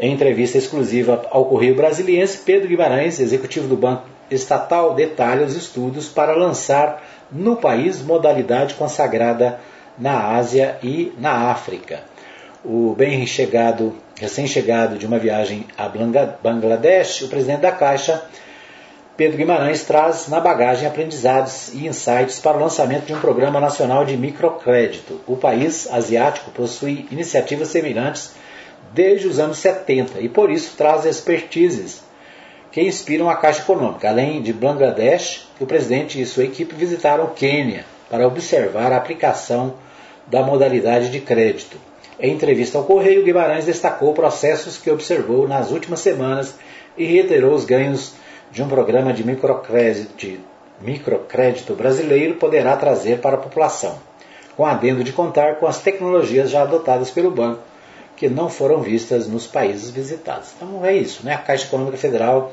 Em 0.00 0.12
entrevista 0.12 0.58
exclusiva 0.58 1.24
ao 1.30 1.44
Correio 1.44 1.76
Brasiliense, 1.76 2.38
Pedro 2.38 2.66
Guimarães, 2.66 3.20
executivo 3.20 3.68
do 3.68 3.76
Banco 3.76 4.08
Estatal, 4.28 4.94
detalha 4.94 5.46
os 5.46 5.54
estudos 5.54 6.08
para 6.08 6.34
lançar 6.34 7.02
no 7.30 7.56
país 7.56 8.02
modalidade 8.02 8.74
consagrada 8.74 9.60
na 9.98 10.34
Ásia 10.36 10.78
e 10.82 11.12
na 11.18 11.50
África. 11.50 12.00
O 12.64 12.94
bem 12.96 13.26
chegado, 13.26 13.94
recém-chegado 14.18 14.98
de 14.98 15.06
uma 15.06 15.18
viagem 15.18 15.66
a 15.76 15.88
Bangladesh, 15.88 17.22
o 17.22 17.28
presidente 17.28 17.60
da 17.60 17.72
Caixa, 17.72 18.22
Pedro 19.16 19.36
Guimarães, 19.36 19.82
traz 19.82 20.28
na 20.28 20.38
bagagem 20.38 20.86
aprendizados 20.86 21.74
e 21.74 21.86
insights 21.86 22.38
para 22.38 22.56
o 22.56 22.60
lançamento 22.60 23.06
de 23.06 23.12
um 23.12 23.20
programa 23.20 23.60
nacional 23.60 24.04
de 24.04 24.16
microcrédito. 24.16 25.20
O 25.26 25.36
país 25.36 25.90
asiático 25.90 26.50
possui 26.52 27.08
iniciativas 27.10 27.68
semelhantes 27.68 28.32
desde 28.92 29.26
os 29.26 29.38
anos 29.38 29.58
70 29.58 30.20
e 30.20 30.28
por 30.28 30.50
isso 30.50 30.76
traz 30.76 31.04
expertises 31.04 32.07
que 32.70 32.80
inspiram 32.80 33.28
a 33.28 33.36
Caixa 33.36 33.62
Econômica. 33.62 34.08
Além 34.08 34.42
de 34.42 34.52
Bangladesh, 34.52 35.48
o 35.58 35.66
presidente 35.66 36.20
e 36.20 36.26
sua 36.26 36.44
equipe 36.44 36.74
visitaram 36.74 37.24
o 37.24 37.30
Quênia 37.30 37.84
para 38.10 38.26
observar 38.26 38.92
a 38.92 38.96
aplicação 38.96 39.74
da 40.26 40.42
modalidade 40.42 41.10
de 41.10 41.20
crédito. 41.20 41.76
Em 42.20 42.32
entrevista 42.32 42.76
ao 42.78 42.84
Correio, 42.84 43.24
Guimarães 43.24 43.64
destacou 43.64 44.12
processos 44.12 44.76
que 44.76 44.90
observou 44.90 45.46
nas 45.46 45.70
últimas 45.70 46.00
semanas 46.00 46.54
e 46.96 47.04
reiterou 47.04 47.54
os 47.54 47.64
ganhos 47.64 48.14
de 48.50 48.62
um 48.62 48.68
programa 48.68 49.12
de 49.12 49.24
microcrédito, 49.24 50.40
microcrédito 50.80 51.74
brasileiro 51.74 52.34
poderá 52.34 52.76
trazer 52.76 53.20
para 53.20 53.36
a 53.36 53.40
população, 53.40 53.98
com 54.56 54.64
adendo 54.64 55.04
de 55.04 55.12
contar 55.12 55.56
com 55.56 55.66
as 55.66 55.80
tecnologias 55.80 56.50
já 56.50 56.62
adotadas 56.62 57.10
pelo 57.10 57.30
banco, 57.30 57.60
que 58.18 58.28
não 58.28 58.50
foram 58.50 58.82
vistas 58.82 59.28
nos 59.28 59.46
países 59.46 59.90
visitados. 59.90 60.50
Então 60.56 60.84
é 60.84 60.92
isso, 60.92 61.24
né? 61.24 61.34
A 61.34 61.38
Caixa 61.38 61.66
Econômica 61.66 61.96
Federal, 61.96 62.50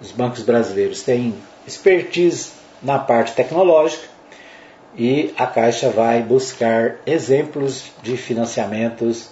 os 0.00 0.12
bancos 0.12 0.42
brasileiros 0.42 1.02
têm 1.02 1.34
expertise 1.66 2.50
na 2.80 3.00
parte 3.00 3.34
tecnológica 3.34 4.04
e 4.96 5.34
a 5.36 5.44
Caixa 5.44 5.90
vai 5.90 6.22
buscar 6.22 6.96
exemplos 7.04 7.90
de 8.00 8.16
financiamentos 8.16 9.28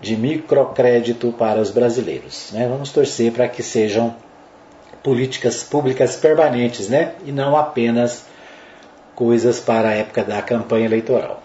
de 0.00 0.16
microcrédito 0.16 1.32
para 1.32 1.60
os 1.60 1.70
brasileiros. 1.70 2.50
Né? 2.52 2.66
Vamos 2.66 2.90
torcer 2.90 3.32
para 3.32 3.46
que 3.46 3.62
sejam 3.62 4.16
políticas 5.04 5.62
públicas 5.62 6.16
permanentes 6.16 6.88
né? 6.88 7.14
e 7.24 7.30
não 7.30 7.56
apenas 7.56 8.24
coisas 9.14 9.60
para 9.60 9.90
a 9.90 9.94
época 9.94 10.24
da 10.24 10.42
campanha 10.42 10.86
eleitoral. 10.86 11.40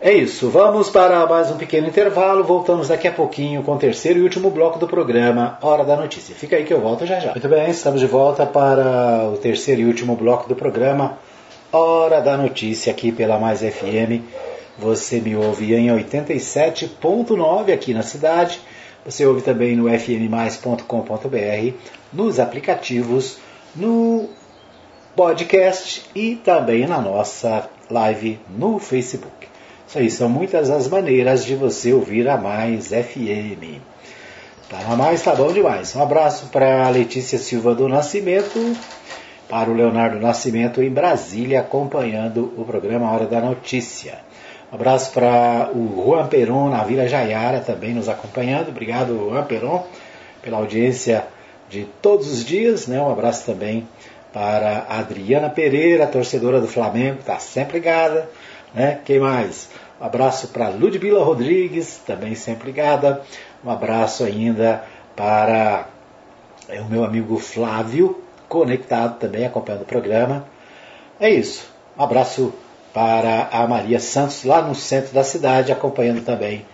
É 0.00 0.12
isso, 0.12 0.48
vamos 0.48 0.88
para 0.88 1.26
mais 1.26 1.50
um 1.50 1.56
pequeno 1.56 1.88
intervalo. 1.88 2.44
Voltamos 2.44 2.86
daqui 2.86 3.08
a 3.08 3.12
pouquinho 3.12 3.64
com 3.64 3.74
o 3.74 3.78
terceiro 3.78 4.20
e 4.20 4.22
último 4.22 4.48
bloco 4.48 4.78
do 4.78 4.86
programa 4.86 5.58
Hora 5.60 5.84
da 5.84 5.96
Notícia. 5.96 6.36
Fica 6.36 6.54
aí 6.54 6.62
que 6.62 6.72
eu 6.72 6.80
volto 6.80 7.04
já 7.04 7.18
já. 7.18 7.32
Muito 7.32 7.48
bem, 7.48 7.68
estamos 7.68 7.98
de 7.98 8.06
volta 8.06 8.46
para 8.46 9.28
o 9.28 9.36
terceiro 9.38 9.80
e 9.80 9.84
último 9.86 10.14
bloco 10.14 10.48
do 10.48 10.54
programa 10.54 11.18
Hora 11.72 12.20
da 12.20 12.36
Notícia 12.36 12.92
aqui 12.92 13.10
pela 13.10 13.40
Mais 13.40 13.58
FM. 13.58 14.22
Você 14.78 15.18
me 15.18 15.34
ouve 15.34 15.74
em 15.74 15.88
87.9 15.88 17.74
aqui 17.74 17.92
na 17.92 18.02
cidade. 18.02 18.60
Você 19.04 19.26
ouve 19.26 19.42
também 19.42 19.74
no 19.74 19.88
fmmais.com.br, 19.88 21.74
nos 22.12 22.38
aplicativos, 22.38 23.38
no 23.74 24.28
podcast 25.16 26.04
e 26.14 26.36
também 26.36 26.86
na 26.86 27.00
nossa 27.00 27.68
live 27.90 28.38
no 28.48 28.78
Facebook. 28.78 29.47
Isso 29.88 29.98
aí, 29.98 30.10
são 30.10 30.28
muitas 30.28 30.68
as 30.68 30.86
maneiras 30.86 31.46
de 31.46 31.54
você 31.54 31.94
ouvir 31.94 32.28
a 32.28 32.36
Mais 32.36 32.88
FM. 32.88 33.80
Tá, 34.68 34.80
a 34.86 34.94
Mais 34.94 35.22
tá 35.22 35.34
bom 35.34 35.50
demais. 35.50 35.96
Um 35.96 36.02
abraço 36.02 36.48
para 36.48 36.90
Letícia 36.90 37.38
Silva 37.38 37.74
do 37.74 37.88
Nascimento, 37.88 38.76
para 39.48 39.70
o 39.70 39.74
Leonardo 39.74 40.20
Nascimento 40.20 40.82
em 40.82 40.90
Brasília, 40.90 41.60
acompanhando 41.60 42.52
o 42.58 42.66
programa 42.66 43.10
Hora 43.10 43.24
da 43.24 43.40
Notícia. 43.40 44.18
Um 44.70 44.74
abraço 44.74 45.10
para 45.10 45.70
o 45.74 46.04
Juan 46.04 46.26
Peron 46.26 46.68
na 46.68 46.84
Vila 46.84 47.08
Jaiara, 47.08 47.60
também 47.60 47.94
nos 47.94 48.10
acompanhando. 48.10 48.68
Obrigado, 48.68 49.30
Juan 49.30 49.44
Peron, 49.44 49.86
pela 50.42 50.58
audiência 50.58 51.24
de 51.70 51.86
todos 52.02 52.30
os 52.30 52.44
dias. 52.44 52.86
Né? 52.86 53.00
Um 53.00 53.10
abraço 53.10 53.46
também 53.46 53.88
para 54.34 54.84
a 54.86 54.98
Adriana 54.98 55.48
Pereira, 55.48 56.06
torcedora 56.06 56.60
do 56.60 56.68
Flamengo, 56.68 57.20
está 57.20 57.38
sempre 57.38 57.78
ligada. 57.78 58.28
Né? 58.74 59.00
Quem 59.04 59.18
mais? 59.18 59.68
Um 60.00 60.04
abraço 60.04 60.48
para 60.48 60.68
Ludmila 60.68 61.24
Rodrigues, 61.24 62.00
também 62.06 62.34
sempre 62.34 62.66
ligada. 62.66 63.22
Um 63.64 63.70
abraço 63.70 64.24
ainda 64.24 64.84
para 65.16 65.86
é, 66.68 66.80
o 66.80 66.84
meu 66.84 67.04
amigo 67.04 67.36
Flávio, 67.38 68.22
conectado 68.48 69.18
também, 69.18 69.44
acompanhando 69.44 69.82
o 69.82 69.86
programa. 69.86 70.46
É 71.18 71.28
isso. 71.28 71.68
Um 71.98 72.02
abraço 72.02 72.54
para 72.92 73.48
a 73.50 73.66
Maria 73.66 73.98
Santos, 73.98 74.44
lá 74.44 74.62
no 74.62 74.74
centro 74.74 75.12
da 75.12 75.24
cidade, 75.24 75.72
acompanhando 75.72 76.24
também 76.24 76.64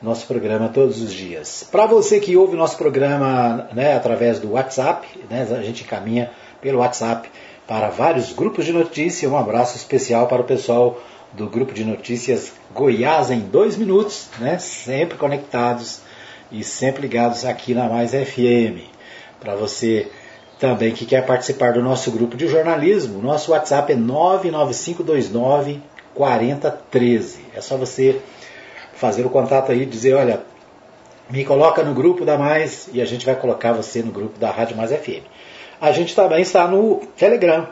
nosso 0.00 0.26
programa 0.26 0.68
todos 0.68 1.00
os 1.00 1.12
dias. 1.12 1.66
Para 1.70 1.86
você 1.86 2.20
que 2.20 2.36
ouve 2.36 2.56
nosso 2.56 2.76
programa 2.76 3.68
né, 3.72 3.94
através 3.94 4.38
do 4.38 4.52
WhatsApp, 4.52 5.06
né, 5.28 5.46
a 5.50 5.62
gente 5.62 5.84
caminha 5.84 6.30
pelo 6.60 6.78
WhatsApp 6.78 7.28
para 7.66 7.88
vários 7.88 8.32
grupos 8.32 8.64
de 8.64 8.72
notícia. 8.72 9.28
Um 9.28 9.36
abraço 9.36 9.76
especial 9.76 10.26
para 10.26 10.42
o 10.42 10.44
pessoal 10.44 10.98
do 11.36 11.46
grupo 11.48 11.72
de 11.74 11.84
notícias 11.84 12.52
Goiás 12.74 13.30
em 13.30 13.40
dois 13.40 13.76
minutos, 13.76 14.28
né? 14.38 14.58
sempre 14.58 15.18
conectados 15.18 16.00
e 16.50 16.64
sempre 16.64 17.02
ligados 17.02 17.44
aqui 17.44 17.74
na 17.74 17.88
Mais 17.88 18.12
FM. 18.12 18.80
Para 19.38 19.54
você 19.54 20.10
também 20.58 20.92
que 20.92 21.04
quer 21.04 21.26
participar 21.26 21.74
do 21.74 21.82
nosso 21.82 22.10
grupo 22.10 22.36
de 22.36 22.48
jornalismo, 22.48 23.20
nosso 23.20 23.52
WhatsApp 23.52 23.92
é 23.92 23.96
99529 23.96 25.82
4013. 26.14 27.40
É 27.54 27.60
só 27.60 27.76
você 27.76 28.18
fazer 28.94 29.26
o 29.26 29.30
contato 29.30 29.70
aí, 29.70 29.84
dizer, 29.84 30.14
olha, 30.14 30.40
me 31.28 31.44
coloca 31.44 31.82
no 31.82 31.92
grupo 31.92 32.24
da 32.24 32.38
Mais 32.38 32.88
e 32.94 33.02
a 33.02 33.04
gente 33.04 33.26
vai 33.26 33.36
colocar 33.36 33.74
você 33.74 34.02
no 34.02 34.10
grupo 34.10 34.38
da 34.38 34.50
Rádio 34.50 34.74
Mais 34.74 34.90
FM. 34.90 35.22
A 35.78 35.92
gente 35.92 36.16
também 36.16 36.40
está 36.40 36.66
no 36.66 37.02
Telegram. 37.14 37.68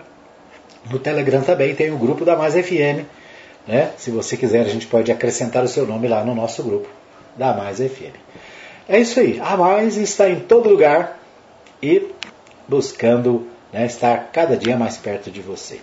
No 0.90 0.98
Telegram 0.98 1.40
também 1.40 1.74
tem 1.74 1.90
o 1.90 1.96
grupo 1.96 2.26
da 2.26 2.36
Mais 2.36 2.52
FM 2.52 3.23
né? 3.66 3.92
Se 3.96 4.10
você 4.10 4.36
quiser, 4.36 4.60
a 4.60 4.68
gente 4.68 4.86
pode 4.86 5.10
acrescentar 5.10 5.64
o 5.64 5.68
seu 5.68 5.86
nome 5.86 6.08
lá 6.08 6.24
no 6.24 6.34
nosso 6.34 6.62
grupo 6.62 6.88
da 7.36 7.54
Mais 7.54 7.78
FM. 7.78 8.14
É 8.88 9.00
isso 9.00 9.18
aí. 9.20 9.40
A 9.40 9.56
Mais 9.56 9.96
está 9.96 10.28
em 10.28 10.40
todo 10.40 10.68
lugar 10.68 11.18
e 11.82 12.10
buscando 12.68 13.46
né, 13.72 13.86
estar 13.86 14.30
cada 14.32 14.56
dia 14.56 14.76
mais 14.76 14.96
perto 14.96 15.30
de 15.30 15.40
você. 15.40 15.80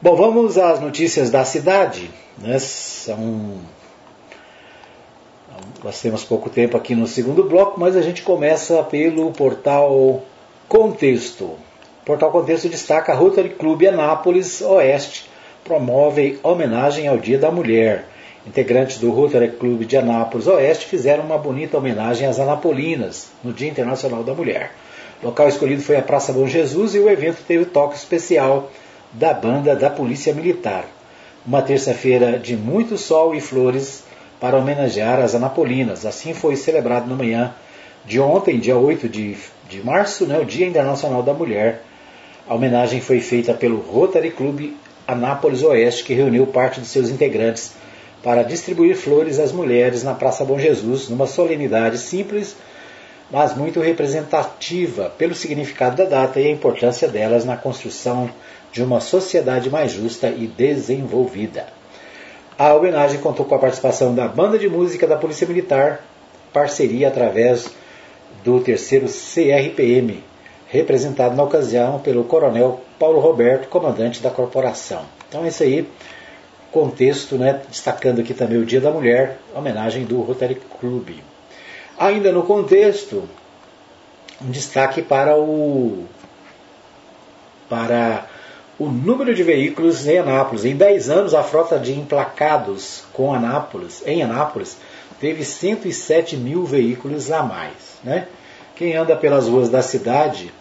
Bom, 0.00 0.14
vamos 0.14 0.56
às 0.56 0.80
notícias 0.80 1.30
da 1.30 1.44
cidade. 1.44 2.10
Né? 2.38 2.58
São... 2.58 3.60
Nós 5.82 6.00
temos 6.00 6.22
pouco 6.22 6.50
tempo 6.50 6.76
aqui 6.76 6.94
no 6.94 7.06
segundo 7.06 7.44
bloco, 7.44 7.80
mas 7.80 7.96
a 7.96 8.02
gente 8.02 8.22
começa 8.22 8.82
pelo 8.84 9.32
portal 9.32 10.22
Contexto. 10.68 11.44
O 11.44 11.58
portal 12.04 12.30
Contexto 12.30 12.68
destaca 12.68 13.14
Rotary 13.14 13.50
Clube 13.50 13.86
Anápolis 13.86 14.60
Oeste 14.60 15.28
promove 15.66 16.38
homenagem 16.44 17.08
ao 17.08 17.18
Dia 17.18 17.38
da 17.38 17.50
Mulher. 17.50 18.04
Integrantes 18.46 18.98
do 18.98 19.10
Rotary 19.10 19.48
Clube 19.48 19.84
de 19.84 19.96
Anápolis 19.96 20.46
Oeste 20.46 20.86
fizeram 20.86 21.24
uma 21.24 21.36
bonita 21.36 21.76
homenagem 21.76 22.28
às 22.28 22.38
anapolinas 22.38 23.28
no 23.42 23.52
Dia 23.52 23.68
Internacional 23.68 24.22
da 24.22 24.32
Mulher. 24.32 24.70
O 25.20 25.26
local 25.26 25.48
escolhido 25.48 25.82
foi 25.82 25.96
a 25.96 26.02
Praça 26.02 26.32
Bom 26.32 26.46
Jesus 26.46 26.94
e 26.94 27.00
o 27.00 27.10
evento 27.10 27.42
teve 27.46 27.64
o 27.64 27.66
toque 27.66 27.96
especial 27.96 28.70
da 29.12 29.34
banda 29.34 29.74
da 29.74 29.90
Polícia 29.90 30.32
Militar. 30.32 30.84
Uma 31.44 31.62
terça-feira 31.62 32.38
de 32.38 32.56
muito 32.56 32.96
sol 32.96 33.34
e 33.34 33.40
flores 33.40 34.04
para 34.38 34.56
homenagear 34.56 35.18
as 35.18 35.34
anapolinas. 35.34 36.06
Assim 36.06 36.32
foi 36.32 36.54
celebrado 36.54 37.08
na 37.08 37.16
manhã 37.16 37.52
de 38.04 38.20
ontem, 38.20 38.60
dia 38.60 38.76
8 38.76 39.08
de, 39.08 39.36
de 39.68 39.82
março, 39.82 40.26
né, 40.26 40.38
o 40.38 40.44
Dia 40.44 40.66
Internacional 40.66 41.24
da 41.24 41.34
Mulher. 41.34 41.82
A 42.48 42.54
homenagem 42.54 43.00
foi 43.00 43.20
feita 43.20 43.52
pelo 43.52 43.80
Rotary 43.80 44.30
Clube 44.30 44.76
Anápolis 45.06 45.62
Oeste, 45.62 46.04
que 46.04 46.14
reuniu 46.14 46.46
parte 46.46 46.80
de 46.80 46.86
seus 46.86 47.08
integrantes 47.08 47.72
para 48.22 48.42
distribuir 48.42 48.96
flores 48.96 49.38
às 49.38 49.52
mulheres 49.52 50.02
na 50.02 50.14
Praça 50.14 50.44
Bom 50.44 50.58
Jesus, 50.58 51.08
numa 51.08 51.26
solenidade 51.26 51.98
simples, 51.98 52.56
mas 53.30 53.56
muito 53.56 53.80
representativa 53.80 55.10
pelo 55.16 55.34
significado 55.34 55.96
da 55.96 56.04
data 56.04 56.40
e 56.40 56.46
a 56.46 56.50
importância 56.50 57.08
delas 57.08 57.44
na 57.44 57.56
construção 57.56 58.30
de 58.72 58.82
uma 58.82 59.00
sociedade 59.00 59.70
mais 59.70 59.92
justa 59.92 60.28
e 60.28 60.46
desenvolvida. 60.46 61.66
A 62.58 62.74
homenagem 62.74 63.20
contou 63.20 63.44
com 63.46 63.54
a 63.54 63.58
participação 63.58 64.14
da 64.14 64.26
Banda 64.26 64.58
de 64.58 64.68
Música 64.68 65.06
da 65.06 65.16
Polícia 65.16 65.46
Militar, 65.46 66.04
parceria 66.52 67.08
através 67.08 67.70
do 68.42 68.60
terceiro 68.60 69.06
CRPM, 69.06 70.22
representado 70.68 71.36
na 71.36 71.42
ocasião 71.42 71.98
pelo 71.98 72.24
Coronel 72.24 72.80
Paulo 72.98 73.20
Roberto, 73.20 73.68
comandante 73.68 74.22
da 74.22 74.30
corporação. 74.30 75.02
Então 75.28 75.44
é 75.44 75.48
isso 75.48 75.62
aí, 75.62 75.88
contexto, 76.72 77.36
né, 77.36 77.62
destacando 77.68 78.20
aqui 78.20 78.34
também 78.34 78.58
o 78.58 78.64
Dia 78.64 78.80
da 78.80 78.90
Mulher, 78.90 79.38
homenagem 79.54 80.04
do 80.04 80.20
Rotary 80.20 80.60
Club. 80.80 81.10
Ainda 81.98 82.32
no 82.32 82.42
contexto, 82.42 83.24
um 84.42 84.50
destaque 84.50 85.02
para 85.02 85.36
o 85.36 86.04
para 87.68 88.26
o 88.78 88.86
número 88.86 89.34
de 89.34 89.42
veículos 89.42 90.06
em 90.06 90.18
Anápolis. 90.18 90.64
Em 90.64 90.76
10 90.76 91.10
anos, 91.10 91.34
a 91.34 91.42
frota 91.42 91.78
de 91.78 91.92
emplacados 91.92 93.02
com 93.12 93.34
Anápolis, 93.34 94.02
em 94.06 94.22
Anápolis 94.22 94.76
teve 95.18 95.44
107 95.44 96.36
mil 96.36 96.64
veículos 96.64 97.32
a 97.32 97.42
mais. 97.42 97.98
Né? 98.04 98.28
Quem 98.76 98.94
anda 98.94 99.16
pelas 99.16 99.48
ruas 99.48 99.70
da 99.70 99.80
cidade 99.80 100.52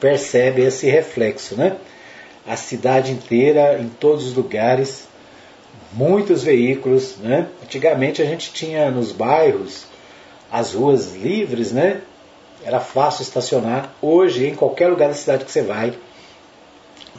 percebe 0.00 0.62
esse 0.62 0.88
reflexo, 0.88 1.54
né? 1.54 1.76
A 2.44 2.56
cidade 2.56 3.12
inteira, 3.12 3.78
em 3.80 3.88
todos 3.88 4.26
os 4.26 4.34
lugares, 4.34 5.06
muitos 5.92 6.42
veículos, 6.42 7.16
né? 7.18 7.46
Antigamente 7.62 8.20
a 8.20 8.24
gente 8.24 8.52
tinha 8.52 8.90
nos 8.90 9.12
bairros 9.12 9.86
as 10.50 10.74
ruas 10.74 11.14
livres, 11.14 11.70
né? 11.70 12.00
Era 12.64 12.80
fácil 12.80 13.22
estacionar. 13.22 13.94
Hoje, 14.02 14.48
em 14.48 14.54
qualquer 14.56 14.88
lugar 14.88 15.08
da 15.08 15.14
cidade 15.14 15.44
que 15.44 15.52
você 15.52 15.62
vai, 15.62 15.94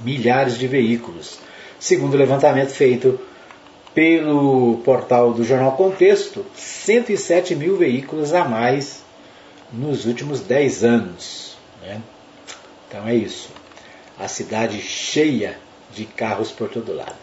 milhares 0.03 0.57
de 0.57 0.67
veículos. 0.67 1.39
Segundo 1.79 2.13
o 2.13 2.17
levantamento 2.17 2.71
feito 2.71 3.17
pelo 3.93 4.81
portal 4.83 5.33
do 5.33 5.45
Jornal 5.45 5.77
Contexto, 5.77 6.45
107 6.55 7.55
mil 7.55 7.77
veículos 7.77 8.33
a 8.33 8.43
mais 8.43 9.04
nos 9.71 10.05
últimos 10.05 10.41
10 10.41 10.83
anos. 10.83 11.57
Né? 11.81 12.01
Então 12.87 13.07
é 13.07 13.15
isso. 13.15 13.49
a 14.17 14.27
cidade 14.27 14.81
cheia 14.81 15.57
de 15.93 16.05
carros 16.05 16.51
por 16.51 16.69
todo 16.69 16.93
lado. 16.93 17.15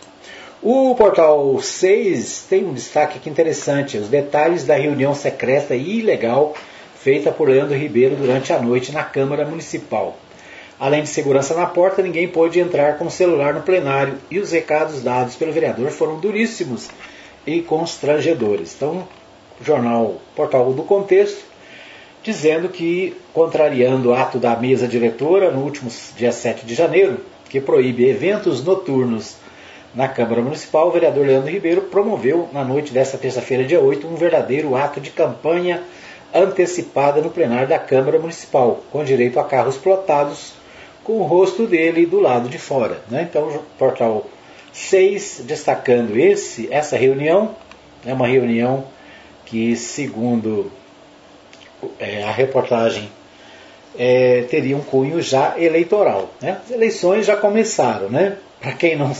O 0.62 0.94
portal 0.94 1.60
6 1.60 2.46
tem 2.48 2.64
um 2.64 2.72
destaque 2.72 3.18
aqui 3.18 3.28
interessante: 3.28 3.98
os 3.98 4.08
detalhes 4.08 4.64
da 4.64 4.76
reunião 4.76 5.14
secreta 5.14 5.74
e 5.74 5.98
ilegal 5.98 6.54
feita 6.94 7.32
por 7.32 7.48
Leandro 7.48 7.76
Ribeiro 7.76 8.14
durante 8.14 8.52
a 8.52 8.60
noite 8.60 8.92
na 8.92 9.02
Câmara 9.02 9.44
Municipal. 9.44 10.16
Além 10.78 11.02
de 11.02 11.08
segurança 11.08 11.54
na 11.54 11.66
porta, 11.66 12.02
ninguém 12.02 12.28
pôde 12.28 12.60
entrar 12.60 12.96
com 12.96 13.06
o 13.06 13.10
celular 13.10 13.54
no 13.54 13.62
plenário 13.62 14.18
e 14.30 14.38
os 14.38 14.52
recados 14.52 15.02
dados 15.02 15.34
pelo 15.34 15.52
vereador 15.52 15.90
foram 15.90 16.20
duríssimos 16.20 16.88
e 17.46 17.60
constrangedores. 17.60 18.74
Então, 18.76 19.06
jornal 19.64 20.20
Portal 20.36 20.72
do 20.72 20.82
Contexto, 20.84 21.44
dizendo 22.22 22.68
que, 22.68 23.16
contrariando 23.32 24.10
o 24.10 24.14
ato 24.14 24.38
da 24.38 24.54
mesa 24.56 24.86
diretora 24.86 25.50
no 25.50 25.62
último 25.62 25.90
dia 26.16 26.32
7 26.32 26.64
de 26.64 26.74
janeiro, 26.74 27.18
que 27.48 27.60
proíbe 27.60 28.08
eventos 28.08 28.64
noturnos 28.64 29.36
na 29.94 30.08
Câmara 30.08 30.40
Municipal, 30.40 30.88
o 30.88 30.92
vereador 30.92 31.26
Leandro 31.26 31.50
Ribeiro 31.50 31.82
promoveu, 31.82 32.48
na 32.52 32.64
noite 32.64 32.92
desta 32.92 33.18
terça-feira, 33.18 33.64
dia 33.64 33.80
8, 33.80 34.06
um 34.06 34.14
verdadeiro 34.14 34.74
ato 34.74 35.00
de 35.00 35.10
campanha 35.10 35.82
antecipada 36.34 37.20
no 37.20 37.28
plenário 37.28 37.68
da 37.68 37.78
Câmara 37.78 38.18
Municipal, 38.18 38.82
com 38.90 39.04
direito 39.04 39.38
a 39.38 39.44
carros 39.44 39.76
plotados 39.76 40.54
com 41.04 41.14
o 41.14 41.24
rosto 41.24 41.66
dele 41.66 42.06
do 42.06 42.20
lado 42.20 42.48
de 42.48 42.58
fora. 42.58 43.02
Né? 43.10 43.26
Então, 43.28 43.48
o 43.48 43.58
portal 43.78 44.26
6 44.72 45.42
destacando 45.44 46.16
esse, 46.16 46.72
essa 46.72 46.96
reunião, 46.96 47.54
é 48.06 48.14
uma 48.14 48.26
reunião 48.26 48.84
que, 49.44 49.76
segundo 49.76 50.70
é, 51.98 52.22
a 52.24 52.30
reportagem, 52.30 53.10
é, 53.98 54.42
teria 54.50 54.76
um 54.76 54.82
cunho 54.82 55.20
já 55.20 55.54
eleitoral. 55.58 56.30
Né? 56.40 56.58
As 56.64 56.70
eleições 56.70 57.26
já 57.26 57.36
começaram, 57.36 58.08
né? 58.08 58.36
Para 58.60 58.72
quem 58.72 58.96
não, 58.96 59.14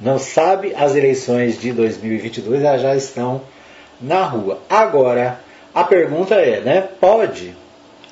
não 0.00 0.18
sabe, 0.18 0.74
as 0.74 0.94
eleições 0.94 1.60
de 1.60 1.72
2022 1.72 2.62
já 2.62 2.94
estão 2.94 3.42
na 4.00 4.24
rua. 4.24 4.60
Agora, 4.70 5.40
a 5.74 5.84
pergunta 5.84 6.36
é, 6.36 6.60
né? 6.60 6.88
Pode 7.00 7.54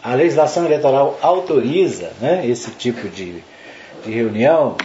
a 0.04 0.14
legislação 0.14 0.66
eleitoral 0.66 1.18
autoriza 1.22 2.12
né, 2.20 2.46
esse 2.46 2.70
tipo 2.72 3.08
de, 3.08 3.42
de 4.04 4.12
reunião 4.12 4.76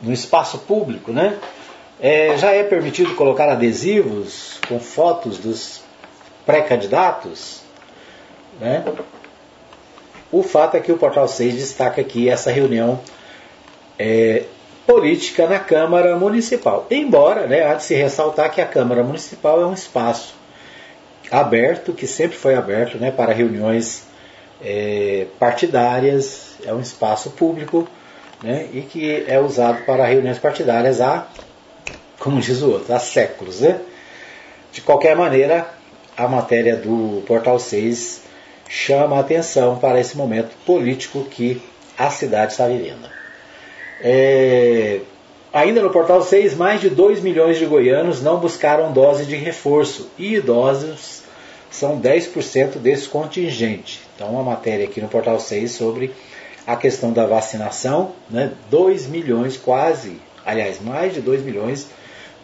no 0.00 0.14
espaço 0.14 0.60
público, 0.60 1.12
né? 1.12 1.38
É, 2.00 2.36
já 2.38 2.52
é 2.52 2.62
permitido 2.62 3.14
colocar 3.14 3.50
adesivos 3.50 4.58
com 4.66 4.80
fotos 4.80 5.38
dos 5.38 5.82
pré-candidatos, 6.46 7.60
né? 8.60 8.84
O 10.30 10.42
fato 10.42 10.76
é 10.76 10.80
que 10.80 10.92
o 10.92 10.98
Portal 10.98 11.28
6 11.28 11.54
destaca 11.54 12.00
aqui 12.00 12.28
essa 12.28 12.50
reunião 12.50 13.00
é, 13.98 14.44
política 14.86 15.46
na 15.46 15.58
Câmara 15.58 16.16
Municipal. 16.16 16.86
Embora, 16.90 17.46
né, 17.46 17.64
há 17.64 17.74
de 17.74 17.84
se 17.84 17.94
ressaltar 17.94 18.50
que 18.52 18.60
a 18.60 18.66
Câmara 18.66 19.02
Municipal 19.02 19.60
é 19.60 19.66
um 19.66 19.74
espaço 19.74 20.34
aberto, 21.30 21.92
que 21.92 22.06
sempre 22.06 22.36
foi 22.36 22.54
aberto 22.54 22.98
né, 22.98 23.10
para 23.10 23.32
reuniões 23.32 24.04
é, 24.62 25.26
partidárias, 25.38 26.56
é 26.64 26.72
um 26.72 26.80
espaço 26.80 27.30
público 27.30 27.86
né, 28.42 28.68
e 28.72 28.82
que 28.82 29.24
é 29.26 29.40
usado 29.40 29.84
para 29.84 30.06
reuniões 30.06 30.38
partidárias 30.38 31.00
há, 31.00 31.26
como 32.18 32.40
diz 32.40 32.62
o 32.62 32.70
outro, 32.72 32.94
há 32.94 32.98
séculos. 32.98 33.60
Né? 33.60 33.80
De 34.72 34.80
qualquer 34.80 35.16
maneira, 35.16 35.68
a 36.16 36.28
matéria 36.28 36.76
do 36.76 37.22
Portal 37.26 37.58
6 37.58 38.25
chama 38.68 39.16
a 39.16 39.20
atenção 39.20 39.78
para 39.78 40.00
esse 40.00 40.16
momento 40.16 40.50
político 40.64 41.24
que 41.24 41.62
a 41.96 42.10
cidade 42.10 42.52
está 42.52 42.66
vivendo. 42.66 43.08
É, 44.00 45.00
ainda 45.52 45.80
no 45.80 45.90
Portal 45.90 46.22
6, 46.22 46.54
mais 46.54 46.80
de 46.80 46.90
2 46.90 47.20
milhões 47.20 47.58
de 47.58 47.64
goianos 47.64 48.22
não 48.22 48.38
buscaram 48.38 48.92
dose 48.92 49.24
de 49.24 49.36
reforço 49.36 50.10
e 50.18 50.34
idosos 50.34 51.22
são 51.70 52.00
10% 52.00 52.78
desse 52.78 53.08
contingente. 53.08 54.00
Então, 54.14 54.30
uma 54.30 54.42
matéria 54.42 54.86
aqui 54.86 55.00
no 55.00 55.08
Portal 55.08 55.38
6 55.38 55.70
sobre 55.70 56.12
a 56.66 56.76
questão 56.76 57.12
da 57.12 57.26
vacinação, 57.26 58.12
né? 58.30 58.52
2 58.70 59.06
milhões 59.06 59.56
quase, 59.56 60.20
aliás, 60.44 60.80
mais 60.80 61.14
de 61.14 61.20
2 61.20 61.42
milhões 61.42 61.86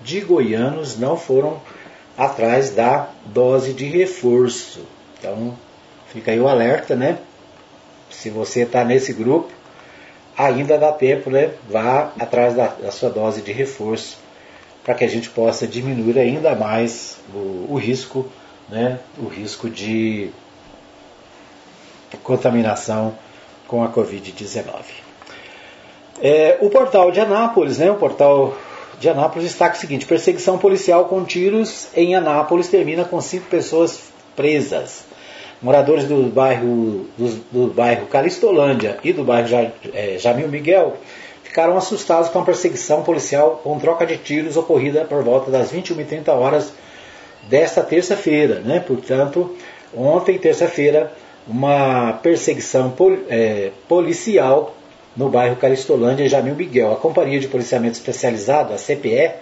de 0.02 0.20
goianos 0.20 0.98
não 0.98 1.16
foram 1.16 1.60
atrás 2.16 2.70
da 2.70 3.08
dose 3.26 3.72
de 3.72 3.86
reforço. 3.86 4.80
Então, 5.18 5.56
fica 6.12 6.30
aí 6.30 6.40
o 6.40 6.48
alerta, 6.48 6.94
né? 6.94 7.18
Se 8.10 8.30
você 8.30 8.62
está 8.62 8.84
nesse 8.84 9.12
grupo, 9.12 9.50
ainda 10.36 10.78
dá 10.78 10.92
tempo, 10.92 11.30
né? 11.30 11.50
Vá 11.68 12.12
atrás 12.18 12.54
da, 12.54 12.68
da 12.68 12.90
sua 12.90 13.10
dose 13.10 13.42
de 13.42 13.52
reforço 13.52 14.18
para 14.84 14.94
que 14.94 15.04
a 15.04 15.08
gente 15.08 15.30
possa 15.30 15.66
diminuir 15.66 16.18
ainda 16.18 16.54
mais 16.54 17.16
o, 17.34 17.66
o 17.70 17.76
risco, 17.76 18.26
né? 18.68 18.98
O 19.18 19.26
risco 19.26 19.70
de 19.70 20.30
contaminação 22.22 23.14
com 23.66 23.82
a 23.82 23.88
Covid-19. 23.88 24.66
É, 26.20 26.58
o 26.60 26.68
portal 26.68 27.10
de 27.10 27.20
Anápolis, 27.20 27.78
né, 27.78 27.90
o 27.90 27.96
portal 27.96 28.56
de 29.00 29.08
Anápolis 29.08 29.48
destaca 29.48 29.76
o 29.76 29.80
seguinte: 29.80 30.06
perseguição 30.06 30.58
policial 30.58 31.06
com 31.06 31.24
tiros 31.24 31.88
em 31.94 32.14
Anápolis 32.14 32.68
termina 32.68 33.04
com 33.04 33.20
cinco 33.20 33.46
pessoas 33.46 34.12
presas. 34.36 35.04
Moradores 35.62 36.04
do 36.04 36.24
bairro, 36.24 37.06
do, 37.16 37.40
do 37.52 37.66
bairro 37.72 38.06
Calistolândia 38.06 38.98
e 39.04 39.12
do 39.12 39.22
bairro 39.22 39.72
é, 39.94 40.18
Jamil 40.18 40.48
Miguel 40.48 40.96
ficaram 41.44 41.76
assustados 41.76 42.30
com 42.30 42.40
a 42.40 42.44
perseguição 42.44 43.02
policial 43.02 43.60
com 43.62 43.78
troca 43.78 44.04
de 44.04 44.16
tiros 44.16 44.56
ocorrida 44.56 45.04
por 45.04 45.22
volta 45.22 45.50
das 45.50 45.72
21h30 45.72 46.28
horas 46.30 46.72
desta 47.48 47.82
terça-feira. 47.82 48.60
Né? 48.60 48.80
Portanto, 48.80 49.54
ontem, 49.94 50.36
terça-feira, 50.36 51.12
uma 51.46 52.14
perseguição 52.14 52.90
pol, 52.90 53.16
é, 53.28 53.70
policial 53.88 54.74
no 55.16 55.28
bairro 55.28 55.56
Caristolândia 55.56 56.24
e 56.24 56.28
Jamil 56.28 56.54
Miguel. 56.54 56.92
A 56.92 56.96
Companhia 56.96 57.38
de 57.38 57.46
Policiamento 57.48 57.94
Especializado, 57.94 58.72
a 58.72 58.78
CPE, 58.78 59.32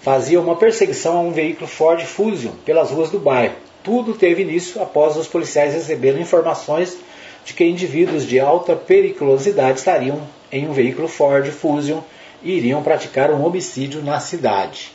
fazia 0.00 0.40
uma 0.40 0.56
perseguição 0.56 1.18
a 1.18 1.20
um 1.20 1.30
veículo 1.30 1.68
Ford 1.68 2.02
Fusion 2.02 2.52
pelas 2.64 2.90
ruas 2.90 3.10
do 3.10 3.18
bairro. 3.20 3.54
Tudo 3.82 4.14
teve 4.14 4.42
início 4.42 4.80
após 4.80 5.16
os 5.16 5.26
policiais 5.26 5.74
receberem 5.74 6.22
informações 6.22 6.96
de 7.44 7.54
que 7.54 7.64
indivíduos 7.64 8.26
de 8.26 8.38
alta 8.38 8.76
periculosidade 8.76 9.78
estariam 9.78 10.20
em 10.50 10.68
um 10.68 10.72
veículo 10.72 11.08
Ford 11.08 11.46
Fusion 11.50 12.00
e 12.42 12.52
iriam 12.52 12.82
praticar 12.82 13.30
um 13.30 13.44
homicídio 13.44 14.02
na 14.02 14.20
cidade. 14.20 14.92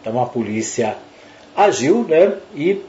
Então 0.00 0.20
a 0.20 0.26
polícia 0.26 0.96
agiu 1.56 2.04
né, 2.04 2.34
e 2.54 2.80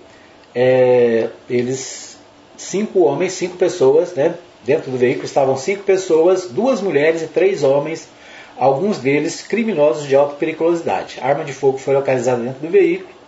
é, 0.53 1.29
eles 1.49 2.17
cinco 2.57 3.01
homens, 3.01 3.33
cinco 3.33 3.57
pessoas, 3.57 4.13
né? 4.13 4.35
Dentro 4.63 4.91
do 4.91 4.97
veículo 4.97 5.25
estavam 5.25 5.57
cinco 5.57 5.83
pessoas, 5.83 6.45
duas 6.45 6.81
mulheres 6.81 7.23
e 7.23 7.27
três 7.27 7.63
homens, 7.63 8.07
alguns 8.55 8.99
deles 8.99 9.41
criminosos 9.41 10.05
de 10.05 10.15
alta 10.15 10.35
periculosidade. 10.35 11.17
A 11.19 11.27
arma 11.27 11.43
de 11.43 11.51
fogo 11.51 11.79
foi 11.79 11.95
localizada 11.95 12.43
dentro 12.43 12.59
do 12.59 12.69
veículo. 12.69 13.20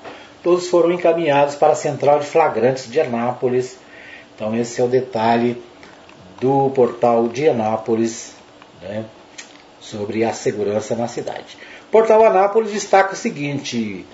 Todos 0.44 0.68
foram 0.68 0.92
encaminhados 0.92 1.56
para 1.56 1.72
a 1.72 1.76
central 1.76 2.20
de 2.20 2.26
flagrantes 2.26 2.92
de 2.92 3.00
Anápolis. 3.00 3.78
Então 4.36 4.56
esse 4.56 4.82
é 4.82 4.84
o 4.84 4.88
detalhe 4.88 5.62
do 6.40 6.70
portal 6.72 7.28
de 7.30 7.48
Anápolis 7.48 8.36
né, 8.82 9.06
sobre 9.80 10.24
a 10.24 10.34
segurança 10.34 10.96
na 10.96 11.08
cidade. 11.08 11.58
Portal 11.90 12.26
Anápolis 12.26 12.72
destaca 12.72 13.14
o 13.14 13.16
seguinte: 13.16 14.06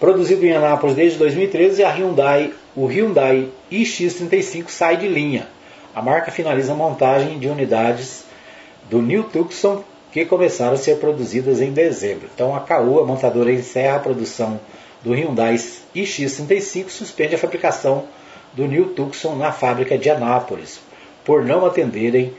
produzido 0.00 0.46
em 0.46 0.52
Anápolis 0.52 0.96
desde 0.96 1.18
2013, 1.18 1.84
a 1.84 1.90
Hyundai 1.90 2.54
o 2.76 2.86
Hyundai 2.86 3.50
iX35 3.70 4.68
sai 4.68 4.96
de 4.96 5.06
linha. 5.06 5.46
A 5.94 6.02
marca 6.02 6.32
finaliza 6.32 6.72
a 6.72 6.76
montagem 6.76 7.38
de 7.38 7.46
unidades 7.46 8.24
do 8.90 9.00
New 9.00 9.24
Tucson 9.24 9.84
que 10.10 10.24
começaram 10.24 10.74
a 10.74 10.76
ser 10.76 10.96
produzidas 10.96 11.60
em 11.60 11.72
dezembro. 11.72 12.28
Então 12.34 12.54
a 12.54 12.60
Caoa, 12.60 13.02
a 13.02 13.06
montadora, 13.06 13.52
encerra 13.52 13.96
a 13.96 14.00
produção 14.00 14.58
do 15.04 15.12
Hyundai 15.12 15.54
iX35 15.94 16.88
suspende 16.88 17.34
a 17.34 17.38
fabricação 17.38 18.04
do 18.54 18.66
New 18.66 18.94
Tucson 18.94 19.36
na 19.36 19.52
fábrica 19.52 19.98
de 19.98 20.08
Anápolis, 20.08 20.80
por 21.24 21.44
não 21.44 21.66
atenderem 21.66 22.32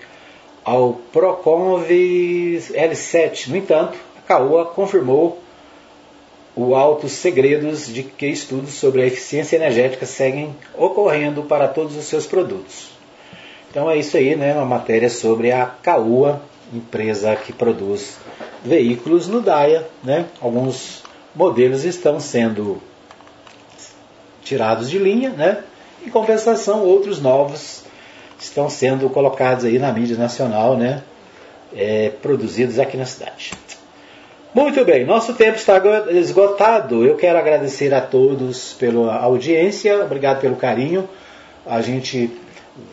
ao 0.64 0.94
Proconv 1.14 1.88
L7. 1.88 3.50
No 3.50 3.58
entanto, 3.58 3.98
a 4.18 4.22
Caoa 4.28 4.66
confirmou 4.66 5.40
o 6.56 6.74
altos 6.74 7.12
segredos 7.12 7.86
de 7.94 8.02
que 8.02 8.28
estudos 8.28 8.74
sobre 8.74 9.04
a 9.04 9.06
eficiência 9.06 9.58
energética 9.58 10.06
seguem 10.06 10.56
ocorrendo 10.74 11.44
para 11.44 11.68
todos 11.68 11.96
os 11.96 12.06
seus 12.06 12.26
produtos. 12.26 12.90
Então 13.70 13.92
é 13.92 13.98
isso 13.98 14.18
aí, 14.18 14.36
né? 14.36 14.54
Uma 14.54 14.66
matéria 14.66 15.10
sobre 15.10 15.52
a 15.52 15.66
Caoa, 15.66 16.42
empresa 16.74 17.36
que 17.36 17.54
produz 17.54 18.18
veículos 18.64 19.28
no 19.28 19.42
Daia, 19.42 19.86
né? 20.04 20.26
Alguns 20.42 21.05
modelos 21.36 21.84
estão 21.84 22.20
sendo 22.20 22.82
tirados 24.44 24.90
de 24.90 24.98
linha, 24.98 25.30
né? 25.32 25.64
Em 26.06 26.10
compensação, 26.10 26.84
outros 26.84 27.22
novos 27.22 27.84
estão 28.40 28.70
sendo 28.70 29.10
colocados 29.10 29.66
aí 29.66 29.80
na 29.80 29.92
mídia 29.92 30.18
nacional, 30.18 30.78
né? 30.78 31.04
é, 31.76 32.12
produzidos 32.22 32.80
aqui 32.80 32.98
na 32.98 33.06
cidade. 33.06 33.52
Muito 34.54 34.86
bem, 34.86 35.06
nosso 35.06 35.34
tempo 35.34 35.58
está 35.58 35.82
esgotado. 36.12 37.06
Eu 37.06 37.16
quero 37.16 37.38
agradecer 37.38 37.94
a 37.94 38.00
todos 38.00 38.74
pela 38.74 39.18
audiência, 39.18 40.02
obrigado 40.04 40.40
pelo 40.40 40.56
carinho. 40.56 41.10
A 41.66 41.82
gente 41.82 42.32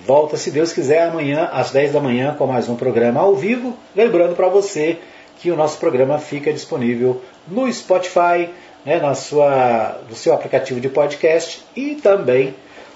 volta, 0.04 0.36
se 0.36 0.50
Deus 0.50 0.72
quiser, 0.72 1.08
amanhã 1.08 1.48
às 1.52 1.70
10 1.70 1.92
da 1.92 2.00
manhã 2.00 2.34
com 2.36 2.46
mais 2.46 2.68
um 2.68 2.74
programa 2.74 3.20
ao 3.20 3.36
vivo. 3.36 3.76
Lembrando 3.94 4.34
para 4.34 4.48
você 4.48 4.98
que 5.42 5.50
o 5.50 5.56
nosso 5.56 5.76
programa 5.78 6.20
fica 6.20 6.52
disponível 6.52 7.20
no 7.48 7.70
Spotify, 7.72 8.48
né, 8.86 9.00
na 9.00 9.12
sua, 9.12 10.00
no 10.08 10.14
seu 10.14 10.32
aplicativo 10.32 10.80
de 10.80 10.88
podcast 10.88 11.64
e 11.74 11.96
também 11.96 12.54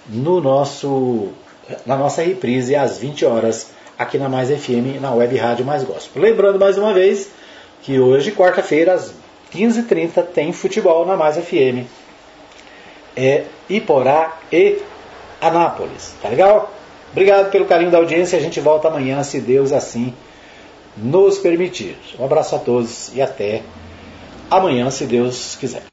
no 0.09 0.41
nosso, 0.41 1.31
na 1.85 1.97
nossa 1.97 2.23
reprise 2.23 2.77
às 2.77 2.99
20 2.99 3.25
horas 3.25 3.73
aqui 3.99 4.17
na 4.17 4.29
Mais 4.29 4.49
FM, 4.49 5.01
na 5.01 5.13
Web 5.13 5.37
Rádio 5.37 5.65
Mais 5.65 5.83
Gospel. 5.83 6.23
Lembrando 6.23 6.57
mais 6.57 6.79
uma 6.79 6.95
vez 6.95 7.31
que 7.83 7.99
hoje, 7.99 8.31
quarta-feira, 8.31 8.93
às 8.93 9.13
15h30, 9.53 10.23
tem 10.27 10.53
futebol 10.53 11.05
na 11.05 11.17
Mais 11.17 11.37
FM. 11.37 11.85
É 13.17 13.43
Iporá 13.69 14.39
e 14.53 14.79
Anápolis. 15.41 16.15
Tá 16.23 16.29
legal? 16.29 16.73
Obrigado 17.11 17.51
pelo 17.51 17.65
carinho 17.65 17.91
da 17.91 17.99
audiência. 17.99 18.39
A 18.39 18.43
gente 18.43 18.61
volta 18.61 18.87
amanhã, 18.87 19.21
se 19.25 19.41
Deus 19.41 19.73
assim 19.73 20.15
nos 20.97 21.39
permitir. 21.39 21.97
Um 22.19 22.25
abraço 22.25 22.57
a 22.57 22.59
todos 22.59 23.15
e 23.15 23.21
até 23.21 23.63
amanhã, 24.51 24.91
se 24.91 25.07
Deus 25.07 25.57
quiser. 25.57 25.83